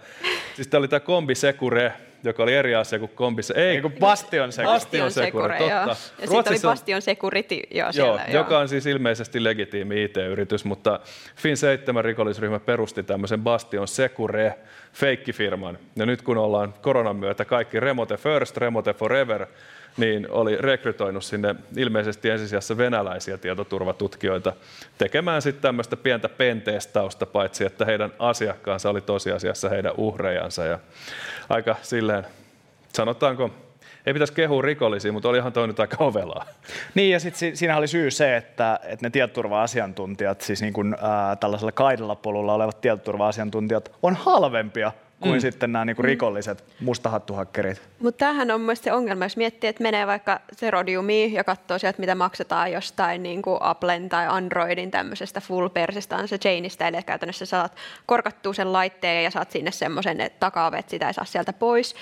siis 0.54 0.68
tämä 0.68 0.78
oli 0.78 0.88
tämä 0.88 1.00
kombi 1.00 1.34
Secure, 1.34 1.92
joka 2.24 2.42
oli 2.42 2.54
eri 2.54 2.74
asia 2.74 2.98
kuin 2.98 3.10
kombissa. 3.14 3.54
Ei, 3.54 3.70
niin 3.70 3.82
kuin 3.82 3.94
Bastion 4.00 4.52
Secure. 4.52 4.72
Bastion 4.72 5.10
Secure, 5.10 5.58
totta. 5.58 5.74
Ja 5.74 5.94
sitten 5.94 6.52
oli 6.52 6.60
Bastion 6.62 7.02
Security 7.02 7.60
jo 7.70 7.92
siellä. 7.92 8.24
Joo, 8.28 8.42
joka 8.42 8.58
on 8.58 8.68
siis 8.68 8.86
ilmeisesti 8.86 9.44
legitiimi 9.44 10.04
IT-yritys, 10.04 10.64
mutta 10.64 11.00
Fin 11.36 11.56
7 11.56 12.04
rikollisryhmä 12.04 12.60
perusti 12.60 13.02
tämmöisen 13.02 13.40
Bastion 13.40 13.88
Secure 13.88 14.54
feikkifirman. 14.92 15.78
Ja 15.96 16.06
nyt 16.06 16.22
kun 16.22 16.38
ollaan 16.38 16.74
koronan 16.82 17.16
myötä 17.16 17.44
kaikki 17.44 17.80
remote 17.80 18.16
first, 18.16 18.56
remote 18.56 18.92
forever, 18.94 19.46
niin 19.96 20.30
oli 20.30 20.56
rekrytoinut 20.56 21.24
sinne 21.24 21.54
ilmeisesti 21.76 22.30
ensisijassa 22.30 22.76
venäläisiä 22.76 23.38
tietoturvatutkijoita 23.38 24.52
tekemään 24.98 25.42
sitten 25.42 25.62
tämmöistä 25.62 25.96
pientä 25.96 26.28
pentestausta, 26.28 27.26
paitsi 27.26 27.64
että 27.64 27.84
heidän 27.84 28.12
asiakkaansa 28.18 28.90
oli 28.90 29.00
tosiasiassa 29.00 29.68
heidän 29.68 29.92
uhrejansa. 29.96 30.64
Ja 30.64 30.78
aika 31.48 31.76
silleen, 31.82 32.26
sanotaanko, 32.92 33.50
ei 34.06 34.12
pitäisi 34.12 34.32
kehua 34.32 34.62
rikollisia, 34.62 35.12
mutta 35.12 35.28
olihan 35.28 35.52
toi 35.52 35.66
nyt 35.66 35.80
aika 35.80 36.04
ovelaa. 36.04 36.46
Niin, 36.94 37.10
ja 37.10 37.20
sitten 37.20 37.56
siinä 37.56 37.76
oli 37.76 37.88
syy 37.88 38.10
se, 38.10 38.36
että, 38.36 38.80
että 38.82 39.06
ne 39.06 39.10
tietoturva-asiantuntijat, 39.10 40.40
siis 40.40 40.62
niin 40.62 40.72
kuin, 40.72 40.96
ää, 41.00 41.36
tällaisella 41.36 41.72
kaidella 41.72 42.14
polulla 42.14 42.54
olevat 42.54 42.80
tietoturva-asiantuntijat, 42.80 43.92
on 44.02 44.14
halvempia 44.14 44.92
kuin 45.22 45.34
mm. 45.34 45.40
sitten 45.40 45.72
nämä 45.72 45.84
niin 45.84 45.96
kuin 45.96 46.04
rikolliset 46.04 46.64
mustahattuhakkerit. 46.80 47.82
Mutta 47.98 48.18
tämähän 48.18 48.50
on 48.50 48.60
myös 48.60 48.82
se 48.82 48.92
ongelma, 48.92 49.24
jos 49.24 49.36
miettii, 49.36 49.68
että 49.68 49.82
menee 49.82 50.06
vaikka 50.06 50.40
Zerodiumiin 50.56 51.32
ja 51.32 51.44
katsoo 51.44 51.78
sieltä, 51.78 52.00
mitä 52.00 52.14
maksetaan 52.14 52.72
jostain 52.72 53.22
niin 53.22 53.42
kuin 53.42 53.58
Applen 53.60 54.08
tai 54.08 54.26
Androidin 54.28 54.90
tämmöisestä 54.90 55.40
full 55.40 55.68
persista 55.68 56.16
on 56.16 56.28
se 56.28 56.38
chainista, 56.38 56.86
eli 56.86 57.02
käytännössä 57.02 57.46
saat 57.46 57.76
korkattua 58.06 58.54
sen 58.54 58.72
laitteen 58.72 59.24
ja 59.24 59.30
saat 59.30 59.50
sinne 59.50 59.70
semmoisen, 59.70 60.20
että 60.20 60.40
takaavet 60.40 60.88
sitä 60.88 61.06
ei 61.06 61.14
saa 61.14 61.24
sieltä 61.24 61.52
pois. 61.52 61.94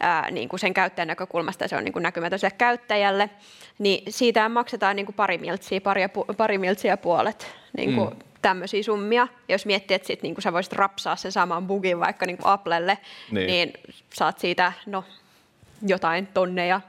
Ää, 0.00 0.30
niin 0.30 0.48
kuin 0.48 0.60
sen 0.60 0.74
käyttäjän 0.74 1.08
näkökulmasta 1.08 1.68
se 1.68 1.76
on 1.76 1.84
niin 1.84 1.92
kuin 1.92 2.02
näkymätön 2.02 2.38
sille 2.38 2.54
käyttäjälle, 2.58 3.30
niin 3.78 4.12
siitä 4.12 4.48
maksetaan 4.48 4.96
niin 4.96 5.06
kuin 5.06 5.16
pari 5.16 5.38
miltsiä, 5.38 5.80
pari, 5.80 6.02
pari 6.36 6.58
miltsiä 6.58 6.96
puolet 6.96 7.54
niin 7.76 7.94
kuin 7.94 8.08
mm 8.08 8.29
tämmöisiä 8.42 8.82
summia. 8.82 9.28
Ja 9.48 9.54
jos 9.54 9.66
miettii, 9.66 9.94
että 9.94 10.06
sit, 10.06 10.22
niin 10.22 10.36
sä 10.38 10.52
voisit 10.52 10.72
rapsaa 10.72 11.16
sen 11.16 11.32
saman 11.32 11.66
bugin 11.66 12.00
vaikka 12.00 12.26
niin 12.26 12.38
Applelle, 12.44 12.98
niin. 13.30 13.46
niin 13.46 13.72
saat 14.14 14.38
siitä 14.38 14.72
no, 14.86 15.04
jotain 15.86 16.26
tonneja 16.26 16.80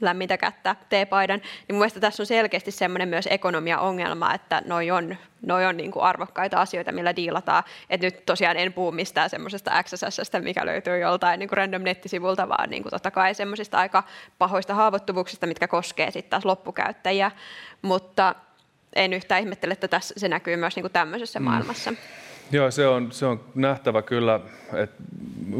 lämmintä 0.00 0.36
kättä, 0.36 0.76
teepaidan, 0.88 1.38
niin 1.38 1.74
mun 1.74 1.78
mielestä 1.78 2.00
tässä 2.00 2.22
on 2.22 2.26
selkeästi 2.26 2.70
semmoinen 2.70 3.08
myös 3.08 3.28
ekonomia-ongelma, 3.30 4.34
että 4.34 4.62
noi 4.66 4.90
on, 4.90 5.16
noi 5.42 5.66
on 5.66 5.76
niin 5.76 5.90
kuin 5.90 6.02
arvokkaita 6.02 6.60
asioita, 6.60 6.92
millä 6.92 7.16
diilataan. 7.16 7.62
että 7.90 8.06
nyt 8.06 8.26
tosiaan 8.26 8.56
en 8.56 8.72
puhu 8.72 8.92
mistään 8.92 9.30
semmoisesta 9.30 9.82
XSS, 9.82 10.30
mikä 10.40 10.66
löytyy 10.66 10.98
joltain 10.98 11.38
niin 11.38 11.48
kuin 11.48 11.56
random 11.56 11.82
nettisivulta, 11.82 12.48
vaan 12.48 12.70
niin 12.70 12.82
kuin 12.82 12.90
totta 12.90 13.10
kai 13.10 13.34
semmoisista 13.34 13.78
aika 13.78 14.02
pahoista 14.38 14.74
haavoittuvuuksista, 14.74 15.46
mitkä 15.46 15.68
koskee 15.68 16.10
sitten 16.10 16.30
taas 16.30 16.44
loppukäyttäjiä. 16.44 17.30
Mutta 17.82 18.34
en 18.96 19.12
yhtään 19.12 19.40
ihmettele, 19.40 19.72
että 19.72 19.88
tässä, 19.88 20.14
se 20.16 20.28
näkyy 20.28 20.56
myös 20.56 20.76
niin 20.76 20.82
kuin 20.82 20.92
tämmöisessä 20.92 21.40
mm. 21.40 21.44
maailmassa. 21.44 21.92
Joo, 22.52 22.70
se 22.70 22.86
on, 22.86 23.12
se 23.12 23.26
on 23.26 23.40
nähtävä 23.54 24.02
kyllä. 24.02 24.40
Että 24.74 25.02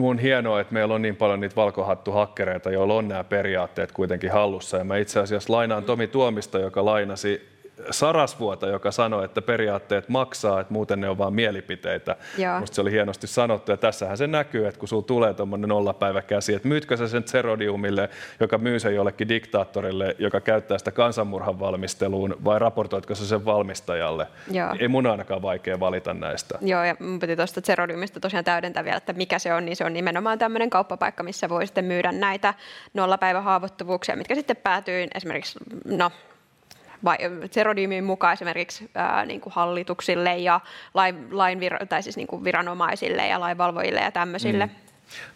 on 0.03 0.18
hienoa, 0.18 0.61
että 0.61 0.74
meillä 0.74 0.95
on 0.95 1.03
niin 1.03 1.16
paljon 1.16 1.41
niitä 1.41 1.57
valkohattuhakkereita, 1.57 2.70
joilla 2.70 2.95
on 2.95 3.09
nämä 3.09 3.24
periaatteet 3.24 3.93
kuitenkin 3.93 4.32
hallussa. 4.32 4.76
Ja 4.76 4.84
mä 4.84 4.97
itse 4.97 5.20
asiassa 5.20 5.53
lainaan 5.53 5.84
Tomi 5.84 6.07
Tuomista, 6.07 6.59
joka 6.59 6.84
lainasi 6.84 7.55
Sarasvuota, 7.91 8.66
joka 8.66 8.91
sanoi, 8.91 9.24
että 9.24 9.43
periaatteet 9.43 10.09
maksaa, 10.09 10.61
että 10.61 10.72
muuten 10.72 11.01
ne 11.01 11.09
on 11.09 11.18
vain 11.18 11.35
mielipiteitä. 11.35 12.16
Joo. 12.39 12.61
Musta 12.61 12.74
se 12.74 12.81
oli 12.81 12.91
hienosti 12.91 13.27
sanottu 13.27 13.70
ja 13.70 13.77
tässähän 13.77 14.18
se 14.18 14.27
näkyy, 14.27 14.66
että 14.66 14.79
kun 14.79 14.89
sulla 14.89 15.03
tulee 15.03 15.35
tuommoinen 15.35 15.68
nollapäiväkäsi, 15.68 16.55
että 16.55 16.68
myytkö 16.68 16.97
sä 16.97 17.09
sen 17.09 17.24
Zerodiumille, 17.24 18.11
joka 18.41 18.59
myy 18.59 18.81
sen 18.81 18.95
jollekin 18.95 19.29
diktaattorille, 19.29 20.16
joka 20.18 20.41
käyttää 20.41 20.79
sitä 20.79 20.91
kansanmurhan 20.91 21.61
valmisteluun 21.61 22.37
vai 22.45 22.59
raportoitko 22.59 23.14
sä 23.14 23.27
sen 23.27 23.45
valmistajalle? 23.45 24.27
Joo. 24.51 24.68
Ei 24.79 24.89
mun 24.89 25.07
ainakaan 25.07 25.43
vaikea 25.43 25.81
valita 25.81 26.14
näistä. 26.14 26.59
Joo, 26.61 26.85
ja 26.85 26.97
mun 27.01 27.18
piti 27.18 27.37
tuosta 27.37 27.61
Zerodiumista 27.61 28.20
tosiaan 28.20 28.45
täydentää 28.45 28.85
vielä, 28.85 28.97
että 28.97 29.12
mikä 29.12 29.39
se 29.39 29.55
on, 29.55 29.64
niin 29.64 29.77
se 29.77 29.85
on 29.85 29.93
nimenomaan 29.93 30.39
tämmöinen 30.39 30.70
kauppapaikka, 30.70 31.22
missä 31.22 31.49
voi 31.49 31.66
sitten 31.66 31.85
myydä 31.85 32.12
näitä 32.12 32.55
nollapäivähaavoittuvuuksia, 32.95 34.16
mitkä 34.16 34.35
sitten 34.35 34.57
päätyy 34.57 35.07
esimerkiksi, 35.14 35.59
no, 35.85 36.11
vai 37.05 37.16
Zerodiumin 37.49 38.05
mukaan 38.05 38.32
esimerkiksi 38.32 38.90
ää, 38.94 39.26
niin 39.26 39.40
kuin 39.40 39.53
hallituksille 39.53 40.38
ja 40.38 40.61
lain, 40.94 41.26
lain 41.30 41.61
vir, 41.61 41.86
tai 41.88 42.03
siis 42.03 42.16
niin 42.16 42.26
kuin 42.26 42.44
viranomaisille 42.44 43.26
ja 43.26 43.40
lainvalvojille 43.40 44.01
ja 44.01 44.12
tämmöisille. 44.12 44.66
Mm. 44.66 44.72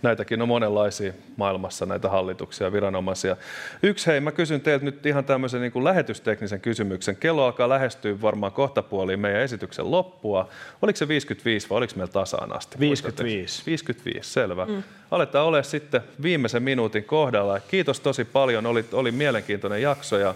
Näitäkin 0.02 0.42
on 0.42 0.48
monenlaisia 0.48 1.12
maailmassa, 1.36 1.86
näitä 1.86 2.08
hallituksia 2.08 2.66
ja 2.66 2.72
viranomaisia. 2.72 3.36
Yksi 3.82 4.06
hei, 4.06 4.20
mä 4.20 4.32
kysyn 4.32 4.60
teiltä 4.60 4.84
nyt 4.84 5.06
ihan 5.06 5.24
tämmöisen 5.24 5.60
niin 5.60 5.72
kuin 5.72 5.84
lähetysteknisen 5.84 6.60
kysymyksen. 6.60 7.16
Kello 7.16 7.44
alkaa 7.44 7.68
lähestyä 7.68 8.20
varmaan 8.20 8.52
kohtapuoliin 8.52 9.20
meidän 9.20 9.40
esityksen 9.40 9.90
loppua. 9.90 10.48
Oliko 10.82 10.96
se 10.96 11.08
55 11.08 11.70
vai 11.70 11.78
oliko 11.78 11.92
meillä 11.96 12.12
tasaan 12.12 12.56
asti? 12.56 12.80
55. 12.80 13.62
55, 13.66 14.30
selvä. 14.30 14.66
Mm. 14.66 14.82
Aletaan 15.10 15.46
ole 15.46 15.62
sitten 15.62 16.00
viimeisen 16.22 16.62
minuutin 16.62 17.04
kohdalla. 17.04 17.60
Kiitos 17.60 18.00
tosi 18.00 18.24
paljon, 18.24 18.66
oli, 18.66 18.84
oli 18.92 19.12
mielenkiintoinen 19.12 19.82
jakso 19.82 20.18
ja 20.18 20.34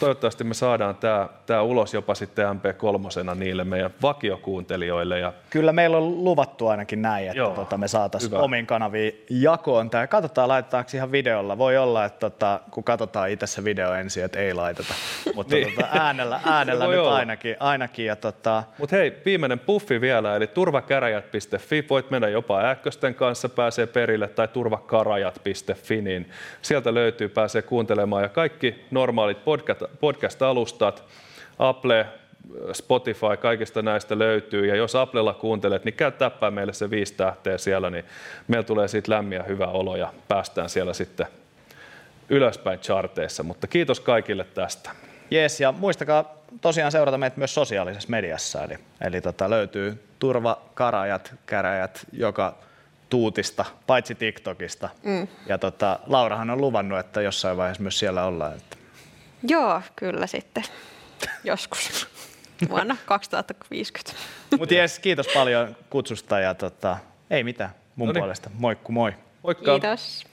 toivottavasti 0.00 0.44
me 0.44 0.54
saadaan 0.54 0.96
tämä, 0.96 1.28
tämä 1.46 1.62
ulos 1.62 1.94
jopa 1.94 2.14
sitten 2.14 2.46
MP3 2.46 3.34
niille 3.34 3.64
meidän 3.64 3.90
vakiokuuntelijoille. 4.02 5.18
Ja... 5.18 5.32
Kyllä 5.50 5.72
meillä 5.72 5.96
on 5.96 6.24
luvattu 6.24 6.68
ainakin 6.68 7.02
näin, 7.02 7.28
että 7.28 7.54
tota, 7.54 7.78
me 7.78 7.88
saataisiin 7.88 8.34
omiin 8.34 8.66
kanaviin 8.66 9.24
jakoon 9.30 9.90
tämä. 9.90 10.06
Katsotaan, 10.06 10.48
laitetaanko 10.48 10.90
ihan 10.94 11.12
videolla. 11.12 11.58
Voi 11.58 11.76
olla, 11.76 12.04
että 12.04 12.18
tota, 12.18 12.60
kun 12.70 12.84
katsotaan 12.84 13.30
itse 13.30 13.46
se 13.46 13.64
video 13.64 13.92
ensin, 13.92 14.24
että 14.24 14.38
ei 14.38 14.54
laiteta. 14.54 14.94
Mutta 15.34 15.54
niin. 15.54 15.74
tota, 15.74 15.88
äänellä, 15.92 16.40
äänellä 16.44 16.86
nyt 16.88 16.98
olla. 16.98 17.16
ainakin. 17.16 17.56
ainakin 17.60 18.06
ja 18.06 18.16
tota... 18.16 18.62
Mutta 18.78 18.96
hei, 18.96 19.16
viimeinen 19.24 19.58
puffi 19.58 20.00
vielä, 20.00 20.36
eli 20.36 20.46
turvakäräjät.fi. 20.46 21.86
Voit 21.90 22.10
mennä 22.10 22.28
jopa 22.28 22.60
ääkkösten 22.60 23.14
kanssa, 23.14 23.48
pääsee 23.48 23.86
perille, 23.86 24.28
tai 24.28 24.48
turvakarajat.fi, 24.48 26.02
niin 26.02 26.30
sieltä 26.62 26.94
löytyy, 26.94 27.28
pääsee 27.28 27.62
kuuntelemaan. 27.62 28.22
Ja 28.22 28.28
kaikki 28.28 28.84
normaalit 28.90 29.44
podcast 29.44 29.87
podcast-alustat, 30.00 31.04
Apple, 31.58 32.06
Spotify, 32.72 33.36
kaikista 33.40 33.82
näistä 33.82 34.18
löytyy. 34.18 34.66
Ja 34.66 34.76
jos 34.76 34.94
Applella 34.94 35.34
kuuntelet, 35.34 35.84
niin 35.84 35.94
käy 35.94 36.12
täppää 36.12 36.50
meille 36.50 36.72
se 36.72 36.90
viisi 36.90 37.14
tähteä 37.14 37.58
siellä, 37.58 37.90
niin 37.90 38.04
meillä 38.48 38.64
tulee 38.64 38.88
siitä 38.88 39.12
lämmin 39.12 39.36
ja 39.36 39.42
hyvä 39.42 39.66
olo 39.66 39.96
ja 39.96 40.12
päästään 40.28 40.68
siellä 40.68 40.94
sitten 40.94 41.26
ylöspäin 42.28 42.80
charteissa. 42.80 43.42
Mutta 43.42 43.66
kiitos 43.66 44.00
kaikille 44.00 44.44
tästä. 44.44 44.90
Jees, 45.30 45.60
ja 45.60 45.72
muistakaa 45.72 46.38
tosiaan 46.60 46.92
seurata 46.92 47.18
meitä 47.18 47.38
myös 47.38 47.54
sosiaalisessa 47.54 48.10
mediassa. 48.10 48.64
Eli, 48.64 48.78
eli 49.00 49.20
tota, 49.20 49.50
löytyy 49.50 50.04
turvakarajat, 50.18 51.34
käräjät, 51.46 52.06
joka 52.12 52.54
tuutista, 53.10 53.64
paitsi 53.86 54.14
TikTokista. 54.14 54.88
Mm. 55.02 55.28
Ja 55.46 55.58
tota, 55.58 55.98
Laurahan 56.06 56.50
on 56.50 56.60
luvannut, 56.60 56.98
että 56.98 57.22
jossain 57.22 57.56
vaiheessa 57.56 57.82
myös 57.82 57.98
siellä 57.98 58.24
ollaan. 58.24 58.56
Että 58.56 58.76
Joo, 59.42 59.82
kyllä 59.96 60.26
sitten. 60.26 60.64
Joskus. 61.44 62.08
Vuonna 62.68 62.96
2050. 63.06 64.12
Mutta 64.58 64.74
jes, 64.74 64.98
kiitos 64.98 65.26
paljon 65.34 65.76
kutsusta 65.90 66.40
ja 66.40 66.54
tota, 66.54 66.96
ei 67.30 67.44
mitään 67.44 67.70
mun 67.96 68.08
Noniin. 68.08 68.20
puolesta. 68.22 68.50
Moikku 68.54 68.92
moi. 68.92 69.12
Moikka. 69.42 69.72
Kiitos. 69.72 70.26